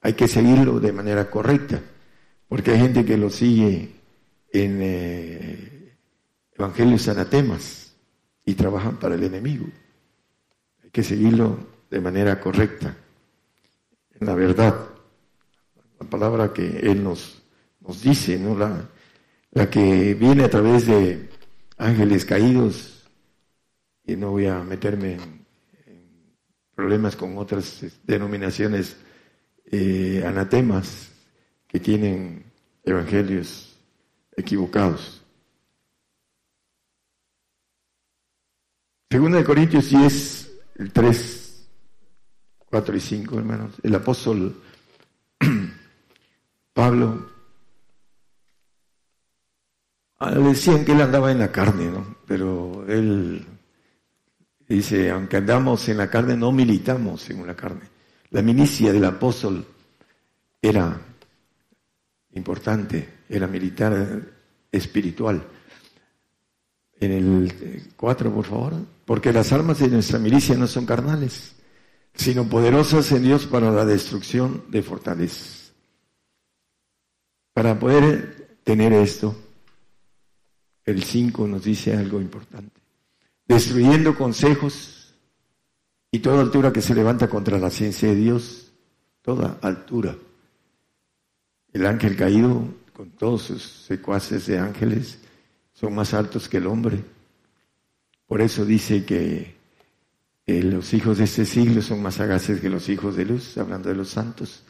Hay 0.01 0.13
que 0.13 0.27
seguirlo 0.27 0.81
de 0.81 0.91
manera 0.91 1.29
correcta. 1.29 1.81
Porque 2.49 2.71
hay 2.71 2.79
gente 2.79 3.05
que 3.05 3.17
lo 3.17 3.29
sigue 3.29 3.95
en 4.51 4.79
eh, 4.81 5.95
evangelios 6.57 7.07
anatemas 7.07 7.93
y 8.45 8.55
trabajan 8.55 8.97
para 8.97 9.15
el 9.15 9.23
enemigo. 9.23 9.67
Que 10.93 11.03
seguirlo 11.03 11.57
de 11.89 11.99
manera 11.99 12.39
correcta, 12.39 12.95
en 14.17 14.25
la 14.25 14.33
verdad. 14.33 14.89
la 15.99 16.09
palabra 16.09 16.53
que 16.53 16.79
Él 16.79 17.03
nos, 17.03 17.43
nos 17.81 18.01
dice, 18.01 18.39
¿no? 18.39 18.57
La, 18.57 18.89
la 19.51 19.69
que 19.69 20.13
viene 20.13 20.45
a 20.45 20.49
través 20.49 20.87
de 20.87 21.29
ángeles 21.77 22.23
caídos, 22.23 23.03
y 24.05 24.15
no 24.15 24.31
voy 24.31 24.47
a 24.47 24.63
meterme 24.63 25.13
en, 25.13 25.43
problemas 26.75 27.15
con 27.15 27.37
otras 27.37 27.85
denominaciones 28.03 28.97
eh, 29.65 30.23
anatemas 30.25 31.11
que 31.67 31.79
tienen 31.79 32.43
evangelios 32.83 33.77
equivocados. 34.35 35.21
Segunda 39.09 39.37
de 39.37 39.43
Corintios 39.43 39.89
10, 39.91 40.52
el 40.75 40.91
3, 40.91 41.67
4 42.65 42.95
y 42.95 42.99
5, 42.99 43.37
hermanos. 43.37 43.73
El 43.83 43.95
apóstol 43.95 44.61
Pablo 46.73 47.29
ah, 50.19 50.31
decían 50.31 50.83
que 50.83 50.93
él 50.93 51.01
andaba 51.01 51.31
en 51.31 51.39
la 51.39 51.51
carne, 51.51 51.85
¿no? 51.85 52.17
Pero 52.25 52.85
él 52.87 53.45
dice, 54.67 55.11
aunque 55.11 55.37
andamos 55.37 55.87
en 55.89 55.97
la 55.97 56.09
carne, 56.09 56.35
no 56.35 56.51
militamos 56.51 57.29
en 57.29 57.45
la 57.45 57.55
carne. 57.55 57.81
La 58.31 58.41
milicia 58.41 58.91
del 58.91 59.05
apóstol 59.05 59.65
era 60.61 60.99
importante, 62.33 63.21
era 63.29 63.45
militar 63.45 64.21
espiritual. 64.71 65.43
En 66.99 67.11
el 67.11 67.91
4, 67.95 68.33
por 68.33 68.45
favor. 68.45 68.73
Porque 69.05 69.33
las 69.33 69.51
armas 69.51 69.79
de 69.79 69.89
nuestra 69.89 70.19
milicia 70.19 70.55
no 70.55 70.67
son 70.67 70.85
carnales, 70.85 71.55
sino 72.13 72.47
poderosas 72.47 73.11
en 73.11 73.23
Dios 73.23 73.45
para 73.45 73.71
la 73.71 73.85
destrucción 73.85 74.63
de 74.69 74.83
fortalezas. 74.83 75.73
Para 77.53 77.77
poder 77.77 78.57
tener 78.63 78.93
esto, 78.93 79.35
el 80.85 81.03
5 81.03 81.47
nos 81.47 81.63
dice 81.63 81.95
algo 81.95 82.19
importante. 82.19 82.81
Destruyendo 83.47 84.15
consejos 84.15 85.13
y 86.11 86.19
toda 86.19 86.41
altura 86.41 86.71
que 86.71 86.81
se 86.81 86.95
levanta 86.95 87.27
contra 87.27 87.57
la 87.57 87.69
ciencia 87.69 88.09
de 88.09 88.15
Dios, 88.15 88.71
toda 89.21 89.57
altura. 89.61 90.15
El 91.71 91.85
ángel 91.85 92.15
caído, 92.15 92.67
con 92.93 93.09
todos 93.11 93.43
sus 93.43 93.63
secuaces 93.63 94.45
de 94.45 94.59
ángeles, 94.59 95.19
son 95.73 95.95
más 95.95 96.13
altos 96.13 96.47
que 96.47 96.57
el 96.57 96.67
hombre. 96.67 97.03
Por 98.33 98.41
eso 98.41 98.65
dice 98.65 99.05
que 99.05 99.53
los 100.47 100.91
hijos 100.95 101.19
de 101.19 101.25
este 101.25 101.45
siglo 101.45 101.83
son 101.83 102.01
más 102.01 102.15
sagaces 102.15 102.59
que 102.59 102.67
los 102.67 102.89
hijos 102.89 103.15
de 103.15 103.25
luz, 103.25 103.59
hablando 103.59 103.89
de 103.89 103.95
los 103.95 104.09
santos, 104.09 104.63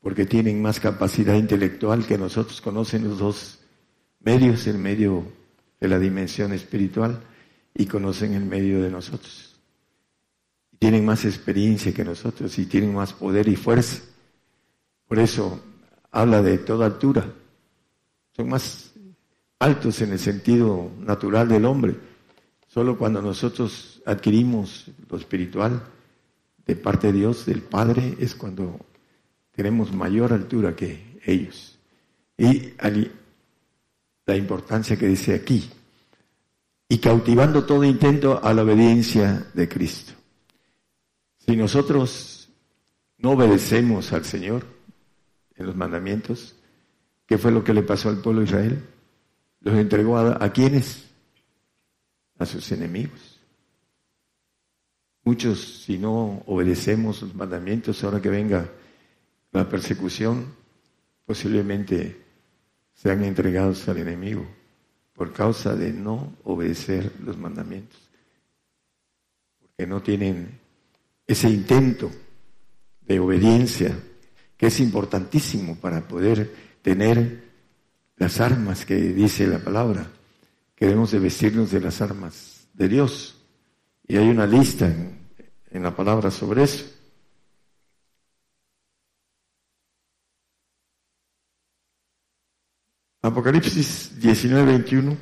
porque 0.00 0.24
tienen 0.24 0.62
más 0.62 0.80
capacidad 0.80 1.34
intelectual 1.34 2.06
que 2.06 2.16
nosotros, 2.16 2.62
conocen 2.62 3.06
los 3.06 3.18
dos 3.18 3.58
medios, 4.20 4.66
el 4.66 4.78
medio 4.78 5.30
de 5.78 5.88
la 5.88 5.98
dimensión 5.98 6.54
espiritual 6.54 7.20
y 7.74 7.84
conocen 7.84 8.32
el 8.32 8.46
medio 8.46 8.82
de 8.82 8.90
nosotros. 8.90 9.60
Tienen 10.78 11.04
más 11.04 11.26
experiencia 11.26 11.92
que 11.92 12.02
nosotros 12.02 12.58
y 12.58 12.64
tienen 12.64 12.94
más 12.94 13.12
poder 13.12 13.46
y 13.46 13.56
fuerza. 13.56 14.04
Por 15.06 15.18
eso 15.18 15.62
habla 16.10 16.40
de 16.40 16.56
toda 16.56 16.86
altura. 16.86 17.30
Son 18.34 18.48
más 18.48 18.94
altos 19.58 20.00
en 20.00 20.12
el 20.12 20.18
sentido 20.18 20.92
natural 20.98 21.46
del 21.46 21.66
hombre. 21.66 22.05
Solo 22.76 22.98
cuando 22.98 23.22
nosotros 23.22 24.02
adquirimos 24.04 24.84
lo 25.08 25.16
espiritual 25.16 25.82
de 26.66 26.76
parte 26.76 27.06
de 27.06 27.14
Dios, 27.14 27.46
del 27.46 27.62
Padre, 27.62 28.18
es 28.20 28.34
cuando 28.34 28.78
tenemos 29.52 29.94
mayor 29.94 30.34
altura 30.34 30.76
que 30.76 31.18
ellos. 31.24 31.78
Y 32.36 32.74
la 34.26 34.36
importancia 34.36 34.98
que 34.98 35.06
dice 35.06 35.34
aquí, 35.34 35.70
y 36.86 36.98
cautivando 36.98 37.64
todo 37.64 37.82
intento 37.82 38.44
a 38.44 38.52
la 38.52 38.62
obediencia 38.62 39.46
de 39.54 39.66
Cristo. 39.70 40.12
Si 41.46 41.56
nosotros 41.56 42.50
no 43.16 43.30
obedecemos 43.30 44.12
al 44.12 44.26
Señor 44.26 44.66
en 45.54 45.64
los 45.64 45.76
mandamientos, 45.76 46.54
¿qué 47.24 47.38
fue 47.38 47.52
lo 47.52 47.64
que 47.64 47.72
le 47.72 47.84
pasó 47.84 48.10
al 48.10 48.18
pueblo 48.18 48.42
de 48.42 48.48
Israel? 48.48 48.84
Los 49.62 49.76
entregó 49.76 50.18
a, 50.18 50.44
a 50.44 50.52
quienes? 50.52 51.05
A 52.38 52.46
sus 52.46 52.70
enemigos. 52.72 53.40
Muchos, 55.24 55.82
si 55.84 55.98
no 55.98 56.42
obedecemos 56.46 57.22
los 57.22 57.34
mandamientos, 57.34 58.04
ahora 58.04 58.22
que 58.22 58.28
venga 58.28 58.70
la 59.52 59.68
persecución, 59.68 60.54
posiblemente 61.24 62.22
sean 62.94 63.24
entregados 63.24 63.88
al 63.88 63.98
enemigo 63.98 64.46
por 65.12 65.32
causa 65.32 65.74
de 65.74 65.92
no 65.92 66.34
obedecer 66.44 67.10
los 67.24 67.36
mandamientos. 67.38 67.98
Porque 69.58 69.86
no 69.86 70.02
tienen 70.02 70.60
ese 71.26 71.48
intento 71.48 72.10
de 73.00 73.18
obediencia 73.18 73.98
que 74.56 74.66
es 74.66 74.80
importantísimo 74.80 75.76
para 75.76 76.06
poder 76.06 76.54
tener 76.82 77.44
las 78.16 78.40
armas 78.40 78.86
que 78.86 78.94
dice 78.94 79.46
la 79.46 79.58
palabra, 79.58 80.10
que 80.76 80.84
debemos 80.84 81.10
de 81.10 81.18
vestirnos 81.18 81.70
de 81.70 81.80
las 81.80 82.00
armas 82.00 82.68
de 82.74 82.88
Dios. 82.88 83.42
Y 84.06 84.16
hay 84.16 84.28
una 84.28 84.46
lista 84.46 84.86
en, 84.86 85.82
la 85.82 85.94
palabra 85.94 86.30
sobre 86.30 86.62
eso. 86.62 86.84
Apocalipsis 93.22 94.20
19, 94.20 94.64
21 94.64 95.16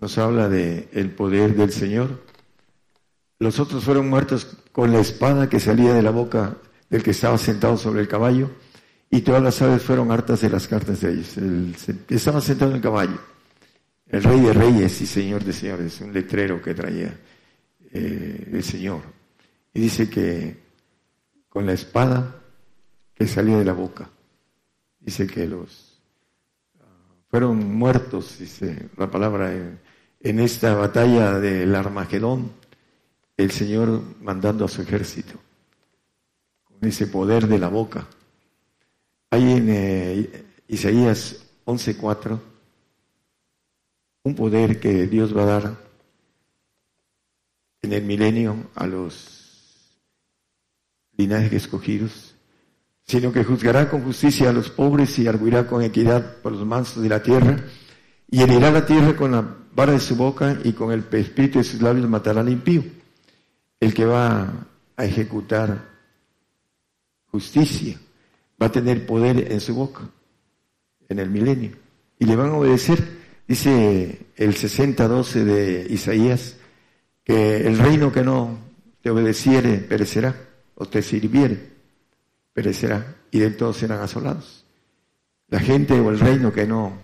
nos 0.00 0.18
habla 0.18 0.48
de 0.48 0.88
el 0.92 1.10
poder 1.10 1.56
del 1.56 1.72
Señor. 1.72 2.22
Los 3.38 3.58
otros 3.58 3.84
fueron 3.84 4.10
muertos 4.10 4.58
con 4.70 4.92
la 4.92 5.00
espada 5.00 5.48
que 5.48 5.60
salía 5.60 5.94
de 5.94 6.02
la 6.02 6.10
boca 6.10 6.58
del 6.90 7.02
que 7.02 7.12
estaba 7.12 7.38
sentado 7.38 7.78
sobre 7.78 8.02
el 8.02 8.08
caballo 8.08 8.50
y 9.10 9.22
todas 9.22 9.42
las 9.42 9.62
aves 9.62 9.82
fueron 9.82 10.10
hartas 10.10 10.42
de 10.42 10.50
las 10.50 10.68
cartas 10.68 11.00
de 11.00 11.12
ellos. 11.12 11.36
El, 11.38 11.74
estaba 12.08 12.40
sentado 12.40 12.72
en 12.72 12.76
el 12.76 12.82
caballo, 12.82 13.18
el 14.14 14.22
rey 14.22 14.40
de 14.42 14.52
reyes 14.52 15.00
y 15.00 15.06
señor 15.06 15.42
de 15.42 15.52
señores, 15.52 16.00
un 16.00 16.12
letrero 16.12 16.62
que 16.62 16.72
traía 16.72 17.18
eh, 17.92 18.48
el 18.52 18.62
Señor. 18.62 19.02
Y 19.72 19.80
dice 19.80 20.08
que 20.08 20.56
con 21.48 21.66
la 21.66 21.72
espada 21.72 22.40
que 23.12 23.26
salía 23.26 23.58
de 23.58 23.64
la 23.64 23.72
boca, 23.72 24.08
dice 25.00 25.26
que 25.26 25.48
los 25.48 26.00
ah, 26.78 26.84
fueron 27.28 27.76
muertos, 27.76 28.38
dice 28.38 28.88
la 28.96 29.10
palabra, 29.10 29.52
en, 29.52 30.38
esta 30.38 30.76
batalla 30.76 31.40
del 31.40 31.74
Armagedón, 31.74 32.52
el 33.36 33.50
Señor 33.50 34.00
mandando 34.20 34.64
a 34.64 34.68
su 34.68 34.82
ejército, 34.82 35.40
con 36.62 36.88
ese 36.88 37.08
poder 37.08 37.48
de 37.48 37.58
la 37.58 37.68
boca 37.68 38.06
hay 39.30 39.54
en 39.54 39.66
eh, 39.70 40.44
Isaías 40.68 41.46
11:4 41.66 42.53
un 44.24 44.34
poder 44.34 44.80
que 44.80 45.06
Dios 45.06 45.36
va 45.36 45.42
a 45.42 45.46
dar 45.46 45.76
en 47.82 47.92
el 47.92 48.02
milenio 48.02 48.70
a 48.74 48.86
los 48.86 50.00
linajes 51.16 51.52
escogidos, 51.52 52.34
sino 53.06 53.32
que 53.32 53.44
juzgará 53.44 53.90
con 53.90 54.02
justicia 54.02 54.48
a 54.48 54.52
los 54.52 54.70
pobres 54.70 55.18
y 55.18 55.28
arguirá 55.28 55.66
con 55.66 55.82
equidad 55.82 56.38
por 56.38 56.52
los 56.52 56.66
mansos 56.66 57.02
de 57.02 57.08
la 57.10 57.22
tierra, 57.22 57.62
y 58.30 58.40
herirá 58.42 58.70
la 58.70 58.86
tierra 58.86 59.14
con 59.14 59.32
la 59.32 59.56
vara 59.74 59.92
de 59.92 60.00
su 60.00 60.16
boca 60.16 60.58
y 60.64 60.72
con 60.72 60.90
el 60.90 61.04
espíritu 61.12 61.58
de 61.58 61.64
sus 61.64 61.82
labios 61.82 62.08
matará 62.08 62.40
al 62.40 62.48
impío. 62.48 62.82
El 63.78 63.92
que 63.92 64.06
va 64.06 64.66
a 64.96 65.04
ejecutar 65.04 65.86
justicia 67.26 67.98
va 68.60 68.66
a 68.66 68.72
tener 68.72 69.04
poder 69.04 69.52
en 69.52 69.60
su 69.60 69.74
boca 69.74 70.08
en 71.08 71.18
el 71.18 71.28
milenio 71.28 71.76
y 72.18 72.24
le 72.24 72.36
van 72.36 72.50
a 72.50 72.54
obedecer. 72.54 73.23
Dice 73.46 74.26
el 74.36 74.54
60-12 74.54 75.44
de 75.44 75.86
Isaías 75.90 76.56
que 77.22 77.66
el 77.66 77.78
reino 77.78 78.12
que 78.12 78.22
no 78.22 78.58
te 79.02 79.10
obedeciere 79.10 79.78
perecerá 79.78 80.34
o 80.74 80.86
te 80.86 81.02
sirviere 81.02 81.74
perecerá 82.54 83.16
y 83.30 83.40
de 83.40 83.50
todos 83.50 83.76
serán 83.76 84.00
asolados. 84.00 84.64
La 85.48 85.58
gente 85.60 86.00
o 86.00 86.10
el 86.10 86.18
reino 86.18 86.52
que 86.52 86.66
no 86.66 87.02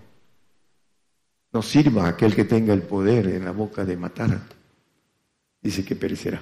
no 1.53 1.63
sirva 1.63 2.07
a 2.07 2.11
aquel 2.11 2.35
que 2.35 2.45
tenga 2.45 2.73
el 2.73 2.83
poder 2.83 3.27
en 3.27 3.45
la 3.45 3.51
boca 3.51 3.85
de 3.85 3.97
matar, 3.97 4.41
dice 5.61 5.85
que 5.85 5.97
perecerá. 5.97 6.41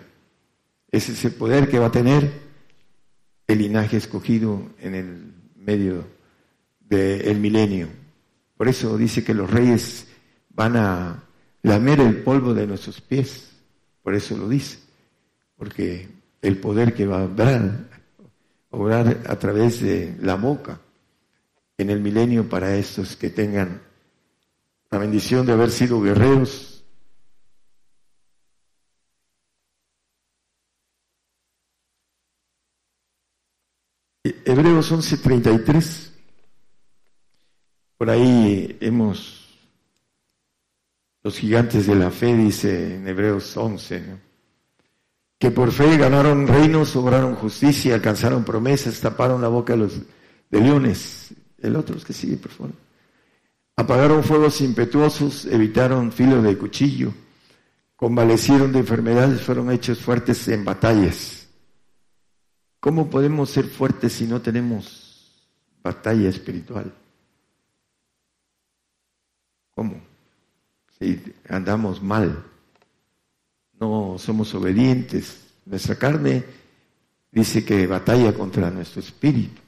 Ese 0.91 1.12
es 1.12 1.25
el 1.25 1.33
poder 1.33 1.70
que 1.70 1.79
va 1.79 1.87
a 1.87 1.91
tener 1.91 2.31
el 3.47 3.59
linaje 3.59 3.97
escogido 3.97 4.69
en 4.79 4.95
el 4.95 5.35
medio 5.57 6.07
del 6.81 7.39
milenio. 7.41 7.89
Por 8.59 8.66
eso 8.66 8.98
dice 8.98 9.22
que 9.22 9.35
los 9.35 9.48
reyes 9.48 10.09
van 10.51 10.76
a 10.76 11.22
lamer 11.62 12.01
el 12.01 12.24
polvo 12.24 12.52
de 12.52 12.66
nuestros 12.66 13.01
pies. 13.01 13.52
Por 14.02 14.16
eso 14.16 14.36
lo 14.36 14.48
dice. 14.48 14.80
Porque 15.56 16.09
el 16.43 16.59
poder 16.59 16.93
que 16.93 17.06
va 17.06 17.22
a 17.22 17.86
orar 18.70 19.22
a 19.28 19.36
través 19.39 19.80
de 19.80 20.16
la 20.20 20.35
boca 20.35 20.80
en 21.78 21.90
el 21.90 22.01
milenio 22.01 22.48
para 22.48 22.74
estos 22.74 23.14
que 23.14 23.30
tengan 23.30 23.80
la 24.90 24.98
bendición 24.98 25.47
de 25.47 25.52
haber 25.52 25.70
sido 25.70 26.02
guerreros. 26.02 26.85
Hebreos 34.24 34.90
11:33. 34.90 36.07
Por 37.99 38.11
ahí 38.11 38.79
hemos, 38.81 39.59
los 41.25 41.37
gigantes 41.37 41.89
de 41.89 41.97
la 41.97 42.12
fe, 42.12 42.37
dice 42.37 42.95
en 42.95 43.09
Hebreos 43.09 43.57
11, 43.57 44.05
que 45.37 45.51
por 45.51 45.73
fe 45.73 45.97
ganaron 45.97 46.47
reinos, 46.47 46.95
obraron 46.95 47.35
justicia, 47.35 47.95
alcanzaron 47.95 48.45
promesas, 48.45 49.01
taparon 49.01 49.43
la 49.43 49.49
boca 49.49 49.73
de 49.73 49.79
los 49.81 50.01
de 50.49 50.61
leones. 50.61 51.35
El 51.59 51.75
otro 51.75 51.97
es 51.97 52.05
que 52.05 52.12
sigue, 52.12 52.37
por 52.37 52.53
favor. 52.53 52.73
Apagaron 53.75 54.23
fuegos 54.23 54.61
impetuosos, 54.61 55.47
evitaron 55.47 56.12
filo 56.12 56.41
de 56.41 56.57
cuchillo, 56.57 57.12
convalecieron 57.97 58.73
de 58.73 58.79
enfermedades, 58.79 59.41
fueron 59.41 59.73
hechos 59.73 59.99
fuertes 59.99 60.47
en 60.47 60.65
batallas. 60.65 61.49
¿Cómo 62.79 63.11
podemos 63.11 63.51
ser 63.51 63.65
fuertes 63.65 64.12
si 64.12 64.27
no 64.27 64.41
tenemos 64.41 65.51
batalla 65.83 66.29
espiritual? 66.29 66.93
¿Cómo? 69.79 69.95
Si 70.99 71.23
andamos 71.49 72.03
mal, 72.03 72.43
no 73.79 74.17
somos 74.19 74.53
obedientes. 74.57 75.53
Nuestra 75.67 75.95
carne 75.95 76.45
dice 77.31 77.65
que 77.65 77.87
batalla 77.87 78.33
contra 78.33 78.73
nuestro 78.73 79.01
espíritu. 79.01 79.63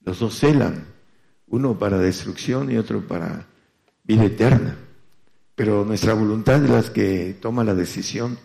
Los 0.00 0.18
dos 0.18 0.36
celan, 0.40 0.86
uno 1.46 1.78
para 1.78 1.98
destrucción 1.98 2.68
y 2.72 2.78
otro 2.78 3.06
para 3.06 3.46
vida 4.02 4.24
eterna. 4.24 4.76
Pero 5.54 5.84
nuestra 5.84 6.12
voluntad 6.14 6.64
es 6.64 6.70
la 6.70 6.92
que 6.92 7.36
toma 7.40 7.62
la 7.62 7.76
decisión 7.76 8.36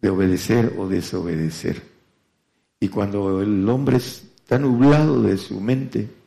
de 0.00 0.08
obedecer 0.08 0.72
o 0.78 0.86
desobedecer. 0.86 1.82
Y 2.78 2.90
cuando 2.90 3.42
el 3.42 3.68
hombre 3.68 3.96
está 3.96 4.56
nublado 4.56 5.20
de 5.20 5.36
su 5.36 5.60
mente, 5.60 6.17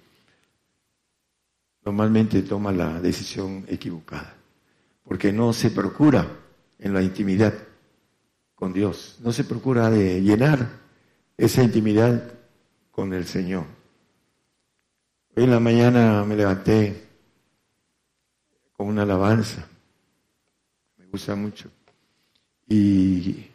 normalmente 1.84 2.42
toma 2.44 2.72
la 2.72 3.02
decisión 3.02 3.66
equivocada, 3.68 4.36
porque 5.04 5.34
no 5.34 5.54
se 5.54 5.72
procura 5.72 6.28
en 6.80 6.94
la 6.94 7.02
intimidad 7.02 7.54
con 8.56 8.74
Dios, 8.74 9.18
no 9.22 9.32
se 9.32 9.44
procura 9.44 9.90
de 9.90 10.22
llenar 10.22 10.70
esa 11.38 11.64
intimidad 11.64 12.34
con 12.92 13.14
el 13.14 13.26
Señor. 13.26 13.66
Hoy 15.36 15.46
en 15.46 15.52
la 15.52 15.60
mañana 15.60 16.24
me 16.24 16.36
levanté 16.36 17.08
con 18.74 18.88
una 18.88 19.04
alabanza, 19.04 19.68
me 20.98 21.08
gusta 21.08 21.36
mucho, 21.36 21.72
y 22.68 23.48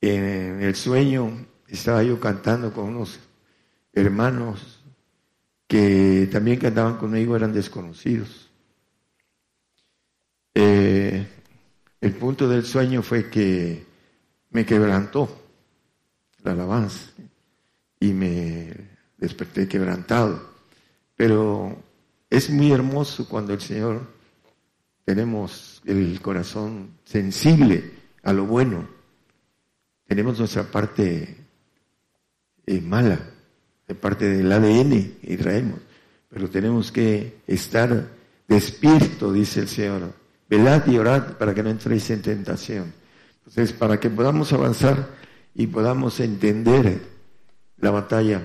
en 0.00 0.62
el 0.62 0.74
sueño 0.74 1.46
estaba 1.68 2.02
yo 2.02 2.20
cantando 2.20 2.72
con 2.72 2.84
unos 2.90 3.18
hermanos 3.92 4.69
que 5.70 6.28
también 6.32 6.58
cantaban 6.58 6.96
conmigo 6.96 7.36
eran 7.36 7.52
desconocidos. 7.52 8.50
Eh, 10.52 11.24
el 12.00 12.12
punto 12.14 12.48
del 12.48 12.64
sueño 12.64 13.02
fue 13.02 13.30
que 13.30 13.86
me 14.50 14.66
quebrantó 14.66 15.28
la 16.42 16.50
alabanza 16.50 17.12
y 18.00 18.12
me 18.12 18.72
desperté 19.16 19.68
quebrantado. 19.68 20.42
Pero 21.14 21.80
es 22.28 22.50
muy 22.50 22.72
hermoso 22.72 23.28
cuando 23.28 23.52
el 23.52 23.60
Señor 23.60 24.08
tenemos 25.04 25.82
el 25.84 26.20
corazón 26.20 26.96
sensible 27.04 27.92
a 28.24 28.32
lo 28.32 28.44
bueno. 28.44 28.88
Tenemos 30.04 30.36
nuestra 30.36 30.64
parte 30.64 31.36
eh, 32.66 32.80
mala, 32.80 33.20
de 33.90 33.96
parte 33.96 34.28
del 34.28 34.52
ADN 34.52 35.16
y 35.20 35.36
traemos. 35.36 35.80
Pero 36.28 36.48
tenemos 36.48 36.92
que 36.92 37.40
estar 37.48 38.06
despierto, 38.46 39.32
dice 39.32 39.58
el 39.58 39.68
Señor. 39.68 40.12
Velad 40.48 40.86
y 40.86 40.96
orad 40.96 41.36
para 41.38 41.52
que 41.52 41.64
no 41.64 41.70
entréis 41.70 42.08
en 42.10 42.22
tentación. 42.22 42.92
Entonces, 43.38 43.72
para 43.72 43.98
que 43.98 44.08
podamos 44.08 44.52
avanzar 44.52 45.08
y 45.56 45.66
podamos 45.66 46.20
entender 46.20 47.00
la 47.78 47.90
batalla, 47.90 48.40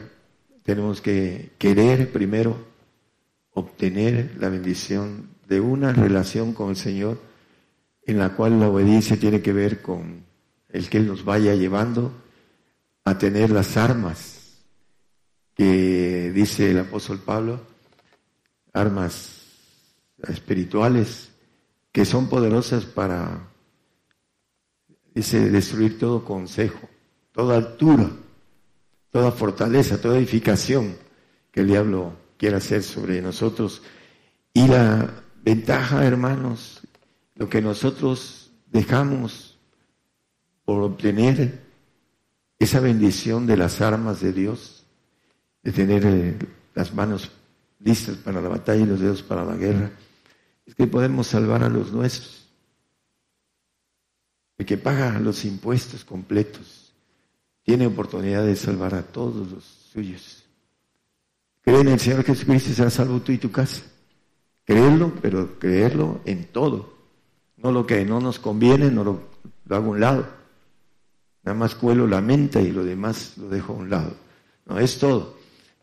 tenemos 0.63 0.99
que 0.99 1.51
querer 1.59 2.11
primero 2.11 2.57
obtener 3.51 4.37
la 4.39 4.49
bendición 4.49 5.29
de 5.47 5.59
una 5.59 5.93
relación 5.93 6.53
con 6.53 6.71
el 6.71 6.75
Señor 6.75 7.19
en 8.07 8.17
la 8.17 8.29
cual 8.29 8.59
la 8.59 8.69
obediencia 8.69 9.19
tiene 9.19 9.43
que 9.43 9.53
ver 9.53 9.83
con 9.83 10.23
el 10.69 10.89
que 10.89 10.97
Él 10.97 11.05
nos 11.05 11.23
vaya 11.23 11.53
llevando 11.53 12.11
a 13.03 13.19
tener 13.19 13.51
las 13.51 13.77
armas 13.77 14.34
que 15.55 16.31
dice 16.33 16.71
el 16.71 16.79
apóstol 16.79 17.19
Pablo, 17.19 17.61
armas 18.73 19.41
espirituales 20.27 21.31
que 21.91 22.03
son 22.03 22.27
poderosas 22.27 22.85
para, 22.85 23.47
dice, 25.13 25.49
destruir 25.49 25.97
todo 25.97 26.25
consejo, 26.25 26.89
toda 27.31 27.55
altura, 27.55 28.09
toda 29.11 29.31
fortaleza, 29.31 30.01
toda 30.01 30.17
edificación 30.17 30.97
que 31.51 31.61
el 31.61 31.67
diablo 31.67 32.13
quiera 32.37 32.57
hacer 32.57 32.83
sobre 32.83 33.21
nosotros. 33.21 33.81
Y 34.53 34.67
la 34.67 35.23
ventaja, 35.41 36.05
hermanos, 36.05 36.81
lo 37.35 37.47
que 37.47 37.61
nosotros 37.61 38.51
dejamos 38.67 39.57
por 40.65 40.81
obtener 40.81 41.61
esa 42.59 42.81
bendición 42.81 43.47
de 43.47 43.55
las 43.55 43.79
armas 43.79 44.19
de 44.19 44.33
Dios, 44.33 44.84
de 45.65 45.71
tener 45.71 46.05
eh, 46.05 46.37
las 46.75 46.93
manos 46.93 47.31
listas 47.79 48.15
para 48.17 48.39
la 48.39 48.47
batalla 48.47 48.83
y 48.83 48.85
los 48.85 48.99
dedos 48.99 49.23
para 49.23 49.43
la 49.43 49.55
guerra, 49.55 49.91
es 50.65 50.75
que 50.75 50.85
podemos 50.85 51.27
salvar 51.27 51.63
a 51.63 51.69
los 51.69 51.91
nuestros. 51.91 52.47
El 54.57 54.65
que 54.65 54.77
paga 54.77 55.19
los 55.19 55.43
impuestos 55.43 56.05
completos 56.05 56.93
tiene 57.63 57.87
oportunidad 57.87 58.45
de 58.45 58.55
salvar 58.55 58.93
a 58.93 59.01
todos 59.01 59.51
los 59.51 59.63
suyos. 59.91 60.43
Cree 61.61 61.79
en 61.79 61.87
el 61.87 61.99
Señor 61.99 62.23
Jesucristo 62.23 62.69
y 62.69 62.73
será 62.73 62.91
salvo 62.91 63.19
tú 63.21 63.31
y 63.31 63.39
tu 63.39 63.51
casa. 63.51 63.81
Creerlo, 64.65 65.13
pero 65.19 65.57
creerlo 65.57 66.21
en 66.25 66.45
todo. 66.45 66.93
No 67.57 67.71
lo 67.71 67.87
que 67.87 68.05
no 68.05 68.19
nos 68.19 68.37
conviene, 68.37 68.91
no 68.91 69.03
lo, 69.03 69.21
lo 69.65 69.75
hago 69.75 69.87
a 69.87 69.89
un 69.89 69.99
lado. 69.99 70.27
Nada 71.43 71.57
más 71.57 71.73
cuelo 71.73 72.05
la 72.05 72.21
mente 72.21 72.61
y 72.61 72.71
lo 72.71 72.83
demás 72.83 73.35
lo 73.37 73.49
dejo 73.49 73.73
a 73.73 73.77
un 73.77 73.89
lado. 73.89 74.15
No, 74.67 74.79
es 74.79 74.99
todo. 74.99 75.35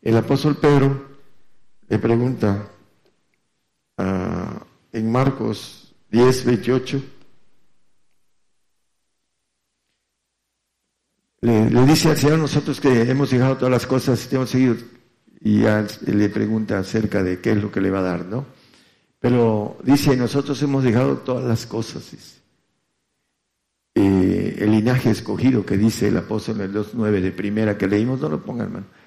El 0.03 0.17
apóstol 0.17 0.57
Pedro 0.57 1.01
le 1.89 1.99
pregunta 2.01 2.69
en 4.93 5.13
Marcos 5.13 5.95
10, 6.11 6.45
28, 6.45 7.03
le, 11.43 11.87
dice 11.87 12.11
al 12.11 12.17
Señor 12.17 12.39
nosotros 12.41 12.81
que 12.81 13.03
hemos 13.03 13.31
dejado 13.31 13.57
todas 13.57 13.71
las 13.71 13.87
cosas 13.87 14.29
y 14.31 14.35
hemos 14.35 14.51
seguido, 14.51 14.75
y 15.41 15.63
le 15.63 16.29
pregunta 16.31 16.81
acerca 16.81 17.23
de 17.23 17.41
qué 17.41 17.53
es 17.53 17.63
lo 17.63 17.71
que 17.71 17.81
le 17.81 17.91
va 17.91 18.01
a 18.01 18.03
dar, 18.03 18.27
¿no? 18.27 18.45
Pero 19.21 19.79
dice, 19.85 20.17
nosotros 20.17 20.61
hemos 20.63 20.83
dejado 20.83 21.19
todas 21.19 21.45
las 21.45 21.65
cosas. 21.65 22.43
Eh, 23.95 24.57
el 24.59 24.73
linaje 24.73 25.11
escogido 25.11 25.65
que 25.65 25.77
dice 25.77 26.09
el 26.09 26.17
apóstol 26.17 26.57
en 26.57 26.63
el 26.63 26.75
2.9 26.75 27.21
de 27.21 27.31
primera 27.31 27.79
que 27.79 27.87
leímos, 27.87 28.21
no 28.21 28.29
lo 28.29 28.43
pongan, 28.43 28.67
hermano 28.67 29.02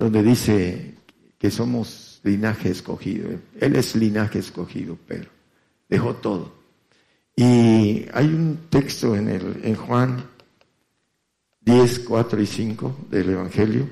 donde 0.00 0.22
dice 0.22 0.94
que 1.38 1.50
somos 1.50 2.20
linaje 2.24 2.70
escogido. 2.70 3.28
Él 3.60 3.76
es 3.76 3.94
linaje 3.94 4.38
escogido, 4.38 4.96
pero 5.06 5.28
dejó 5.90 6.14
todo. 6.14 6.54
Y 7.36 8.06
hay 8.14 8.26
un 8.26 8.60
texto 8.70 9.14
en, 9.14 9.28
el, 9.28 9.60
en 9.62 9.74
Juan 9.74 10.24
10, 11.60 11.98
4 12.00 12.40
y 12.40 12.46
5 12.46 12.96
del 13.10 13.28
Evangelio. 13.28 13.88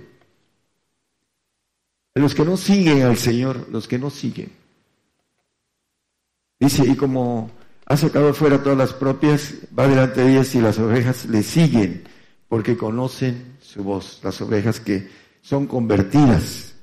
Los 2.14 2.34
que 2.34 2.44
no 2.44 2.56
siguen 2.56 3.02
al 3.02 3.18
Señor, 3.18 3.68
los 3.70 3.86
que 3.86 3.98
no 3.98 4.08
siguen. 4.08 4.50
Dice, 6.58 6.86
y 6.86 6.96
como 6.96 7.50
ha 7.84 7.96
sacado 7.98 8.32
fuera 8.32 8.62
todas 8.62 8.78
las 8.78 8.94
propias, 8.94 9.56
va 9.78 9.86
delante 9.86 10.22
de 10.22 10.32
ellas 10.32 10.54
y 10.54 10.60
las 10.62 10.78
ovejas 10.78 11.26
le 11.26 11.42
siguen, 11.42 12.04
porque 12.48 12.78
conocen 12.78 13.58
su 13.60 13.84
voz. 13.84 14.20
Las 14.24 14.40
ovejas 14.40 14.80
que 14.80 15.27
son 15.42 15.66
convertidas, 15.66 16.74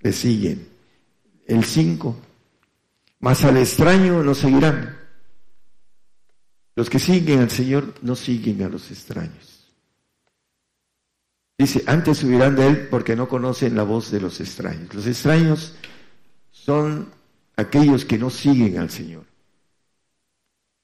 le 0.00 0.12
siguen. 0.12 0.68
El 1.46 1.64
5, 1.64 2.16
mas 3.20 3.44
al 3.44 3.56
extraño 3.56 4.22
no 4.22 4.34
seguirán. 4.34 4.96
Los 6.76 6.90
que 6.90 6.98
siguen 6.98 7.40
al 7.40 7.50
Señor 7.50 7.94
no 8.02 8.16
siguen 8.16 8.62
a 8.62 8.68
los 8.68 8.90
extraños. 8.90 9.70
Dice, 11.56 11.84
antes 11.86 12.18
subirán 12.18 12.56
de 12.56 12.66
él 12.66 12.88
porque 12.90 13.14
no 13.14 13.28
conocen 13.28 13.76
la 13.76 13.84
voz 13.84 14.10
de 14.10 14.20
los 14.20 14.40
extraños. 14.40 14.92
Los 14.92 15.06
extraños 15.06 15.74
son 16.50 17.12
aquellos 17.56 18.04
que 18.04 18.18
no 18.18 18.28
siguen 18.28 18.78
al 18.78 18.90
Señor. 18.90 19.24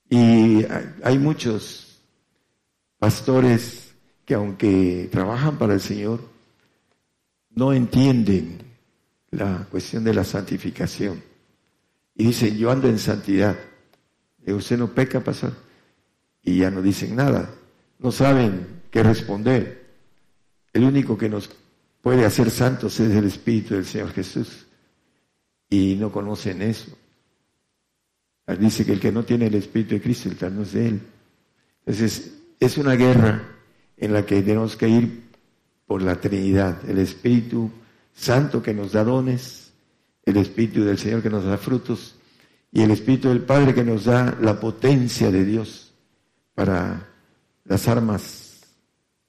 Y 0.08 0.64
hay 1.02 1.18
muchos 1.18 2.00
pastores 2.98 3.92
que 4.24 4.34
aunque 4.34 5.08
trabajan 5.10 5.58
para 5.58 5.74
el 5.74 5.80
Señor, 5.80 6.29
no 7.60 7.74
entienden 7.74 8.56
la 9.32 9.66
cuestión 9.70 10.02
de 10.02 10.14
la 10.14 10.24
santificación. 10.24 11.22
Y 12.14 12.24
dicen, 12.24 12.56
yo 12.56 12.70
ando 12.70 12.88
en 12.88 12.98
santidad. 12.98 13.54
Y 14.46 14.52
usted 14.52 14.78
no 14.78 14.94
peca, 14.94 15.20
pastor. 15.20 15.52
Y 16.42 16.56
ya 16.56 16.70
no 16.70 16.80
dicen 16.80 17.14
nada. 17.14 17.50
No 17.98 18.12
saben 18.12 18.80
qué 18.90 19.02
responder. 19.02 19.90
El 20.72 20.84
único 20.84 21.18
que 21.18 21.28
nos 21.28 21.50
puede 22.00 22.24
hacer 22.24 22.50
santos 22.50 22.98
es 22.98 23.14
el 23.14 23.26
Espíritu 23.26 23.74
del 23.74 23.84
Señor 23.84 24.10
Jesús. 24.12 24.66
Y 25.68 25.96
no 25.96 26.10
conocen 26.10 26.62
eso. 26.62 26.96
Dice 28.58 28.86
que 28.86 28.94
el 28.94 29.00
que 29.00 29.12
no 29.12 29.22
tiene 29.22 29.48
el 29.48 29.54
Espíritu 29.54 29.96
de 29.96 30.00
Cristo, 30.00 30.30
el 30.30 30.36
tal 30.36 30.56
no 30.56 30.62
es 30.62 30.72
de 30.72 30.88
Él. 30.88 31.00
Entonces, 31.80 32.38
es 32.58 32.78
una 32.78 32.94
guerra 32.94 33.42
en 33.98 34.14
la 34.14 34.24
que 34.24 34.40
tenemos 34.40 34.76
que 34.76 34.88
ir 34.88 35.29
por 35.90 36.02
la 36.02 36.20
Trinidad, 36.20 36.88
el 36.88 36.98
Espíritu 36.98 37.68
Santo 38.14 38.62
que 38.62 38.72
nos 38.72 38.92
da 38.92 39.02
dones, 39.02 39.72
el 40.24 40.36
Espíritu 40.36 40.84
del 40.84 40.98
Señor 40.98 41.20
que 41.20 41.30
nos 41.30 41.44
da 41.44 41.58
frutos 41.58 42.14
y 42.70 42.82
el 42.82 42.92
Espíritu 42.92 43.28
del 43.28 43.42
Padre 43.42 43.74
que 43.74 43.82
nos 43.82 44.04
da 44.04 44.38
la 44.40 44.60
potencia 44.60 45.32
de 45.32 45.44
Dios 45.44 45.92
para 46.54 47.08
las 47.64 47.88
armas 47.88 48.60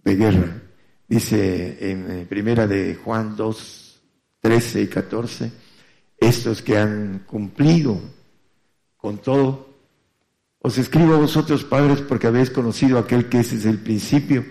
de 0.03 0.15
guerra. 0.15 0.61
Dice 1.07 1.77
en 1.89 2.27
primera 2.27 2.67
de 2.67 2.93
Juan 2.93 3.35
2, 3.35 4.01
13 4.41 4.81
y 4.83 4.87
14, 4.87 5.51
estos 6.19 6.61
que 6.61 6.77
han 6.77 7.23
cumplido 7.25 7.99
con 8.97 9.17
todo, 9.17 9.67
os 10.59 10.77
escribo 10.77 11.15
a 11.15 11.17
vosotros 11.17 11.63
padres 11.63 12.01
porque 12.01 12.27
habéis 12.27 12.51
conocido 12.51 12.99
aquel 12.99 13.29
que 13.29 13.39
es 13.39 13.65
el 13.65 13.79
principio. 13.79 14.45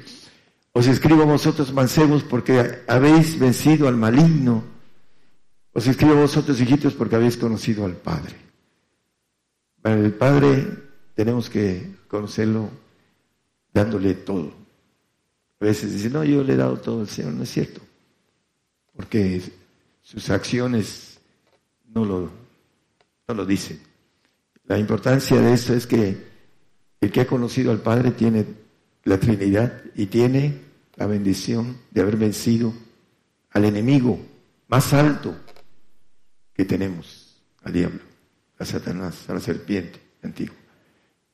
Os 0.72 0.86
escribo 0.86 1.22
a 1.22 1.26
vosotros 1.26 1.72
mancebos 1.72 2.22
porque 2.22 2.82
habéis 2.86 3.38
vencido 3.38 3.88
al 3.88 3.96
maligno. 3.96 4.62
Os 5.72 5.86
escribo 5.86 6.12
a 6.12 6.22
vosotros 6.22 6.60
hijitos 6.60 6.94
porque 6.94 7.16
habéis 7.16 7.36
conocido 7.36 7.84
al 7.84 7.96
Padre. 7.96 8.36
Para 9.82 9.96
el 9.96 10.12
Padre 10.12 10.66
tenemos 11.14 11.50
que 11.50 11.96
conocerlo 12.06 12.70
dándole 13.72 14.14
todo. 14.14 14.52
A 15.60 15.64
veces 15.64 15.92
dicen, 15.92 16.12
no, 16.12 16.24
yo 16.24 16.42
le 16.42 16.54
he 16.54 16.56
dado 16.56 16.78
todo 16.78 17.00
al 17.00 17.08
Señor, 17.08 17.32
no 17.32 17.42
es 17.42 17.50
cierto. 17.50 17.80
Porque 18.94 19.42
sus 20.02 20.30
acciones 20.30 21.20
no 21.88 22.04
lo, 22.04 22.30
no 23.28 23.34
lo 23.34 23.44
dicen. 23.44 23.80
La 24.66 24.78
importancia 24.78 25.40
de 25.40 25.52
esto 25.52 25.74
es 25.74 25.86
que 25.86 26.30
el 27.00 27.10
que 27.10 27.20
ha 27.22 27.26
conocido 27.26 27.72
al 27.72 27.80
Padre 27.80 28.12
tiene 28.12 28.46
la 29.04 29.18
Trinidad 29.18 29.82
y 29.94 30.06
tiene 30.06 30.60
la 30.96 31.06
bendición 31.06 31.78
de 31.90 32.00
haber 32.00 32.16
vencido 32.16 32.72
al 33.50 33.64
enemigo 33.64 34.20
más 34.68 34.92
alto 34.92 35.36
que 36.54 36.64
tenemos, 36.64 37.42
al 37.62 37.72
diablo, 37.72 38.00
a 38.58 38.64
Satanás, 38.64 39.28
a 39.28 39.34
la 39.34 39.40
serpiente 39.40 40.00
antigua. 40.22 40.56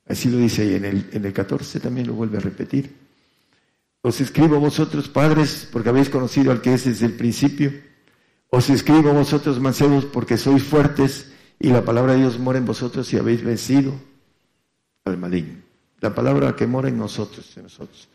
Así 0.07 0.29
lo 0.29 0.37
dice 0.37 0.61
ahí 0.61 0.75
en 0.75 0.85
el, 0.85 1.09
en 1.11 1.25
el 1.25 1.33
14, 1.33 1.79
también 1.79 2.07
lo 2.07 2.13
vuelve 2.13 2.37
a 2.37 2.41
repetir. 2.41 2.95
Os 4.01 4.21
escribo 4.21 4.59
vosotros, 4.59 5.09
padres, 5.09 5.67
porque 5.71 5.89
habéis 5.89 6.09
conocido 6.09 6.51
al 6.51 6.61
que 6.61 6.73
es 6.73 6.85
desde 6.85 7.05
el 7.05 7.13
principio. 7.13 7.73
Os 8.49 8.69
escribo 8.69 9.11
vosotros, 9.11 9.59
mancebos, 9.59 10.05
porque 10.05 10.37
sois 10.37 10.63
fuertes 10.63 11.31
y 11.59 11.69
la 11.69 11.83
palabra 11.83 12.13
de 12.13 12.19
Dios 12.19 12.39
mora 12.39 12.57
en 12.57 12.65
vosotros 12.65 13.11
y 13.11 13.17
habéis 13.17 13.43
vencido 13.43 13.93
al 15.03 15.17
maligno. 15.17 15.66
La 15.99 16.13
palabra 16.13 16.55
que 16.55 16.67
mora 16.67 16.89
en 16.89 16.97
nosotros, 16.97 17.55
en 17.57 17.63
nosotros. 17.63 18.07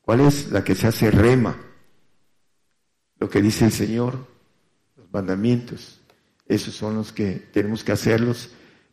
¿Cuál 0.00 0.20
es? 0.20 0.50
La 0.50 0.62
que 0.62 0.74
se 0.74 0.86
hace 0.86 1.10
rema. 1.10 1.56
Lo 3.18 3.28
que 3.28 3.42
dice 3.42 3.64
el 3.64 3.72
Señor, 3.72 4.26
los 4.96 5.12
mandamientos. 5.12 6.00
Esos 6.46 6.74
son 6.74 6.94
los 6.94 7.12
que 7.12 7.48
tenemos 7.52 7.84
que 7.84 7.92
hacerlos 7.92 8.50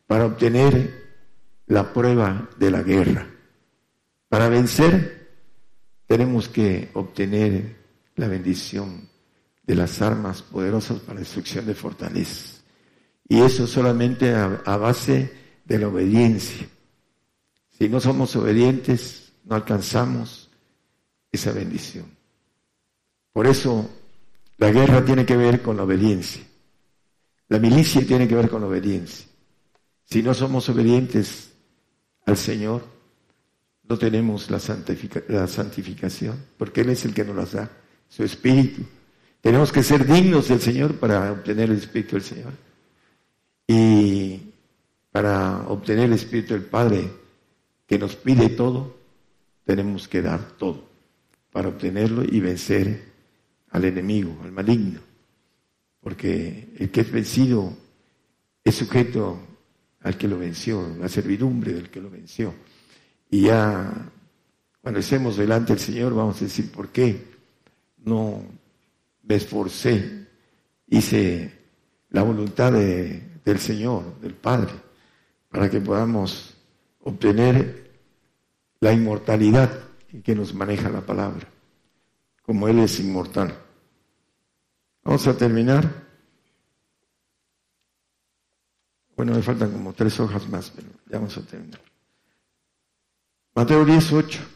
para 0.08 0.26
obtener 0.26 1.06
la 1.68 1.94
prueba 1.94 2.50
de 2.58 2.72
la 2.72 2.84
guerra. 2.84 3.28
Para 4.28 4.50
vencer 4.50 5.30
tenemos 6.08 6.50
que 6.50 6.90
obtener 6.94 7.76
la 8.16 8.28
bendición 8.28 9.10
de 9.64 9.76
las 9.76 10.02
armas 10.02 10.42
poderosas 10.42 11.00
para 11.00 11.20
destrucción 11.20 11.66
de 11.66 11.74
fortalezas. 11.74 12.64
Y 13.28 13.42
eso 13.42 13.66
solamente 13.66 14.34
a, 14.34 14.78
base 14.78 15.32
de 15.66 15.80
la 15.80 15.88
obediencia. 15.88 16.68
Si 17.78 17.90
no 17.90 18.00
somos 18.00 18.36
obedientes, 18.36 19.34
no 19.44 19.56
alcanzamos 19.56 20.50
esa 21.32 21.52
bendición. 21.52 22.06
Por 23.34 23.48
eso 23.48 23.90
la 24.58 24.72
guerra 24.72 25.04
tiene 25.04 25.26
que 25.26 25.36
ver 25.36 25.62
con 25.62 25.76
la 25.76 25.84
obediencia. 25.84 26.42
La 27.50 27.60
milicia 27.60 28.06
tiene 28.06 28.28
que 28.28 28.36
ver 28.36 28.50
con 28.50 28.62
la 28.62 28.68
obediencia. 28.68 29.28
Si 30.06 30.24
no 30.24 30.34
somos 30.34 30.70
obedientes 30.70 31.52
al 32.26 32.38
Señor, 32.38 32.84
no 33.84 33.98
tenemos 33.98 34.50
la, 34.50 34.60
santificación, 34.60 36.44
porque 36.58 36.82
Él 36.82 36.90
es 36.90 37.06
el 37.06 37.14
que 37.14 37.26
nos 37.26 37.36
las 37.36 37.52
da, 37.52 37.70
su 38.08 38.24
Espíritu. 38.24 38.84
Tenemos 39.42 39.72
que 39.72 39.84
ser 39.84 40.08
dignos 40.08 40.48
del 40.48 40.62
Señor 40.62 40.96
para 40.96 41.32
obtener 41.32 41.70
el 41.70 41.78
Espíritu 41.78 42.16
del 42.16 42.24
Señor. 42.24 42.54
Y 43.68 44.40
para 45.12 45.68
obtener 45.68 46.06
el 46.06 46.14
Espíritu 46.14 46.54
del 46.54 46.64
Padre, 46.64 47.25
que 47.88 48.00
nos 48.00 48.16
pide 48.16 48.50
todo, 48.50 48.98
tenemos 49.64 50.08
que 50.08 50.22
dar 50.22 50.52
todo 50.58 50.84
para 51.52 51.70
obtenerlo 51.70 52.24
y 52.24 52.40
vencer 52.40 53.14
al 53.70 53.86
enemigo, 53.86 54.38
al 54.44 54.52
maligno. 54.52 55.00
Porque 56.02 56.74
el 56.78 56.92
que 56.92 57.02
es 57.02 57.12
vencido 57.12 57.74
es 58.64 58.76
sujeto 58.76 59.40
al 60.02 60.18
que 60.18 60.28
lo 60.28 60.38
venció, 60.38 60.96
la 61.00 61.10
servidumbre 61.10 61.74
del 61.74 61.90
que 61.90 62.02
lo 62.02 62.10
venció. 62.10 62.54
Y 63.30 63.42
ya 63.42 64.12
cuando 64.82 65.00
estemos 65.00 65.38
delante 65.38 65.74
del 65.74 65.80
Señor 65.80 66.14
vamos 66.14 66.38
a 66.42 66.46
decir, 66.46 66.72
¿por 66.72 66.90
qué 66.90 67.26
no 68.04 68.44
me 69.24 69.36
esforcé? 69.36 70.28
Hice 70.88 71.52
la 72.10 72.22
voluntad 72.24 72.72
del 72.72 73.60
Señor, 73.60 74.20
del 74.20 74.36
Padre, 74.36 74.74
para 75.50 75.70
que 75.70 75.82
podamos 75.82 76.55
obtener 77.06 77.92
la 78.80 78.92
inmortalidad 78.92 79.72
que 80.24 80.36
nos 80.36 80.54
maneja 80.54 80.90
la 80.90 81.02
palabra, 81.02 81.48
como 82.42 82.68
Él 82.68 82.80
es 82.80 83.00
inmortal. 83.00 83.56
Vamos 85.04 85.26
a 85.28 85.38
terminar. 85.38 86.04
Bueno, 89.16 89.34
me 89.34 89.42
faltan 89.42 89.72
como 89.72 89.94
tres 89.94 90.20
hojas 90.20 90.50
más, 90.50 90.72
pero 90.72 90.88
ya 91.06 91.20
vamos 91.20 91.38
a 91.38 91.42
terminar. 91.42 91.82
Mateo 93.54 93.86
18. 93.86 94.55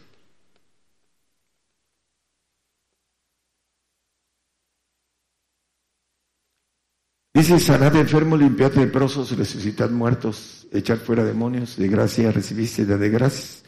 Dice, 7.40 7.58
sanad 7.58 7.96
enfermo, 7.96 8.36
limpiad 8.36 8.74
leprosos, 8.74 9.32
resucitad 9.38 9.90
muertos, 9.90 10.68
echad 10.74 10.98
fuera 10.98 11.24
demonios, 11.24 11.78
de 11.78 11.88
gracia 11.88 12.34
recibiste 12.34 12.86
de 12.86 13.10
gracias. 13.10 13.64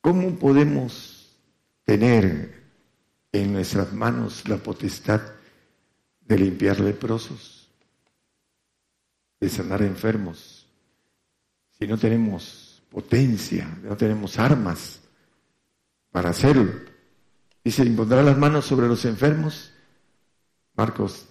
¿Cómo 0.00 0.38
podemos 0.38 1.36
tener 1.84 2.64
en 3.30 3.52
nuestras 3.52 3.92
manos 3.92 4.48
la 4.48 4.56
potestad 4.56 5.20
de 6.22 6.38
limpiar 6.38 6.80
leprosos, 6.80 7.68
de 9.38 9.50
sanar 9.50 9.82
enfermos, 9.82 10.66
si 11.78 11.86
no 11.86 11.98
tenemos 11.98 12.82
potencia, 12.88 13.68
no 13.82 13.98
tenemos 13.98 14.38
armas 14.38 15.00
para 16.10 16.30
hacerlo. 16.30 16.72
Dice, 17.62 17.84
impondrá 17.84 18.22
las 18.22 18.38
manos 18.38 18.64
sobre 18.64 18.88
los 18.88 19.04
enfermos. 19.04 19.74
Marcos 20.74 21.28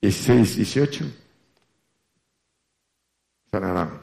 16, 0.00 0.56
18. 0.56 1.04
Sanarán. 3.50 4.00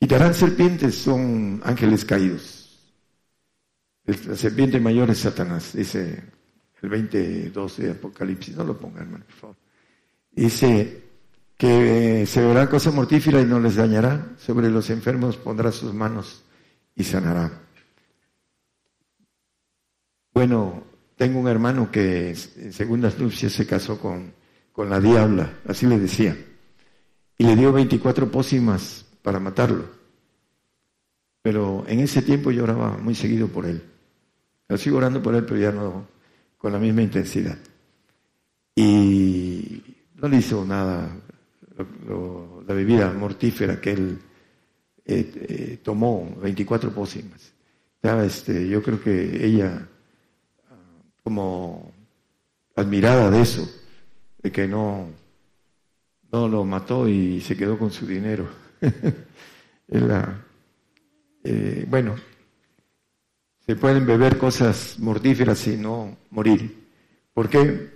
Quitarán 0.00 0.34
serpientes, 0.34 0.94
son 0.94 1.60
ángeles 1.64 2.04
caídos. 2.04 2.94
La 4.04 4.36
serpiente 4.36 4.80
mayor 4.80 5.10
es 5.10 5.18
Satanás, 5.18 5.74
dice 5.74 6.22
el 6.80 6.88
22 6.88 7.76
de 7.76 7.90
Apocalipsis. 7.90 8.56
No 8.56 8.64
lo 8.64 8.78
pongan, 8.78 9.02
hermano, 9.02 9.24
por 9.26 9.34
favor. 9.34 9.56
Dice, 10.30 11.08
que 11.58 12.24
se 12.24 12.46
verá 12.46 12.70
cosa 12.70 12.92
mortífera 12.92 13.40
y 13.40 13.44
no 13.44 13.58
les 13.58 13.74
dañará. 13.74 14.36
Sobre 14.38 14.70
los 14.70 14.88
enfermos 14.90 15.36
pondrá 15.36 15.72
sus 15.72 15.92
manos 15.92 16.44
y 16.94 17.02
sanará. 17.02 17.50
Bueno, 20.32 20.84
tengo 21.18 21.40
un 21.40 21.48
hermano 21.48 21.90
que 21.90 22.30
en 22.30 22.72
segundas 22.72 23.18
nupcias 23.18 23.52
se 23.52 23.66
casó 23.66 24.00
con, 24.00 24.32
con 24.72 24.88
la 24.88 25.00
diabla, 25.00 25.58
así 25.66 25.86
le 25.86 25.98
decía, 25.98 26.36
y 27.36 27.44
le 27.44 27.56
dio 27.56 27.72
24 27.72 28.30
pócimas 28.30 29.04
para 29.20 29.38
matarlo. 29.38 29.84
Pero 31.42 31.84
en 31.86 32.00
ese 32.00 32.22
tiempo 32.22 32.50
yo 32.50 32.64
oraba 32.64 32.96
muy 32.96 33.14
seguido 33.14 33.48
por 33.48 33.66
él. 33.66 33.82
Yo 34.68 34.78
sigo 34.78 34.98
orando 34.98 35.22
por 35.22 35.34
él, 35.34 35.44
pero 35.44 35.60
ya 35.60 35.72
no 35.72 36.06
con 36.56 36.72
la 36.72 36.78
misma 36.78 37.02
intensidad. 37.02 37.58
Y 38.74 39.82
no 40.14 40.28
le 40.28 40.36
hizo 40.38 40.64
nada 40.64 41.16
la 41.76 42.74
bebida 42.74 43.12
mortífera 43.12 43.80
que 43.80 43.92
él 43.92 44.18
eh, 45.04 45.32
eh, 45.48 45.78
tomó, 45.82 46.36
24 46.42 46.90
pócimas. 46.92 47.52
Ya, 48.02 48.24
este, 48.24 48.68
yo 48.68 48.82
creo 48.82 49.00
que 49.00 49.44
ella, 49.46 49.88
como 51.28 51.92
admirada 52.74 53.30
de 53.30 53.42
eso, 53.42 53.70
de 54.42 54.50
que 54.50 54.66
no, 54.66 55.10
no 56.32 56.48
lo 56.48 56.64
mató 56.64 57.06
y 57.06 57.42
se 57.42 57.54
quedó 57.54 57.78
con 57.78 57.90
su 57.90 58.06
dinero. 58.06 58.48
Eh, 61.44 61.86
bueno, 61.88 62.14
se 63.64 63.74
pueden 63.76 64.04
beber 64.04 64.36
cosas 64.36 64.98
mortíferas 64.98 65.66
y 65.68 65.78
no 65.78 66.18
morir. 66.30 66.88
¿Por 67.32 67.48
qué? 67.48 67.88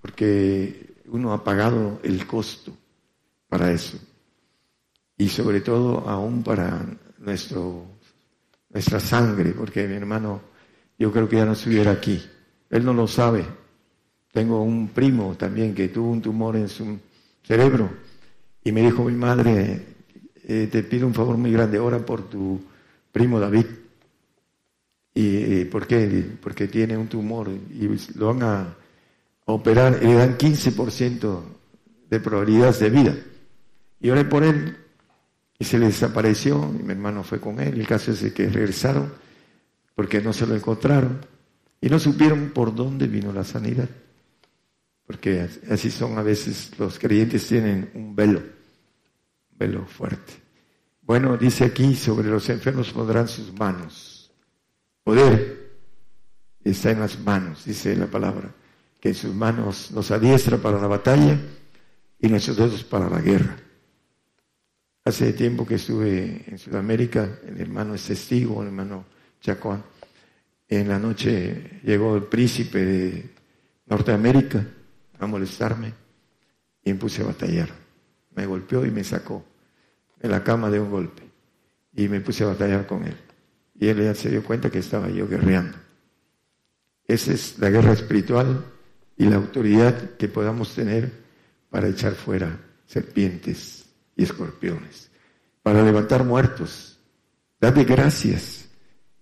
Porque 0.00 0.96
uno 1.06 1.32
ha 1.32 1.44
pagado 1.44 2.00
el 2.02 2.26
costo 2.26 2.76
para 3.48 3.70
eso. 3.70 3.98
Y 5.16 5.28
sobre 5.28 5.60
todo 5.60 6.08
aún 6.08 6.42
para 6.42 6.84
nuestro, 7.18 7.84
nuestra 8.70 8.98
sangre, 8.98 9.52
porque 9.52 9.86
mi 9.86 9.94
hermano 9.94 10.40
yo 10.98 11.12
creo 11.12 11.28
que 11.28 11.36
ya 11.36 11.44
no 11.44 11.52
estuviera 11.52 11.92
aquí. 11.92 12.20
Él 12.70 12.84
no 12.84 12.92
lo 12.92 13.06
sabe. 13.06 13.44
Tengo 14.32 14.62
un 14.62 14.88
primo 14.88 15.34
también 15.36 15.74
que 15.74 15.88
tuvo 15.88 16.10
un 16.10 16.22
tumor 16.22 16.56
en 16.56 16.68
su 16.68 16.98
cerebro 17.42 17.90
y 18.62 18.72
me 18.72 18.82
dijo 18.82 19.04
mi 19.04 19.14
madre, 19.14 19.86
eh, 20.44 20.68
te 20.70 20.82
pido 20.82 21.06
un 21.06 21.14
favor 21.14 21.36
muy 21.36 21.52
grande, 21.52 21.78
ora 21.78 21.98
por 21.98 22.28
tu 22.28 22.60
primo 23.10 23.40
David. 23.40 23.66
¿Y 25.14 25.64
por 25.64 25.86
qué? 25.86 26.36
Porque 26.40 26.68
tiene 26.68 26.96
un 26.96 27.08
tumor 27.08 27.48
y 27.48 27.88
lo 28.16 28.26
van 28.34 28.42
a 28.42 28.76
operar 29.46 29.98
y 30.00 30.06
le 30.06 30.14
dan 30.14 30.38
15% 30.38 31.42
de 32.08 32.20
probabilidades 32.20 32.78
de 32.78 32.90
vida. 32.90 33.16
Y 34.00 34.10
oré 34.10 34.24
por 34.24 34.44
él 34.44 34.76
y 35.58 35.64
se 35.64 35.78
le 35.78 35.86
desapareció, 35.86 36.72
y 36.78 36.84
mi 36.84 36.92
hermano 36.92 37.24
fue 37.24 37.40
con 37.40 37.58
él, 37.58 37.80
el 37.80 37.86
caso 37.86 38.12
es 38.12 38.32
que 38.32 38.48
regresaron 38.48 39.12
porque 39.96 40.20
no 40.20 40.32
se 40.32 40.46
lo 40.46 40.54
encontraron 40.54 41.18
y 41.80 41.88
no 41.88 41.98
supieron 41.98 42.50
por 42.50 42.74
dónde 42.74 43.06
vino 43.06 43.32
la 43.32 43.44
sanidad, 43.44 43.88
porque 45.06 45.48
así 45.70 45.90
son 45.90 46.18
a 46.18 46.22
veces 46.22 46.72
los 46.78 46.98
creyentes 46.98 47.46
tienen 47.46 47.90
un 47.94 48.14
velo, 48.14 48.40
un 48.40 49.58
velo 49.58 49.86
fuerte. 49.86 50.34
Bueno, 51.02 51.36
dice 51.36 51.64
aquí, 51.64 51.94
sobre 51.94 52.28
los 52.28 52.48
enfermos 52.50 52.92
pondrán 52.92 53.28
sus 53.28 53.52
manos. 53.54 54.30
Poder 55.02 55.70
está 56.62 56.90
en 56.90 57.00
las 57.00 57.18
manos, 57.20 57.64
dice 57.64 57.96
la 57.96 58.06
palabra, 58.06 58.54
que 59.00 59.10
en 59.10 59.14
sus 59.14 59.34
manos 59.34 59.90
nos 59.90 60.10
adiestra 60.10 60.58
para 60.58 60.78
la 60.78 60.86
batalla 60.86 61.38
y 62.20 62.28
nuestros 62.28 62.56
dedos 62.56 62.84
para 62.84 63.08
la 63.08 63.20
guerra. 63.20 63.56
Hace 65.04 65.32
tiempo 65.32 65.66
que 65.66 65.76
estuve 65.76 66.44
en 66.46 66.58
Sudamérica, 66.58 67.38
el 67.46 67.58
hermano 67.58 67.94
es 67.94 68.04
testigo, 68.04 68.60
el 68.60 68.68
hermano 68.68 69.06
Chacón. 69.40 69.82
En 70.68 70.88
la 70.88 70.98
noche 70.98 71.80
llegó 71.82 72.16
el 72.16 72.24
príncipe 72.24 72.84
de 72.84 73.30
Norteamérica 73.86 74.66
a 75.18 75.26
molestarme 75.26 75.92
y 76.84 76.92
me 76.92 76.98
puse 76.98 77.22
a 77.22 77.26
batallar. 77.26 77.70
Me 78.34 78.46
golpeó 78.46 78.84
y 78.84 78.90
me 78.90 79.02
sacó 79.02 79.44
en 80.20 80.30
la 80.30 80.44
cama 80.44 80.70
de 80.70 80.80
un 80.80 80.90
golpe 80.90 81.22
y 81.94 82.08
me 82.08 82.20
puse 82.20 82.44
a 82.44 82.48
batallar 82.48 82.86
con 82.86 83.04
él. 83.04 83.16
Y 83.80 83.88
él 83.88 84.02
ya 84.02 84.14
se 84.14 84.30
dio 84.30 84.44
cuenta 84.44 84.70
que 84.70 84.78
estaba 84.78 85.08
yo 85.08 85.28
guerreando. 85.28 85.78
Esa 87.06 87.32
es 87.32 87.58
la 87.58 87.70
guerra 87.70 87.92
espiritual 87.92 88.64
y 89.16 89.24
la 89.24 89.36
autoridad 89.36 90.16
que 90.16 90.28
podamos 90.28 90.74
tener 90.74 91.10
para 91.70 91.88
echar 91.88 92.14
fuera 92.14 92.58
serpientes 92.86 93.86
y 94.16 94.24
escorpiones, 94.24 95.10
para 95.62 95.82
levantar 95.82 96.24
muertos. 96.24 96.98
Dad 97.60 97.74
gracias, 97.86 98.57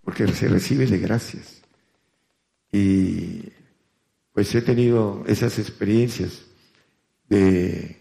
porque 0.06 0.28
se 0.28 0.46
recibe 0.46 0.86
de 0.86 0.98
gracias. 0.98 1.62
Y 2.70 3.42
pues 4.32 4.54
he 4.54 4.62
tenido 4.62 5.24
esas 5.26 5.58
experiencias 5.58 6.42
de 7.28 7.96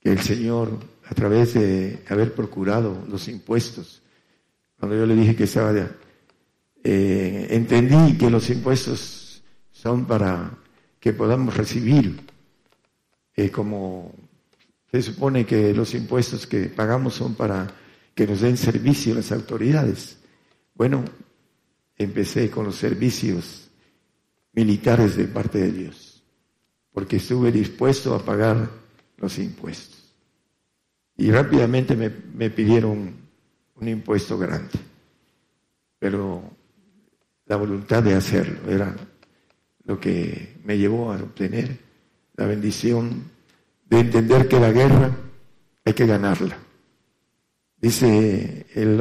que 0.00 0.10
el 0.10 0.20
Señor, 0.20 0.80
a 1.04 1.14
través 1.14 1.52
de 1.52 2.02
haber 2.08 2.32
procurado 2.32 3.04
los 3.06 3.28
impuestos, 3.28 4.00
cuando 4.78 4.96
yo 4.96 5.04
le 5.04 5.14
dije 5.14 5.36
que 5.36 5.44
estaba 5.44 5.74
de, 5.74 5.88
eh, 6.82 7.48
entendí 7.50 8.16
que 8.16 8.30
los 8.30 8.48
impuestos 8.48 9.42
son 9.70 10.06
para 10.06 10.56
que 10.98 11.12
podamos 11.12 11.54
recibir 11.54 12.18
eh, 13.36 13.50
como 13.50 14.14
se 14.90 15.02
supone 15.02 15.44
que 15.44 15.74
los 15.74 15.92
impuestos 15.92 16.46
que 16.46 16.64
pagamos 16.64 17.12
son 17.12 17.34
para 17.34 17.66
que 18.14 18.26
nos 18.26 18.40
den 18.40 18.56
servicio 18.56 19.14
las 19.14 19.32
autoridades. 19.32 20.18
Bueno, 20.78 21.04
empecé 21.96 22.48
con 22.50 22.66
los 22.66 22.76
servicios 22.76 23.68
militares 24.52 25.16
de 25.16 25.24
parte 25.24 25.58
de 25.58 25.72
Dios, 25.72 26.22
porque 26.92 27.16
estuve 27.16 27.50
dispuesto 27.50 28.14
a 28.14 28.24
pagar 28.24 28.70
los 29.16 29.38
impuestos. 29.40 30.14
Y 31.16 31.32
rápidamente 31.32 31.96
me, 31.96 32.10
me 32.32 32.48
pidieron 32.50 33.12
un 33.74 33.88
impuesto 33.88 34.38
grande, 34.38 34.78
pero 35.98 36.48
la 37.46 37.56
voluntad 37.56 38.00
de 38.04 38.14
hacerlo 38.14 38.70
era 38.70 38.94
lo 39.82 39.98
que 39.98 40.60
me 40.62 40.78
llevó 40.78 41.12
a 41.12 41.16
obtener 41.16 41.76
la 42.36 42.46
bendición 42.46 43.24
de 43.90 43.98
entender 43.98 44.46
que 44.46 44.60
la 44.60 44.70
guerra 44.70 45.10
hay 45.84 45.92
que 45.92 46.06
ganarla. 46.06 46.56
Dice 47.80 48.66
el 48.76 49.00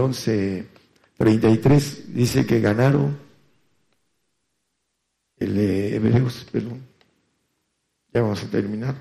11.33, 1.19 2.06
dice 2.07 2.45
que 2.45 2.60
ganaron 2.60 3.18
el 5.38 5.56
de 5.56 5.95
Hebreos, 5.95 6.48
perdón, 6.52 6.88
ya 8.14 8.22
vamos 8.22 8.44
a 8.44 8.49
terminar. 8.49 8.95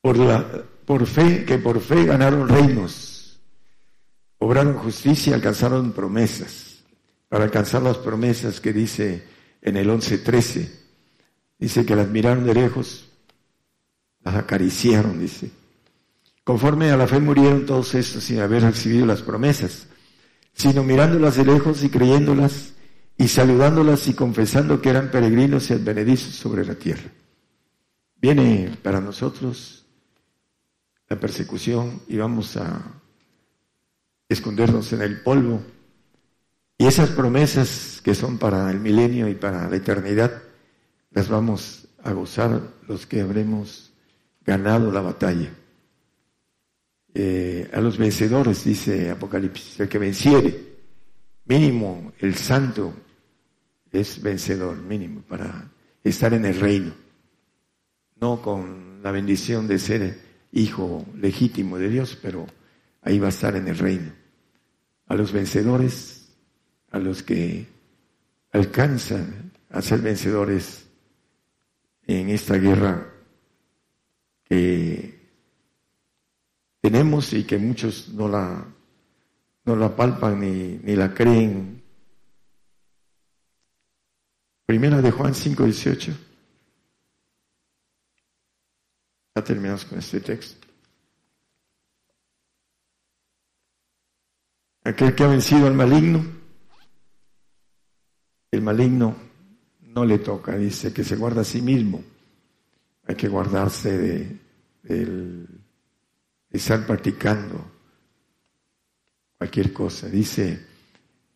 Por, 0.00 0.18
la, 0.18 0.64
por 0.84 1.06
fe, 1.06 1.44
que 1.44 1.58
por 1.58 1.80
fe 1.80 2.04
ganaron 2.04 2.48
reinos, 2.48 3.40
obraron 4.38 4.78
justicia, 4.78 5.34
alcanzaron 5.34 5.92
promesas. 5.92 6.84
Para 7.28 7.44
alcanzar 7.44 7.80
las 7.82 7.96
promesas 7.96 8.60
que 8.60 8.74
dice 8.74 9.26
en 9.62 9.76
el 9.76 9.88
11.13, 9.88 10.82
Dice 11.62 11.86
que 11.86 11.94
las 11.94 12.08
miraron 12.08 12.44
de 12.44 12.54
lejos, 12.54 13.08
las 14.24 14.34
acariciaron, 14.34 15.20
dice. 15.20 15.48
Conforme 16.44 16.90
a 16.90 16.96
la 16.96 17.06
fe 17.06 17.20
murieron 17.20 17.66
todos 17.66 17.94
estos 17.94 18.24
sin 18.24 18.40
haber 18.40 18.62
recibido 18.62 19.06
las 19.06 19.22
promesas, 19.22 19.86
sino 20.52 20.82
mirándolas 20.82 21.36
de 21.36 21.44
lejos 21.44 21.84
y 21.84 21.88
creyéndolas 21.88 22.72
y 23.16 23.28
saludándolas 23.28 24.08
y 24.08 24.14
confesando 24.14 24.80
que 24.80 24.90
eran 24.90 25.10
peregrinos 25.10 25.70
y 25.70 25.74
advenedizos 25.74 26.34
sobre 26.34 26.64
la 26.64 26.74
tierra. 26.74 27.10
Viene 28.16 28.76
para 28.82 29.00
nosotros 29.00 29.86
la 31.08 31.18
persecución 31.20 32.02
y 32.08 32.16
vamos 32.16 32.56
a 32.56 33.00
escondernos 34.28 34.92
en 34.92 35.02
el 35.02 35.20
polvo. 35.22 35.62
Y 36.78 36.86
esas 36.86 37.10
promesas 37.10 38.00
que 38.02 38.14
son 38.14 38.38
para 38.38 38.70
el 38.70 38.80
milenio 38.80 39.28
y 39.28 39.34
para 39.34 39.68
la 39.68 39.76
eternidad, 39.76 40.42
las 41.10 41.28
vamos 41.28 41.86
a 42.02 42.12
gozar 42.12 42.60
los 42.88 43.06
que 43.06 43.20
habremos 43.20 43.92
ganado 44.44 44.90
la 44.90 45.02
batalla. 45.02 45.50
Eh, 47.14 47.68
a 47.72 47.80
los 47.80 47.98
vencedores, 47.98 48.64
dice 48.64 49.10
Apocalipsis, 49.10 49.80
el 49.80 49.88
que 49.88 49.98
venciere, 49.98 50.72
mínimo 51.44 52.12
el 52.20 52.34
santo 52.34 52.94
es 53.90 54.22
vencedor, 54.22 54.76
mínimo, 54.78 55.20
para 55.22 55.70
estar 56.02 56.32
en 56.32 56.46
el 56.46 56.58
reino, 56.58 56.94
no 58.16 58.40
con 58.40 59.02
la 59.02 59.10
bendición 59.10 59.68
de 59.68 59.78
ser 59.78 60.18
hijo 60.52 61.04
legítimo 61.16 61.78
de 61.78 61.90
Dios, 61.90 62.18
pero 62.20 62.46
ahí 63.02 63.18
va 63.18 63.26
a 63.26 63.30
estar 63.30 63.56
en 63.56 63.68
el 63.68 63.76
reino. 63.76 64.12
A 65.06 65.14
los 65.14 65.32
vencedores, 65.32 66.28
a 66.90 66.98
los 66.98 67.22
que 67.22 67.66
alcanzan 68.52 69.52
a 69.70 69.82
ser 69.82 70.00
vencedores 70.00 70.86
en 72.06 72.30
esta 72.30 72.56
guerra 72.56 73.12
que 74.44 75.11
tenemos 76.82 77.32
y 77.32 77.44
que 77.44 77.58
muchos 77.58 78.08
no 78.08 78.28
la 78.28 78.66
no 79.64 79.76
la 79.76 79.94
palpan 79.94 80.40
ni, 80.40 80.80
ni 80.82 80.96
la 80.96 81.14
creen. 81.14 81.80
Primera 84.66 85.00
de 85.00 85.12
Juan 85.12 85.32
5, 85.32 85.64
18. 85.64 86.12
Ya 89.36 89.44
terminamos 89.44 89.84
con 89.84 90.00
este 90.00 90.20
texto. 90.20 90.66
Aquel 94.82 95.14
que 95.14 95.22
ha 95.22 95.28
vencido 95.28 95.68
al 95.68 95.74
maligno, 95.74 96.24
el 98.50 98.62
maligno 98.62 99.14
no 99.82 100.04
le 100.04 100.18
toca, 100.18 100.56
dice 100.56 100.92
que 100.92 101.04
se 101.04 101.14
guarda 101.14 101.42
a 101.42 101.44
sí 101.44 101.62
mismo. 101.62 102.02
Hay 103.06 103.14
que 103.14 103.28
guardarse 103.28 103.96
de, 103.96 104.40
de 104.82 105.46
estar 106.52 106.86
practicando 106.86 107.64
cualquier 109.38 109.72
cosa. 109.72 110.08
Dice, 110.08 110.64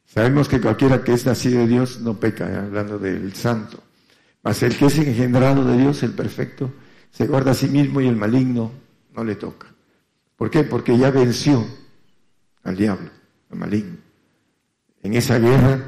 sabemos 0.05 0.49
que 0.49 0.61
cualquiera 0.61 1.03
que 1.03 1.13
es 1.13 1.27
nacido 1.27 1.61
de 1.61 1.69
Dios 1.69 2.01
no 2.01 2.19
peca, 2.19 2.51
¿eh? 2.51 2.57
hablando 2.57 2.99
del 2.99 3.35
santo. 3.35 3.83
Mas 4.43 4.63
el 4.63 4.77
que 4.77 4.87
es 4.87 4.99
engendrado 4.99 5.65
de 5.65 5.77
Dios, 5.79 6.03
el 6.03 6.13
perfecto, 6.13 6.73
se 7.11 7.27
guarda 7.27 7.51
a 7.51 7.55
sí 7.55 7.69
mismo 7.69 8.01
y 8.01 8.07
el 8.07 8.17
maligno 8.17 8.71
no 9.15 9.25
le 9.25 9.35
toca. 9.35 9.67
¿Por 10.37 10.51
qué? 10.51 10.63
Porque 10.63 10.97
ya 10.97 11.11
venció 11.11 11.67
al 12.63 12.77
diablo 12.77 13.11
maligno. 13.57 13.97
En 15.03 15.15
esa 15.15 15.39
guerra 15.39 15.83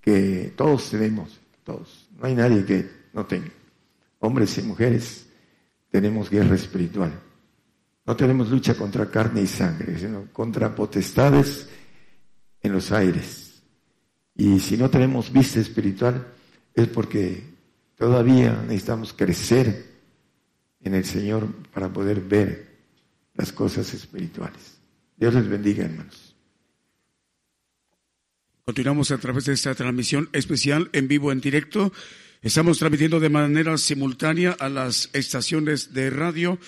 que 0.00 0.52
todos 0.56 0.90
tenemos, 0.90 1.40
todos. 1.64 2.08
No 2.18 2.26
hay 2.26 2.34
nadie 2.34 2.64
que 2.64 2.88
no 3.12 3.26
tenga. 3.26 3.50
Hombres 4.20 4.56
y 4.58 4.62
mujeres 4.62 5.26
tenemos 5.90 6.30
guerra 6.30 6.54
espiritual. 6.54 7.12
No 8.08 8.16
tenemos 8.16 8.48
lucha 8.48 8.74
contra 8.74 9.10
carne 9.10 9.42
y 9.42 9.46
sangre, 9.46 9.98
sino 9.98 10.32
contra 10.32 10.74
potestades 10.74 11.68
en 12.62 12.72
los 12.72 12.90
aires. 12.90 13.62
Y 14.34 14.58
si 14.60 14.78
no 14.78 14.88
tenemos 14.88 15.30
vista 15.30 15.60
espiritual, 15.60 16.26
es 16.74 16.88
porque 16.88 17.44
todavía 17.98 18.62
necesitamos 18.66 19.12
crecer 19.12 19.84
en 20.80 20.94
el 20.94 21.04
Señor 21.04 21.52
para 21.70 21.92
poder 21.92 22.22
ver 22.22 22.78
las 23.34 23.52
cosas 23.52 23.92
espirituales. 23.92 24.78
Dios 25.14 25.34
les 25.34 25.46
bendiga, 25.46 25.84
hermanos. 25.84 26.34
Continuamos 28.64 29.10
a 29.10 29.18
través 29.18 29.44
de 29.44 29.52
esta 29.52 29.74
transmisión 29.74 30.30
especial 30.32 30.88
en 30.94 31.08
vivo, 31.08 31.30
en 31.30 31.42
directo. 31.42 31.92
Estamos 32.40 32.78
transmitiendo 32.78 33.20
de 33.20 33.28
manera 33.28 33.76
simultánea 33.76 34.56
a 34.58 34.70
las 34.70 35.10
estaciones 35.12 35.92
de 35.92 36.08
radio 36.08 36.58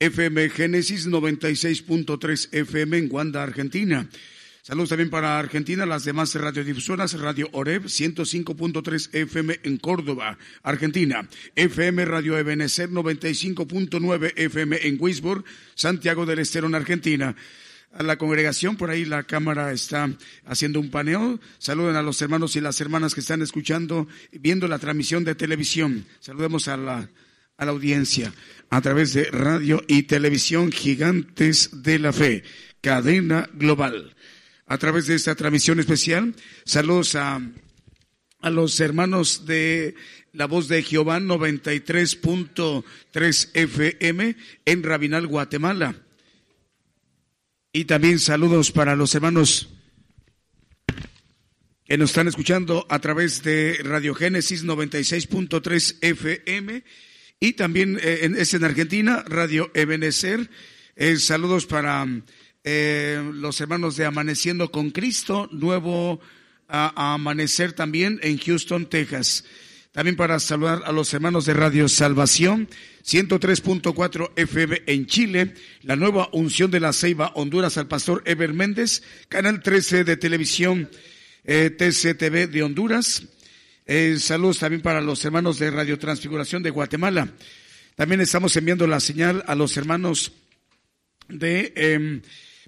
FM 0.00 0.50
Génesis 0.50 1.08
96.3 1.08 2.48
FM 2.52 2.98
en 2.98 3.08
Guanda, 3.08 3.42
Argentina. 3.42 4.08
Saludos 4.62 4.90
también 4.90 5.10
para 5.10 5.38
Argentina, 5.40 5.86
las 5.86 6.04
demás 6.04 6.34
radiodifusoras, 6.34 7.18
Radio 7.18 7.48
Oreb 7.50 7.86
105.3 7.86 9.08
FM 9.12 9.60
en 9.64 9.76
Córdoba, 9.78 10.38
Argentina, 10.62 11.28
FM 11.56 12.04
Radio 12.04 12.38
Ebenezer 12.38 12.90
95.9 12.90 14.34
FM 14.36 14.86
en 14.86 14.98
Wisborne, 15.00 15.44
Santiago 15.74 16.26
del 16.26 16.38
Estero 16.38 16.68
en 16.68 16.76
Argentina 16.76 17.34
a 17.92 18.02
la 18.04 18.18
congregación. 18.18 18.76
Por 18.76 18.90
ahí 18.90 19.04
la 19.04 19.24
cámara 19.24 19.72
está 19.72 20.10
haciendo 20.44 20.78
un 20.78 20.90
paneo. 20.90 21.40
Saluden 21.58 21.96
a 21.96 22.02
los 22.02 22.22
hermanos 22.22 22.54
y 22.54 22.60
las 22.60 22.80
hermanas 22.80 23.14
que 23.14 23.20
están 23.20 23.42
escuchando, 23.42 24.06
viendo 24.30 24.68
la 24.68 24.78
transmisión 24.78 25.24
de 25.24 25.34
televisión. 25.34 26.06
Saludemos 26.20 26.68
a 26.68 26.76
la, 26.76 27.08
a 27.58 27.66
la 27.66 27.72
audiencia 27.72 28.32
a 28.70 28.80
través 28.80 29.12
de 29.12 29.24
radio 29.24 29.82
y 29.86 30.04
televisión 30.04 30.72
Gigantes 30.72 31.82
de 31.82 31.98
la 31.98 32.12
Fe, 32.12 32.44
cadena 32.80 33.50
global. 33.52 34.16
A 34.66 34.78
través 34.78 35.06
de 35.06 35.16
esta 35.16 35.34
transmisión 35.34 35.80
especial, 35.80 36.34
saludos 36.64 37.14
a, 37.14 37.40
a 38.40 38.50
los 38.50 38.80
hermanos 38.80 39.44
de 39.46 39.94
la 40.32 40.46
voz 40.46 40.68
de 40.68 40.82
Jehová 40.82 41.18
93.3 41.18 43.50
FM 43.54 44.36
en 44.64 44.82
Rabinal, 44.82 45.26
Guatemala 45.26 45.94
y 47.72 47.84
también 47.84 48.18
saludos 48.18 48.72
para 48.72 48.96
los 48.96 49.14
hermanos 49.14 49.68
que 51.84 51.96
nos 51.96 52.10
están 52.10 52.28
escuchando 52.28 52.86
a 52.90 52.98
través 52.98 53.42
de 53.42 53.78
Radio 53.82 54.14
Génesis 54.14 54.62
96.3 54.64 55.96
FM 56.02 56.84
y 57.40 57.52
también 57.52 57.98
eh, 58.02 58.30
es 58.36 58.54
en 58.54 58.64
Argentina, 58.64 59.24
Radio 59.26 59.70
Ebenecer. 59.74 60.50
Eh, 60.96 61.16
saludos 61.16 61.66
para 61.66 62.06
eh, 62.64 63.30
los 63.34 63.60
hermanos 63.60 63.96
de 63.96 64.06
Amaneciendo 64.06 64.70
con 64.70 64.90
Cristo, 64.90 65.48
nuevo 65.52 66.20
amanecer 66.70 67.72
también 67.72 68.20
en 68.22 68.36
Houston, 68.38 68.90
Texas. 68.90 69.44
También 69.92 70.16
para 70.16 70.38
saludar 70.38 70.82
a 70.84 70.92
los 70.92 71.14
hermanos 71.14 71.46
de 71.46 71.54
Radio 71.54 71.88
Salvación, 71.88 72.68
103.4 73.04 74.32
FM 74.36 74.82
en 74.86 75.06
Chile, 75.06 75.54
la 75.82 75.96
nueva 75.96 76.28
unción 76.32 76.70
de 76.70 76.78
la 76.78 76.92
Ceiba 76.92 77.32
Honduras 77.34 77.78
al 77.78 77.88
pastor 77.88 78.22
Ever 78.26 78.52
Méndez, 78.52 79.02
Canal 79.28 79.62
13 79.62 80.04
de 80.04 80.16
televisión 80.18 80.90
eh, 81.44 81.70
TCTV 81.70 82.48
de 82.50 82.62
Honduras. 82.62 83.22
Eh, 83.90 84.18
saludos 84.18 84.58
también 84.58 84.82
para 84.82 85.00
los 85.00 85.24
hermanos 85.24 85.58
de 85.58 85.70
Radio 85.70 85.98
Transfiguración 85.98 86.62
de 86.62 86.68
Guatemala. 86.68 87.26
También 87.96 88.20
estamos 88.20 88.54
enviando 88.54 88.86
la 88.86 89.00
señal 89.00 89.42
a 89.46 89.54
los 89.54 89.78
hermanos 89.78 90.32
de 91.30 91.72
em, 91.74 92.20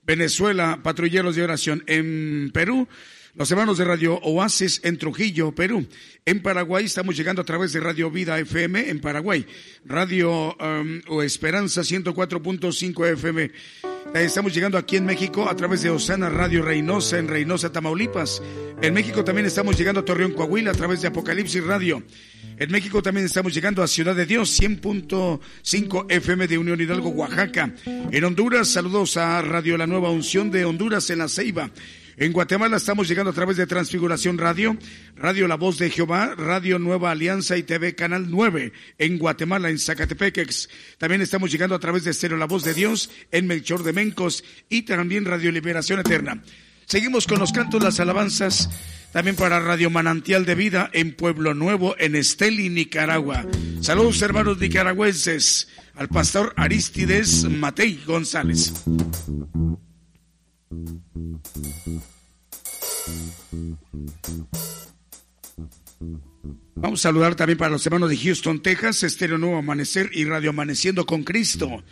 Venezuela, 0.02 0.80
patrulleros 0.82 1.36
de 1.36 1.42
oración 1.42 1.84
en 1.86 2.50
Perú. 2.54 2.88
Los 3.34 3.50
hermanos 3.50 3.76
de 3.76 3.84
Radio 3.84 4.14
Oasis 4.22 4.80
en 4.82 4.96
Trujillo, 4.96 5.54
Perú. 5.54 5.86
En 6.24 6.40
Paraguay 6.40 6.86
estamos 6.86 7.14
llegando 7.14 7.42
a 7.42 7.44
través 7.44 7.74
de 7.74 7.80
Radio 7.80 8.10
Vida 8.10 8.38
FM 8.38 8.88
en 8.88 9.00
Paraguay. 9.02 9.46
Radio 9.84 10.56
um, 10.56 11.02
o 11.06 11.22
Esperanza 11.22 11.82
104.5 11.82 13.12
FM. 13.12 13.50
Eh, 14.14 14.24
estamos 14.24 14.52
llegando 14.52 14.76
aquí 14.76 14.96
en 14.96 15.06
México 15.06 15.48
a 15.48 15.54
través 15.54 15.82
de 15.82 15.90
Osana 15.90 16.28
Radio 16.28 16.62
Reynosa 16.62 17.18
en 17.18 17.28
Reynosa, 17.28 17.70
Tamaulipas. 17.70 18.42
En 18.82 18.92
México 18.92 19.22
también 19.22 19.46
estamos 19.46 19.78
llegando 19.78 20.00
a 20.00 20.04
Torreón, 20.04 20.32
Coahuila 20.32 20.72
a 20.72 20.74
través 20.74 21.00
de 21.00 21.08
Apocalipsis 21.08 21.62
Radio. 21.62 22.02
En 22.58 22.70
México 22.72 23.02
también 23.02 23.26
estamos 23.26 23.54
llegando 23.54 23.82
a 23.82 23.88
Ciudad 23.88 24.16
de 24.16 24.26
Dios, 24.26 24.60
100.5 24.60 26.06
FM 26.08 26.48
de 26.48 26.58
Unión 26.58 26.80
Hidalgo, 26.80 27.10
Oaxaca. 27.10 27.72
En 27.86 28.24
Honduras, 28.24 28.68
saludos 28.68 29.16
a 29.16 29.40
Radio 29.42 29.76
La 29.78 29.86
Nueva 29.86 30.10
Unción 30.10 30.50
de 30.50 30.64
Honduras 30.64 31.08
en 31.10 31.18
La 31.18 31.28
Ceiba. 31.28 31.70
En 32.20 32.34
Guatemala 32.34 32.76
estamos 32.76 33.08
llegando 33.08 33.30
a 33.30 33.34
través 33.34 33.56
de 33.56 33.66
Transfiguración 33.66 34.36
Radio, 34.36 34.76
Radio 35.16 35.48
La 35.48 35.54
Voz 35.54 35.78
de 35.78 35.88
Jehová, 35.88 36.34
Radio 36.36 36.78
Nueva 36.78 37.12
Alianza 37.12 37.56
y 37.56 37.62
TV 37.62 37.94
Canal 37.94 38.30
9 38.30 38.74
en 38.98 39.16
Guatemala, 39.16 39.70
en 39.70 39.78
Zacatepequex. 39.78 40.68
También 40.98 41.22
estamos 41.22 41.50
llegando 41.50 41.74
a 41.74 41.78
través 41.78 42.04
de 42.04 42.10
Estéreo 42.10 42.36
La 42.36 42.44
Voz 42.44 42.62
de 42.62 42.74
Dios 42.74 43.08
en 43.30 43.46
Melchor 43.46 43.84
de 43.84 43.94
Mencos 43.94 44.44
y 44.68 44.82
también 44.82 45.24
Radio 45.24 45.50
Liberación 45.50 46.00
Eterna. 46.00 46.42
Seguimos 46.84 47.26
con 47.26 47.38
los 47.38 47.52
cantos, 47.52 47.82
las 47.82 48.00
alabanzas, 48.00 48.68
también 49.14 49.34
para 49.34 49.58
Radio 49.58 49.88
Manantial 49.88 50.44
de 50.44 50.56
Vida 50.56 50.90
en 50.92 51.16
Pueblo 51.16 51.54
Nuevo, 51.54 51.94
en 51.98 52.16
Esteli, 52.16 52.68
Nicaragua. 52.68 53.46
Saludos 53.80 54.20
hermanos 54.20 54.58
nicaragüenses, 54.58 55.68
al 55.94 56.08
pastor 56.08 56.52
Aristides 56.58 57.44
Matei 57.44 57.98
González. 58.04 58.74
Vamos 66.76 67.00
a 67.00 67.08
saludar 67.08 67.34
también 67.34 67.58
para 67.58 67.72
los 67.72 67.84
hermanos 67.84 68.08
de 68.08 68.16
Houston, 68.16 68.62
Texas, 68.62 69.02
Estéreo 69.02 69.36
Nuevo 69.36 69.58
Amanecer 69.58 70.10
y 70.12 70.24
Radio 70.24 70.50
Amaneciendo 70.50 71.04
con 71.06 71.24
Cristo. 71.24 71.82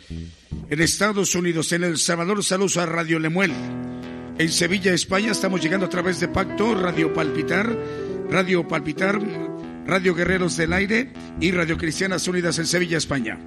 En 0.69 0.81
Estados 0.81 1.35
Unidos, 1.35 1.73
en 1.73 1.83
El 1.83 1.97
Salvador, 1.97 2.43
saludos 2.43 2.77
a 2.77 2.85
Radio 2.85 3.19
Lemuel. 3.19 3.51
En 4.37 4.49
Sevilla, 4.49 4.93
España, 4.93 5.31
estamos 5.31 5.61
llegando 5.61 5.87
a 5.87 5.89
través 5.89 6.21
de 6.21 6.29
Pacto, 6.29 6.73
Radio 6.73 7.13
Palpitar, 7.13 7.77
Radio 8.29 8.65
Palpitar, 8.65 9.19
Radio 9.85 10.15
Guerreros 10.15 10.55
del 10.55 10.71
Aire 10.71 11.11
y 11.41 11.51
Radio 11.51 11.77
Cristianas 11.77 12.27
Unidas 12.29 12.57
en 12.59 12.65
Sevilla, 12.65 12.97
España. 12.97 13.37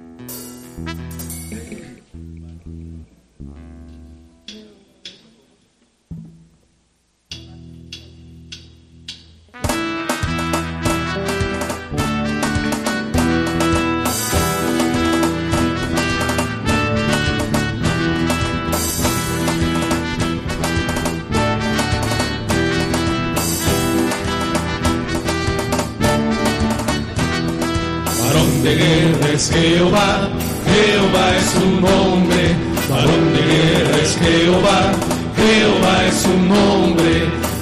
Jehová, 29.51 30.29
Jehová 30.65 31.37
es 31.37 31.45
su 31.51 31.65
nombre, 31.81 32.55
varón 32.89 33.33
de 33.33 33.41
guerra 33.51 33.97
es 34.01 34.17
Jehová, 34.17 34.91
Jehová 35.35 36.05
es 36.07 36.15
su 36.15 36.33
nombre, 36.55 37.13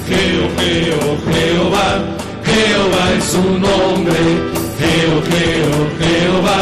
Jehová, 0.08 0.62
Jehová, 0.62 1.16
Jehová, 1.32 1.88
Jehová 2.44 3.04
es 3.16 3.24
su 3.24 3.42
nombre, 3.42 4.20
Jehová, 4.78 5.26
Jehová, 5.30 5.90
Jehová, 6.00 6.58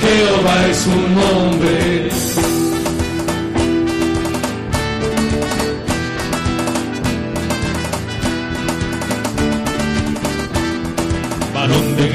Jehová 0.00 0.66
es 0.70 0.76
su 0.76 0.90
nombre. 0.90 2.06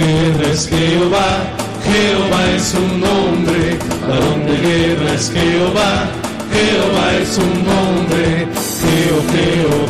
Guerra 0.02 0.48
es 0.52 0.68
Jehová, 0.68 1.61
Jehová 1.92 2.42
es 2.56 2.64
su 2.64 2.82
nombre, 3.06 3.78
varón 4.08 4.46
de 4.46 4.58
guerra 4.68 5.14
es 5.14 5.32
Jehová, 5.32 5.92
Jehová 6.54 7.06
es 7.22 7.30
su 7.30 7.42
nombre, 7.42 8.48
Jehová, 8.82 9.32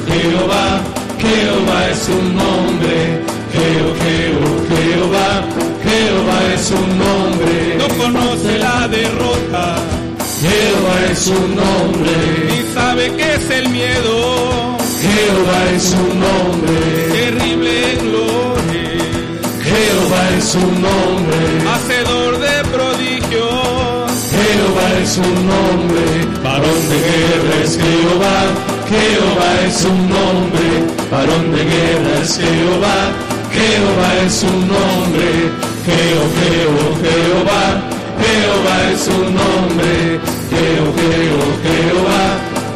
Jehová, 0.07 0.81
Jehová 1.19 1.89
es 1.91 1.99
su 1.99 2.17
nombre, 2.43 3.21
Jehová, 3.53 4.01
Jehová, 4.69 5.29
Jehová 5.83 6.53
es 6.53 6.61
su 6.61 6.81
nombre. 7.03 7.75
No 7.77 7.87
conoce 8.03 8.57
la 8.57 8.87
derrota, 8.87 9.75
Jehová 10.41 10.95
es 11.11 11.19
su 11.19 11.33
nombre, 11.33 12.11
ni 12.49 12.73
sabe 12.73 13.11
qué 13.15 13.35
es 13.35 13.49
el 13.49 13.69
miedo, 13.69 14.77
Jehová 15.01 15.59
es 15.75 15.83
su 15.83 16.03
nombre, 16.25 16.73
terrible 17.11 17.97
gloria, 18.01 18.50
Jehová 20.11 20.29
es 20.37 20.43
su 20.43 20.59
nombre, 20.59 21.39
hacedor 21.71 22.37
de 22.37 22.63
prodigios, 22.69 24.11
Jehová 24.35 24.99
es 25.01 25.09
su 25.09 25.21
nombre, 25.21 26.03
varón 26.43 26.81
de 26.89 26.97
guerra 26.99 27.63
es 27.63 27.77
Jehová, 27.77 28.37
Jehová 28.91 29.51
es 29.65 29.73
su 29.73 29.87
nombre, 29.87 30.67
varón 31.09 31.51
de 31.53 31.63
guerra 31.63 32.21
es 32.21 32.37
Jehová, 32.37 32.97
Jehová 33.53 34.09
es 34.25 34.33
su 34.33 34.47
nombre, 34.47 35.29
Jehová, 35.87 36.81
Jehová, 37.07 37.63
Jehová 38.19 38.91
es 38.91 38.99
su 38.99 39.17
nombre, 39.39 40.19
Jehová, 40.51 41.07
Jehová, 41.63 42.23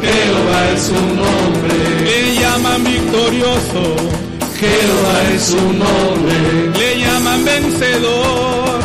Jehová 0.00 0.70
es 0.74 0.82
su 0.84 0.94
nombre, 0.94 1.76
le 2.02 2.34
llaman 2.40 2.82
victorioso, 2.82 4.15
Jehová 4.58 5.22
es 5.34 5.42
su 5.42 5.56
nombre, 5.74 6.70
le 6.78 7.00
llaman 7.00 7.44
vencedor, 7.44 8.80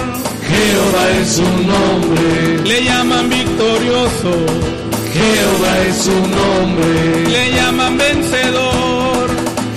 Jehová 0.50 1.10
es 1.22 1.30
su 1.32 1.44
nombre, 1.44 2.58
le 2.66 2.84
llaman 2.84 3.30
victorioso, 3.30 4.34
Jehová 5.14 5.80
es 5.88 5.96
su 5.96 6.12
nombre. 6.12 7.26
le 7.30 7.54
llaman 7.56 7.98
vencedor, 7.98 9.30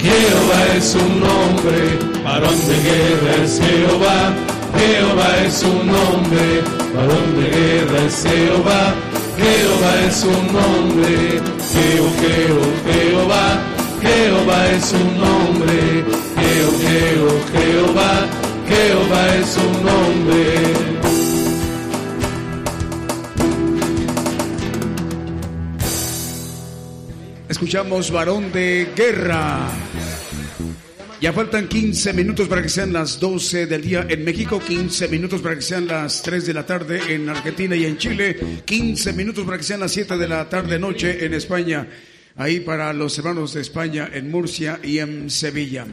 Jehová 0.03 0.61
es 0.77 0.85
su 0.85 0.99
nombre, 0.99 1.99
varón 2.25 2.59
de 2.66 2.75
guerra 2.89 3.45
es 3.45 3.61
Jehová, 3.61 4.35
Jehová 4.77 5.45
es 5.47 5.55
su 5.55 5.73
nombre, 5.85 6.62
varón 6.93 7.37
de 7.39 7.51
guerra 7.51 8.03
es 8.05 8.23
Jehová, 8.25 8.95
Jehová 9.39 9.93
es 10.09 10.16
su 10.16 10.33
nombre, 10.53 11.41
Jehová, 11.73 12.11
Jehová, 12.21 12.85
Jehová 12.93 13.73
es 14.06 14.85
su 14.86 14.97
nombre, 14.97 16.05
Jehová, 16.36 17.24
Jehová, 17.52 18.28
Jehová 18.68 19.36
es 19.36 19.47
su 19.47 19.60
nombre. 19.82 20.94
Escuchamos 27.48 28.10
Varón 28.10 28.52
de 28.52 28.89
Guerra. 28.94 29.68
Ya 31.20 31.32
faltan 31.32 31.68
15 31.68 32.12
minutos 32.12 32.48
para 32.48 32.60
que 32.60 32.68
sean 32.68 32.93
las 32.93 33.18
12 33.18 33.66
del 33.66 33.81
día 33.81 34.06
en 34.09 34.24
México, 34.24 34.60
15 34.60 35.09
minutos 35.09 35.40
para 35.40 35.55
que 35.55 35.62
sean 35.62 35.86
las 35.86 36.20
3 36.20 36.44
de 36.44 36.52
la 36.52 36.66
tarde 36.66 37.01
en 37.09 37.28
Argentina 37.31 37.74
y 37.74 37.86
en 37.86 37.97
Chile, 37.97 38.36
15 38.66 39.14
minutos 39.14 39.44
para 39.47 39.56
que 39.56 39.64
sean 39.64 39.81
las 39.81 39.93
7 39.93 40.18
de 40.18 40.28
la 40.28 40.47
tarde 40.51 40.78
noche 40.78 41.24
en 41.24 41.32
España, 41.32 41.89
ahí 42.36 42.61
para 42.61 42.93
los 42.93 43.19
hermanos 43.19 43.55
de 43.55 43.61
España 43.61 44.09
en 44.12 44.31
Murcia 44.31 44.81
y 44.82 44.98
en 44.98 45.31
Sevilla. 45.31 45.86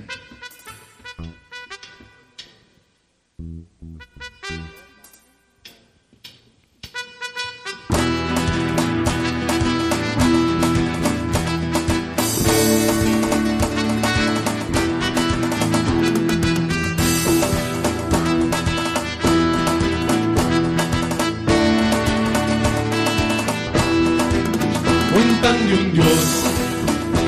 Dios 25.92 26.31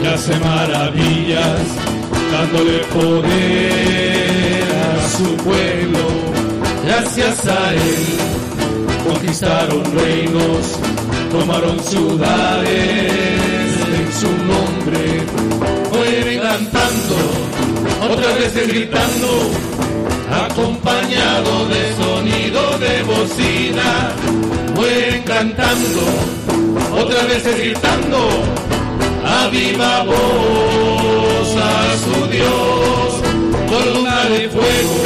que 0.03 0.09
hace 0.09 0.37
maravillas, 0.39 1.61
dándole 2.31 2.79
poder 2.93 4.63
a 4.63 5.07
su 5.17 5.37
pueblo. 5.37 6.05
Gracias 6.85 7.47
a 7.47 7.73
él 7.73 8.05
conquistaron 9.07 9.83
reinos, 9.95 10.77
tomaron 11.31 11.79
ciudades 11.79 13.11
en 13.97 14.13
su 14.19 14.31
nombre. 14.51 15.03
Fueron 15.89 16.39
cantando, 16.49 17.17
otra 18.11 18.33
vez 18.33 18.53
gritando, 18.67 19.29
acompañado 20.49 21.65
de 21.69 21.81
sonido 22.03 22.61
de 22.79 23.03
bocina. 23.03 24.11
Fueron 24.75 25.21
cantando, 25.23 26.03
otra 26.91 27.23
vez 27.23 27.43
gritando 27.57 28.72
a 29.35 29.47
viva 29.49 30.03
voz 30.03 31.49
a 31.55 31.97
su 32.03 32.27
Dios, 32.27 33.07
columna 33.67 34.23
de 34.25 34.49
fuego, 34.49 34.97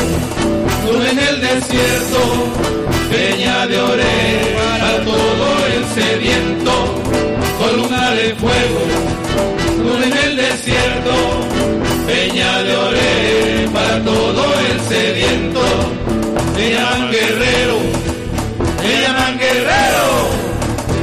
nube 0.85 1.09
en 1.11 1.19
el 1.19 1.41
desierto, 1.41 2.19
peña 3.11 3.67
de 3.67 3.79
oré 3.79 4.55
para 4.79 5.03
todo 5.11 5.47
el 5.75 5.83
sediento, 5.97 6.71
columna 7.61 8.11
de 8.11 8.35
fuego, 8.35 8.81
nube 9.83 10.05
en 10.05 10.17
el 10.25 10.35
desierto, 10.35 11.15
peña 12.07 12.63
de 12.63 12.77
oré 12.77 13.69
para 13.73 14.03
todo 14.03 14.43
el 14.71 14.79
sediento, 14.91 15.61
se 16.55 16.73
llaman 16.73 17.11
guerrero, 17.11 17.77
se 18.81 19.01
llaman 19.01 19.37
guerrero. 19.37 20.47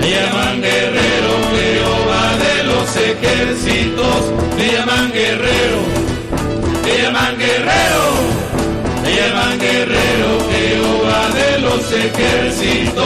Me 0.04 0.10
llaman 0.10 0.60
guerrero, 0.60 1.33
ejércitos. 3.34 4.32
Me 4.56 4.72
llaman 4.72 5.12
guerrero, 5.12 5.80
me 6.84 7.02
llaman 7.02 7.36
guerrero. 7.38 8.04
Me 9.02 9.10
llaman 9.16 9.58
guerrero, 9.58 10.38
Jehová 10.50 11.28
de 11.34 11.58
los 11.58 11.92
ejércitos. 11.92 13.04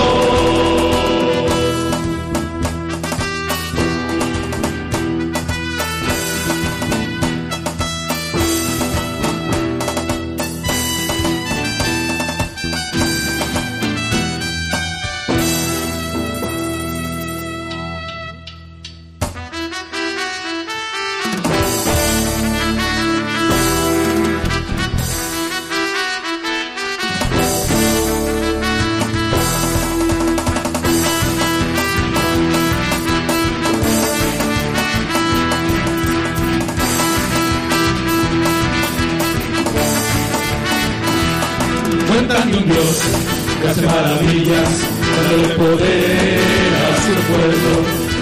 Hace 43.78 43.86
maravillas, 43.86 44.68
dándole 45.16 45.54
poder 45.54 46.40
a 46.82 46.96
su 47.02 47.14
pueblo. 47.30 47.72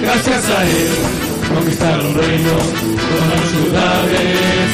Gracias 0.02 0.44
a 0.50 0.64
él 0.64 0.88
conquistaron 1.54 2.14
reinos, 2.14 2.66
tomaron 3.08 3.46
ciudades 3.54 4.20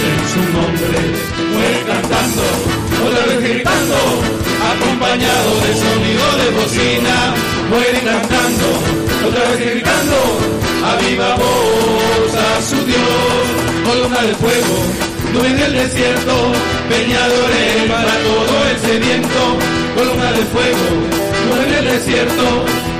en 0.08 0.20
su 0.32 0.42
nombre. 0.56 0.98
Fue 1.52 1.70
cantando, 1.86 2.42
otra 3.06 3.26
vez 3.26 3.50
gritando, 3.50 3.98
acompañado 4.72 5.50
de 5.60 5.72
sonido 5.74 6.24
de 6.40 6.50
bocina. 6.58 7.34
Mueren 7.70 8.04
cantando, 8.04 8.68
otra 9.28 9.50
vez 9.50 9.60
gritando, 9.70 10.18
a 10.84 10.96
viva 11.02 11.36
voz 11.36 12.34
a 12.34 12.62
su 12.62 12.84
Dios. 12.86 13.44
Columna 13.86 14.22
de 14.22 14.34
fuego, 14.34 14.76
nube 15.32 15.48
en 15.48 15.60
el 15.60 15.72
desierto, 15.74 16.52
peñadores 16.88 17.88
para 17.88 18.14
todo 18.24 18.68
el 18.70 18.78
sediento. 18.80 19.81
Columna 19.94 20.32
de 20.32 20.44
fuego, 20.46 20.86
nube 21.44 21.64
en 21.68 21.74
el 21.74 21.84
desierto, 21.84 22.44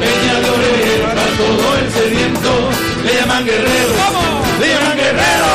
peñadores 0.01 1.01
para 1.07 1.25
todo 1.41 1.79
el 1.79 1.91
sediento. 1.91 2.51
Le 3.05 3.15
llaman 3.15 3.45
guerrero, 3.45 3.95
le 4.61 4.69
llaman 4.69 4.97
guerrero, 4.97 5.53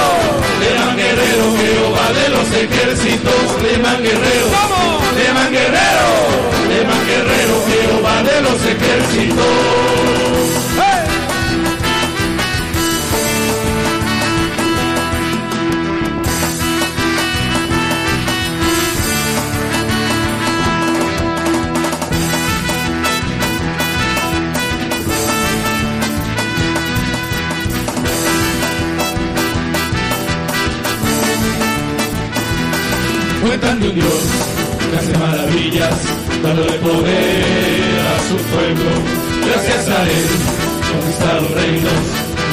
le 0.60 0.68
llaman 0.74 0.98
guerrero, 0.98 1.44
Jehová 1.62 2.08
de 2.20 2.30
los 2.30 2.48
ejércitos, 2.64 3.62
le 3.62 3.72
llaman 3.74 4.02
guerrero, 4.02 4.48
le 5.16 5.24
llaman 5.24 5.52
guerrero, 5.52 6.10
le 6.70 6.76
llaman 6.82 7.06
guerrero, 7.06 7.54
Jehová 7.70 8.24
de 8.24 8.42
los 8.42 8.60
ejércitos. 8.66 9.67
Maravillas, 35.18 35.96
dándole 36.44 36.74
poder 36.80 38.02
a 38.14 38.18
su 38.28 38.36
pueblo. 38.52 38.92
Gracias 39.46 39.90
a 39.90 40.04
él, 40.04 40.30
conquistaron 40.92 41.48
reinos, 41.56 42.04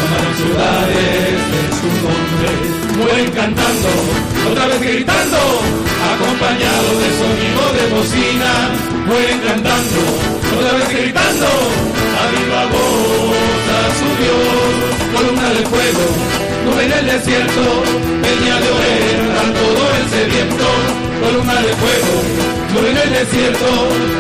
tomaron 0.01 0.35
ciudades 0.43 1.35
de 1.53 1.63
su 1.79 1.89
nombre. 2.05 2.49
Mueren 2.97 3.31
cantando, 3.33 3.91
otra 4.51 4.67
vez 4.69 4.81
gritando, 4.81 5.41
acompañado 6.15 6.89
de 7.03 7.09
sonido 7.21 7.63
de 7.77 7.85
bocina. 7.95 8.53
Mueren 9.07 9.41
cantando, 9.41 10.01
otra 10.57 10.73
vez 10.79 10.89
gritando, 10.89 11.49
a 12.21 12.25
viva 12.33 12.63
voz 12.75 13.63
a 13.75 13.83
su 13.99 14.09
Dios, 14.23 15.13
columna 15.13 15.49
de 15.51 15.63
fuego 15.67 16.54
nube 16.65 16.85
en 16.85 16.93
el 16.93 17.07
desierto, 17.07 17.63
peña 18.23 18.57
de 18.61 18.71
oreja, 18.79 19.43
todo 19.61 19.83
el 19.99 20.05
sediento, 20.11 20.67
columna 21.23 21.57
de 21.61 21.73
fuego, 21.81 22.15
nube 22.73 22.91
en 22.91 22.99
el 23.05 23.11
desierto, 23.13 23.69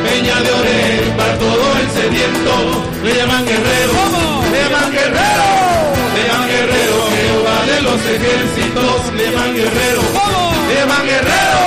peña 0.04 0.36
de 0.44 0.50
oreja, 0.60 1.26
todo 1.38 1.66
el 1.80 1.88
sediento, 1.98 2.52
le 3.04 3.12
llaman 3.16 3.44
guerrero, 3.44 3.94
le 4.52 4.58
llaman 4.62 4.90
guerrero, 4.92 5.48
le 6.14 6.22
llaman 6.28 6.48
guerrero, 6.48 6.96
Jehová 7.14 7.58
de 7.70 7.78
los 7.86 8.00
ejércitos, 8.14 8.96
le 9.16 9.24
llaman 9.30 9.54
guerrero, 9.54 10.02
le 10.68 10.74
llaman 10.74 11.04
guerrero, 11.06 11.62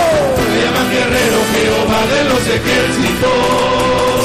le 0.54 0.58
llaman 0.64 0.88
guerrero, 0.96 1.38
Jehová 1.54 2.02
de 2.14 2.22
los 2.30 2.44
ejércitos. 2.58 4.17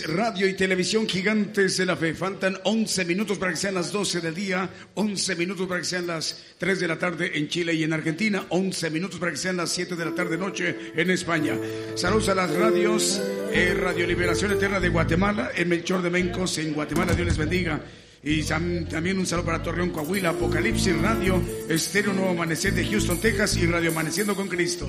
Radio 0.00 0.48
y 0.48 0.54
televisión 0.54 1.06
gigantes 1.06 1.76
de 1.76 1.84
la 1.84 1.96
fe. 1.96 2.14
Faltan 2.14 2.56
11 2.64 3.04
minutos 3.04 3.36
para 3.36 3.52
que 3.52 3.58
sean 3.58 3.74
las 3.74 3.92
12 3.92 4.20
del 4.22 4.34
día, 4.34 4.70
11 4.94 5.36
minutos 5.36 5.68
para 5.68 5.80
que 5.80 5.86
sean 5.86 6.06
las 6.06 6.42
3 6.56 6.80
de 6.80 6.88
la 6.88 6.98
tarde 6.98 7.32
en 7.34 7.48
Chile 7.48 7.74
y 7.74 7.84
en 7.84 7.92
Argentina, 7.92 8.46
11 8.48 8.90
minutos 8.90 9.20
para 9.20 9.32
que 9.32 9.38
sean 9.38 9.58
las 9.58 9.70
7 9.70 9.94
de 9.94 10.04
la 10.04 10.14
tarde 10.14 10.38
noche 10.38 10.92
en 10.96 11.10
España. 11.10 11.58
Saludos 11.94 12.30
a 12.30 12.34
las 12.34 12.50
radios, 12.54 13.20
eh, 13.52 13.74
Radio 13.78 14.06
Liberación 14.06 14.52
Eterna 14.52 14.80
de 14.80 14.88
Guatemala, 14.88 15.50
el 15.54 15.66
Melchor 15.66 16.00
de 16.00 16.10
Mencos 16.10 16.56
en 16.56 16.72
Guatemala, 16.72 17.14
Dios 17.14 17.26
les 17.26 17.36
bendiga. 17.36 17.80
Y 18.24 18.42
también 18.44 19.18
un 19.18 19.26
saludo 19.26 19.46
para 19.46 19.62
Torreón, 19.62 19.90
Coahuila, 19.90 20.30
Apocalipsis 20.30 20.96
Radio, 21.02 21.42
Estéreo 21.68 22.14
Nuevo 22.14 22.30
Amanecer 22.30 22.72
de 22.72 22.86
Houston, 22.86 23.20
Texas 23.20 23.56
y 23.56 23.66
Radio 23.66 23.90
Amaneciendo 23.90 24.34
con 24.34 24.48
Cristo. 24.48 24.88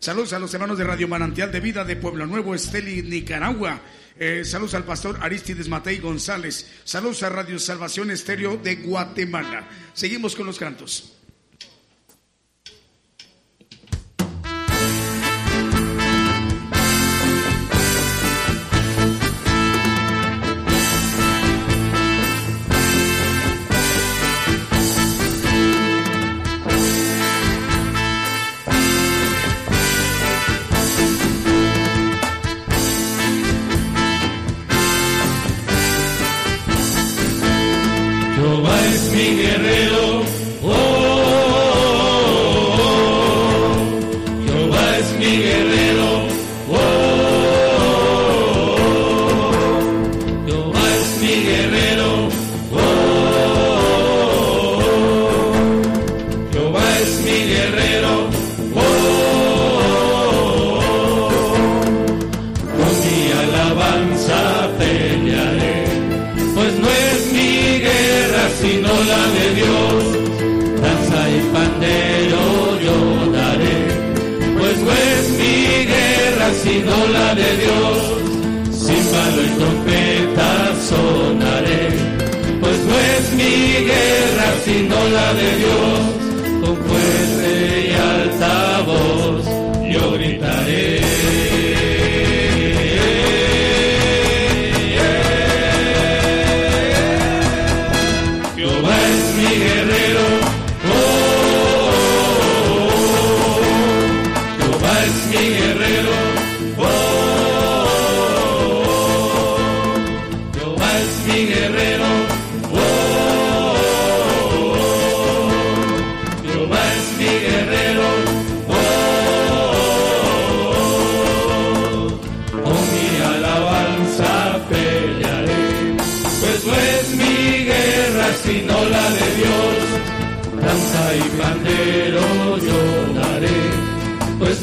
Saludos 0.00 0.32
a 0.32 0.38
los 0.38 0.54
hermanos 0.54 0.78
de 0.78 0.84
Radio 0.84 1.08
Manantial 1.08 1.50
de 1.50 1.58
Vida 1.58 1.84
de 1.84 1.96
Pueblo 1.96 2.24
Nuevo, 2.24 2.54
Esteli, 2.54 3.02
Nicaragua. 3.02 3.82
Eh, 4.20 4.44
saludos 4.44 4.74
al 4.74 4.84
pastor 4.84 5.18
Aristides 5.22 5.68
Matei 5.68 5.98
González. 5.98 6.66
Saludos 6.84 7.22
a 7.22 7.28
Radio 7.28 7.58
Salvación 7.58 8.10
Estéreo 8.10 8.56
de 8.56 8.76
Guatemala. 8.76 9.68
Seguimos 9.94 10.34
con 10.34 10.46
los 10.46 10.58
cantos. 10.58 11.17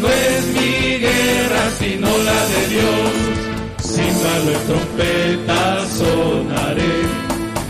No 0.05 0.11
es 0.11 0.45
mi 0.47 0.97
guerra 0.99 1.63
sino 1.79 2.07
la 2.29 2.39
de 2.53 2.61
Dios. 2.75 3.13
búfalo 3.81 4.51
en 4.51 4.61
trompeta 4.67 5.85
sonaré, 5.97 6.95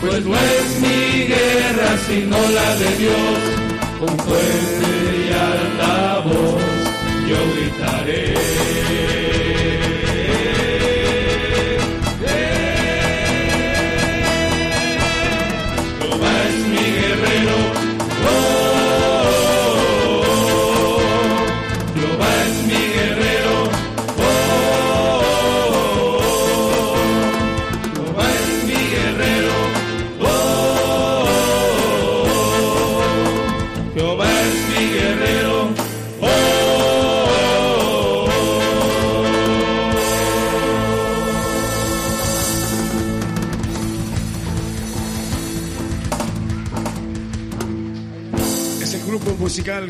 pues 0.00 0.24
no 0.24 0.34
es 0.34 0.80
mi 0.80 1.26
guerra 1.32 1.90
sino 2.08 2.36
la 2.58 2.68
de 2.76 2.96
Dios, 3.02 3.38
con 4.00 4.18
fuerte 4.18 4.88
y 5.22 5.32
alta 5.32 6.20
voz 6.24 6.62
yo 7.28 7.38
gritaré. 7.54 9.25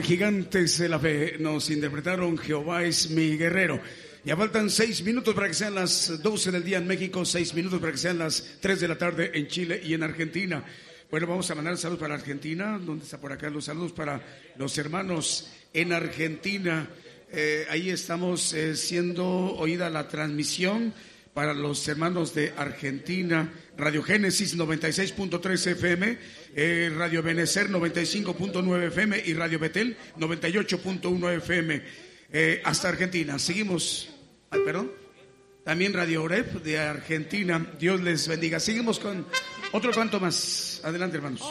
Gigantes 0.06 0.78
de 0.78 0.88
la 0.88 1.00
Fe. 1.00 1.36
Nos 1.40 1.68
interpretaron 1.68 2.38
Jehová 2.38 2.84
es 2.84 3.10
mi 3.10 3.36
guerrero. 3.36 3.80
Ya 4.24 4.36
faltan 4.36 4.70
seis 4.70 5.02
minutos 5.02 5.34
para 5.34 5.48
que 5.48 5.54
sean 5.54 5.74
las 5.74 6.22
doce 6.22 6.52
del 6.52 6.62
día 6.62 6.78
en 6.78 6.86
México, 6.86 7.24
seis 7.24 7.52
minutos 7.54 7.80
para 7.80 7.90
que 7.90 7.98
sean 7.98 8.18
las 8.18 8.58
tres 8.60 8.78
de 8.78 8.86
la 8.86 8.96
tarde 8.96 9.32
en 9.34 9.48
Chile 9.48 9.80
y 9.82 9.94
en 9.94 10.04
Argentina. 10.04 10.64
Bueno, 11.10 11.26
vamos 11.26 11.50
a 11.50 11.56
mandar 11.56 11.76
saludos 11.76 11.98
para 11.98 12.14
Argentina. 12.14 12.78
¿Dónde 12.80 13.02
está 13.02 13.18
por 13.18 13.32
acá? 13.32 13.50
Los 13.50 13.64
saludos 13.64 13.90
para 13.90 14.22
los 14.56 14.78
hermanos 14.78 15.50
en 15.72 15.92
Argentina. 15.92 16.88
Eh, 17.32 17.66
ahí 17.68 17.90
estamos 17.90 18.52
eh, 18.52 18.76
siendo 18.76 19.26
oída 19.26 19.90
la 19.90 20.06
transmisión 20.06 20.94
para 21.34 21.52
los 21.52 21.86
hermanos 21.88 22.32
de 22.32 22.54
Argentina, 22.56 23.52
Radio 23.76 24.02
Génesis 24.02 24.56
96.3 24.56 25.66
FM, 25.72 26.18
eh, 26.54 26.92
Radio 26.96 27.22
Benecer 27.22 27.68
95.9 27.68 28.86
FM 28.88 29.22
y 29.26 29.34
Radio 29.34 29.58
Betel 29.58 29.96
98.1 30.18 31.36
FM 31.36 31.82
eh, 32.32 32.62
hasta 32.64 32.88
Argentina. 32.88 33.38
Seguimos, 33.38 34.08
perdón, 34.50 34.92
también 35.64 35.92
Radio 35.92 36.22
Oreb 36.22 36.62
de 36.62 36.78
Argentina. 36.78 37.74
Dios 37.78 38.00
les 38.00 38.28
bendiga. 38.28 38.60
Seguimos 38.60 38.98
con 38.98 39.26
otro 39.72 39.92
canto 39.92 40.20
más. 40.20 40.80
Adelante, 40.84 41.16
hermanos. 41.16 41.42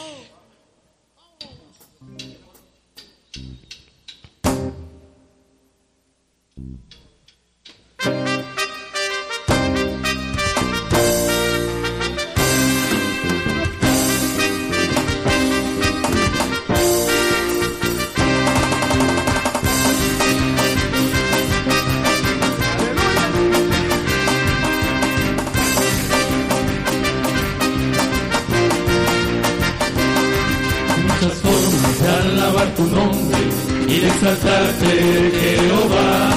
Exaltarte, 34.26 35.30
Jehová. 35.40 36.34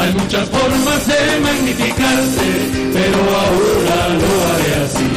Hay 0.00 0.12
muchas 0.14 0.48
formas 0.48 1.06
de 1.06 1.40
magnificarte, 1.40 2.48
pero 2.92 3.18
ahora 3.42 3.98
lo 4.20 4.30
haré 4.48 4.72
así. 4.84 5.08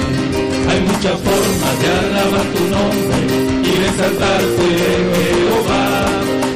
Hay 0.69 0.79
muchas 0.81 1.17
formas 1.27 1.73
de 1.81 1.87
alabar 2.01 2.45
tu 2.53 2.63
nombre 2.75 3.17
y 3.63 3.71
de 3.79 3.87
exaltarte, 3.87 4.67
Jehová. 5.15 5.85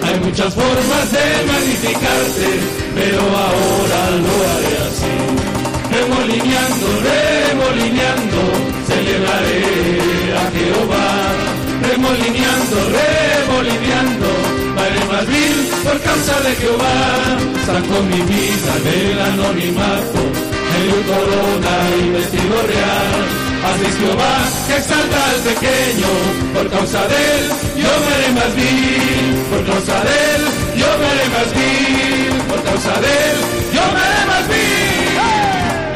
Hay 0.06 0.20
muchas 0.20 0.54
formas 0.54 1.06
de 1.12 1.26
magnificarte, 1.52 2.48
pero 2.96 3.22
ahora 3.22 4.02
lo 4.26 4.34
haré 4.52 4.74
así. 4.88 5.14
Remolineando, 5.96 6.88
remolineando, 7.10 8.40
celebraré 8.88 9.64
a 10.38 10.52
Jehová 10.52 11.56
remolineando, 11.82 12.78
remolineando, 12.98 14.65
más 15.16 15.28
vil 15.28 15.58
por 15.84 15.98
causa 16.02 16.36
de 16.46 16.52
Jehová, 16.62 16.98
sacó 17.66 17.96
mi 18.12 18.22
vida 18.34 18.74
del 18.88 19.20
anonimato, 19.32 20.20
me 20.70 20.78
dio 20.86 20.98
corona 21.12 21.76
y 22.02 22.10
vestido 22.18 22.56
real, 22.74 23.20
así 23.70 23.86
es 23.92 23.96
Jehová 24.02 24.36
que 24.68 24.76
exalta 24.82 25.20
al 25.32 25.40
pequeño, 25.52 26.12
por 26.56 26.70
causa 26.70 27.02
de 27.12 27.18
él 27.36 27.46
yo 27.84 27.92
me 28.04 28.10
haré 28.16 28.30
más 28.40 28.52
vil, 28.60 29.36
por 29.52 29.62
causa 29.72 29.96
de 30.08 30.16
él 30.34 30.44
yo 30.82 30.90
me 31.00 31.06
haré 31.12 31.28
más 31.36 31.50
vil, 31.58 32.36
por 32.50 32.62
causa 32.70 32.94
de 33.06 33.12
él 33.28 33.38
yo 33.76 33.84
me 33.94 34.00
haré 34.06 34.24
más 34.32 34.46
vil. 34.52 35.16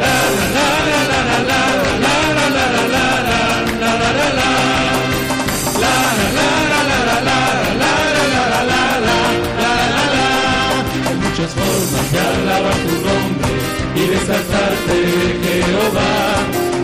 La 0.04 0.16
la 0.38 0.72
la 0.92 1.02
la 1.12 1.20
la 1.30 1.40
la 1.50 1.69
exaltarte, 14.14 14.98
Jehová. 15.46 16.14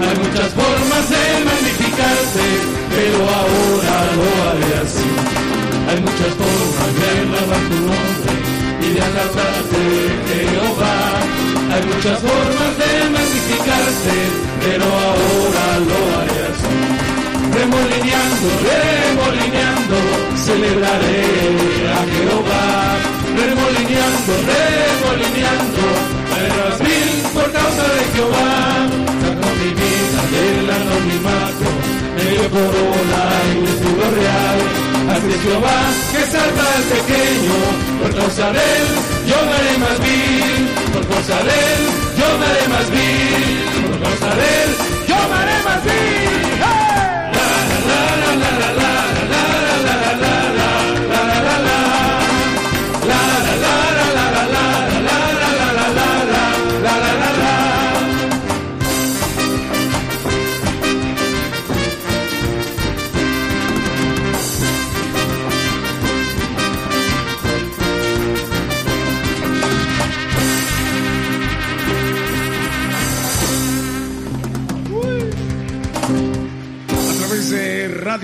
Hay 0.05 0.15
muchas 0.23 0.49
formas 0.53 1.03
de 1.09 1.23
magnificarte, 1.49 2.47
pero 2.95 3.19
ahora 3.39 3.97
lo 4.17 4.27
haré 4.45 4.71
así. 4.83 5.09
Hay 5.89 5.99
muchas 6.01 6.31
formas 6.41 6.91
de 6.99 7.07
alabar 7.23 7.63
tu 7.69 7.77
nombre 7.89 8.33
y 8.81 8.87
de 8.95 8.99
exaltarte, 9.07 9.81
Jehová. 10.29 10.97
Hay 11.73 11.83
muchas 11.91 12.17
formas 12.19 12.71
de 12.81 12.91
magnificarte, 13.15 14.17
pero 14.63 14.85
ahora 14.85 15.67
lo 15.89 15.97
haré 16.19 16.39
así 16.51 17.05
remolineando, 17.55 18.47
remolineando, 18.67 19.97
celebraré 20.45 21.23
a 21.95 22.01
Jehová. 22.11 22.65
Remolineando, 23.41 24.31
remolineando, 24.51 25.83
por 27.33 27.51
causa 27.51 27.83
de 27.95 28.01
Jehová. 28.13 28.87
Sacó 29.21 29.49
mi 29.61 29.69
vida 29.81 30.21
del 30.33 30.69
anonimato, 30.69 31.67
medio 32.15 32.49
corona 32.49 33.21
y 33.51 33.61
vestido 33.65 34.05
real. 34.19 34.59
Así 35.13 35.29
es 35.35 35.41
Jehová 35.41 35.79
que 36.11 36.21
salta 36.33 36.63
el 36.77 36.83
pequeño, 36.95 37.57
por 38.01 38.15
causa 38.19 38.51
de 38.51 38.59
él 38.59 38.87
yo 39.27 39.37
me 39.45 39.53
haré 39.53 39.77
más 39.77 39.97
vil, 39.99 40.67
por 40.93 41.07
causa 41.07 41.37
de 41.43 41.55
él 41.73 41.83
yo 42.19 42.27
me 42.39 42.45
haré 42.45 42.67
más 42.67 42.89
vil, 42.89 43.87
por 43.87 43.99
causa 44.03 44.35
de 44.35 44.63
él 44.63 44.69
yo 45.07 45.15
me 45.29 45.35
haré 45.35 45.63
más 45.63 45.83
vil. 45.83 46.84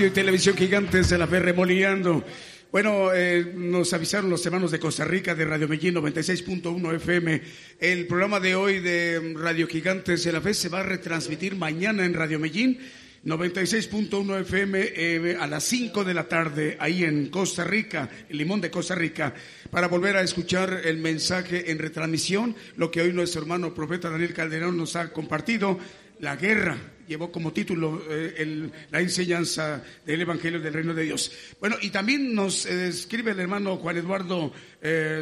Y 0.06 0.10
televisión 0.10 0.56
gigantes 0.56 1.10
de 1.10 1.18
la 1.18 1.28
fe 1.28 1.38
remolineando. 1.38 2.24
Bueno, 2.72 3.12
eh, 3.14 3.52
nos 3.54 3.92
avisaron 3.92 4.30
los 4.30 4.44
hermanos 4.44 4.72
de 4.72 4.80
Costa 4.80 5.04
Rica 5.04 5.34
de 5.34 5.44
Radio 5.44 5.68
Medellín 5.68 5.94
96.1 5.94 6.96
FM. 6.96 7.40
El 7.78 8.06
programa 8.08 8.40
de 8.40 8.56
hoy 8.56 8.80
de 8.80 9.34
Radio 9.36 9.68
Gigantes 9.68 10.24
de 10.24 10.32
la 10.32 10.40
Fe 10.40 10.54
se 10.54 10.68
va 10.68 10.80
a 10.80 10.82
retransmitir 10.82 11.54
mañana 11.54 12.04
en 12.04 12.14
Radio 12.14 12.40
Medellín 12.40 12.80
96.1 13.24 14.40
FM 14.40 14.80
eh, 14.80 15.36
a 15.38 15.46
las 15.46 15.62
5 15.64 16.02
de 16.02 16.14
la 16.14 16.24
tarde, 16.24 16.76
ahí 16.80 17.04
en 17.04 17.28
Costa 17.28 17.62
Rica, 17.62 18.08
el 18.28 18.38
Limón 18.38 18.60
de 18.60 18.70
Costa 18.70 18.96
Rica, 18.96 19.32
para 19.70 19.86
volver 19.86 20.16
a 20.16 20.22
escuchar 20.22 20.80
el 20.84 20.98
mensaje 20.98 21.70
en 21.70 21.78
retransmisión, 21.78 22.56
lo 22.76 22.90
que 22.90 23.02
hoy 23.02 23.12
nuestro 23.12 23.42
hermano 23.42 23.72
profeta 23.72 24.10
Daniel 24.10 24.34
Calderón 24.34 24.76
nos 24.76 24.96
ha 24.96 25.12
compartido, 25.12 25.78
la 26.18 26.36
guerra, 26.36 26.78
llevó 27.06 27.30
como 27.30 27.52
título 27.52 28.02
eh, 28.08 28.70
la 28.90 29.00
enseñanza 29.00 29.82
del 30.04 30.20
Evangelio 30.20 30.60
del 30.60 30.72
Reino 30.72 30.94
de 30.94 31.04
Dios. 31.04 31.32
Bueno, 31.60 31.76
y 31.80 31.90
también 31.90 32.34
nos 32.34 32.66
eh, 32.66 32.88
escribe 32.88 33.32
el 33.32 33.40
hermano 33.40 33.76
Juan 33.76 33.96
Eduardo 33.96 34.52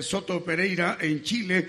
Soto 0.01 0.43
Pereira 0.43 0.97
en 1.01 1.23
Chile, 1.23 1.69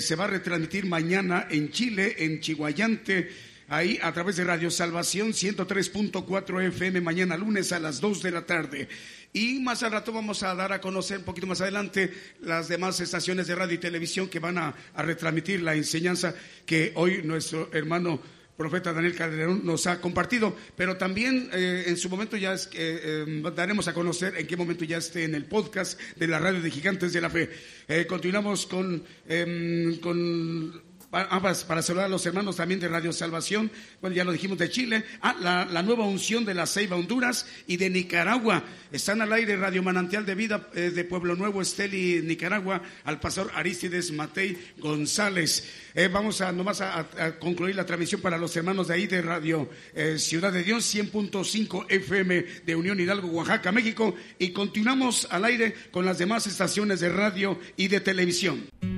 se 0.00 0.16
va 0.16 0.24
a 0.24 0.28
retransmitir 0.28 0.86
mañana 0.86 1.46
en 1.50 1.70
Chile, 1.70 2.14
en 2.18 2.40
Chihuayante, 2.40 3.28
ahí 3.68 3.98
a 4.02 4.12
través 4.12 4.36
de 4.36 4.44
Radio 4.44 4.70
Salvación 4.70 5.32
103.4 5.32 6.68
FM 6.68 7.00
mañana 7.02 7.36
lunes 7.36 7.72
a 7.72 7.78
las 7.78 8.00
2 8.00 8.22
de 8.22 8.30
la 8.30 8.46
tarde. 8.46 8.88
Y 9.32 9.60
más 9.60 9.82
al 9.82 9.92
rato 9.92 10.12
vamos 10.12 10.42
a 10.42 10.54
dar 10.54 10.72
a 10.72 10.80
conocer 10.80 11.18
un 11.18 11.24
poquito 11.24 11.46
más 11.46 11.60
adelante 11.60 12.12
las 12.40 12.68
demás 12.68 12.98
estaciones 13.00 13.46
de 13.46 13.54
radio 13.54 13.74
y 13.74 13.78
televisión 13.78 14.28
que 14.28 14.38
van 14.38 14.56
a, 14.56 14.74
retransmitir 14.96 15.62
la 15.62 15.74
enseñanza 15.74 16.34
que 16.64 16.92
hoy 16.94 17.22
nuestro 17.22 17.70
hermano 17.72 18.20
profeta 18.58 18.92
Daniel 18.92 19.14
Calderón 19.14 19.60
nos 19.64 19.86
ha 19.86 20.00
compartido, 20.00 20.54
pero 20.76 20.96
también 20.96 21.48
eh, 21.52 21.84
en 21.86 21.96
su 21.96 22.10
momento 22.10 22.36
ya 22.36 22.54
es, 22.54 22.68
eh, 22.74 23.42
daremos 23.54 23.86
a 23.86 23.94
conocer 23.94 24.34
en 24.36 24.48
qué 24.48 24.56
momento 24.56 24.84
ya 24.84 24.98
esté 24.98 25.22
en 25.22 25.36
el 25.36 25.44
podcast 25.44 25.98
de 26.16 26.26
la 26.26 26.40
radio 26.40 26.60
de 26.60 26.70
Gigantes 26.70 27.12
de 27.12 27.20
la 27.20 27.30
Fe. 27.30 27.50
Eh, 27.86 28.04
continuamos 28.08 28.66
con, 28.66 29.04
em, 29.28 29.98
con 30.00 30.87
Ah, 31.10 31.40
para, 31.40 31.80
saludar 31.80 32.04
a 32.04 32.08
los 32.10 32.26
hermanos 32.26 32.56
también 32.56 32.80
de 32.80 32.88
Radio 32.88 33.14
Salvación, 33.14 33.70
bueno, 34.02 34.14
ya 34.14 34.24
lo 34.24 34.32
dijimos 34.32 34.58
de 34.58 34.68
Chile, 34.68 35.04
ah, 35.22 35.64
la, 35.70 35.82
nueva 35.82 36.04
unción 36.04 36.44
de 36.44 36.52
la 36.52 36.66
Ceiba 36.66 36.96
Honduras 36.96 37.46
y 37.66 37.78
de 37.78 37.88
Nicaragua. 37.88 38.62
Están 38.92 39.22
al 39.22 39.32
aire 39.32 39.56
Radio 39.56 39.82
Manantial 39.82 40.26
de 40.26 40.34
Vida 40.34 40.68
eh, 40.74 40.90
de 40.90 41.04
Pueblo 41.04 41.34
Nuevo, 41.34 41.62
Esteli, 41.62 42.20
Nicaragua, 42.22 42.82
al 43.04 43.20
pastor 43.20 43.50
Aristides 43.54 44.12
Matei 44.12 44.58
González. 44.76 45.66
Eh, 45.94 46.08
vamos 46.08 46.42
a 46.42 46.52
nomás 46.52 46.82
a, 46.82 47.06
concluir 47.38 47.74
la 47.74 47.86
transmisión 47.86 48.20
para 48.20 48.36
los 48.36 48.54
hermanos 48.54 48.88
de 48.88 48.94
ahí 48.94 49.06
de 49.06 49.22
Radio 49.22 49.70
eh, 49.94 50.18
Ciudad 50.18 50.52
de 50.52 50.62
Dios, 50.62 50.94
100.5 50.94 51.86
FM 51.88 52.44
de 52.66 52.76
Unión 52.76 53.00
Hidalgo, 53.00 53.28
Oaxaca, 53.28 53.72
México, 53.72 54.14
y 54.38 54.50
continuamos 54.50 55.26
al 55.30 55.46
aire 55.46 55.74
con 55.90 56.04
las 56.04 56.18
demás 56.18 56.46
estaciones 56.46 57.00
de 57.00 57.08
radio 57.08 57.58
y 57.78 57.88
de 57.88 58.00
televisión. 58.00 58.97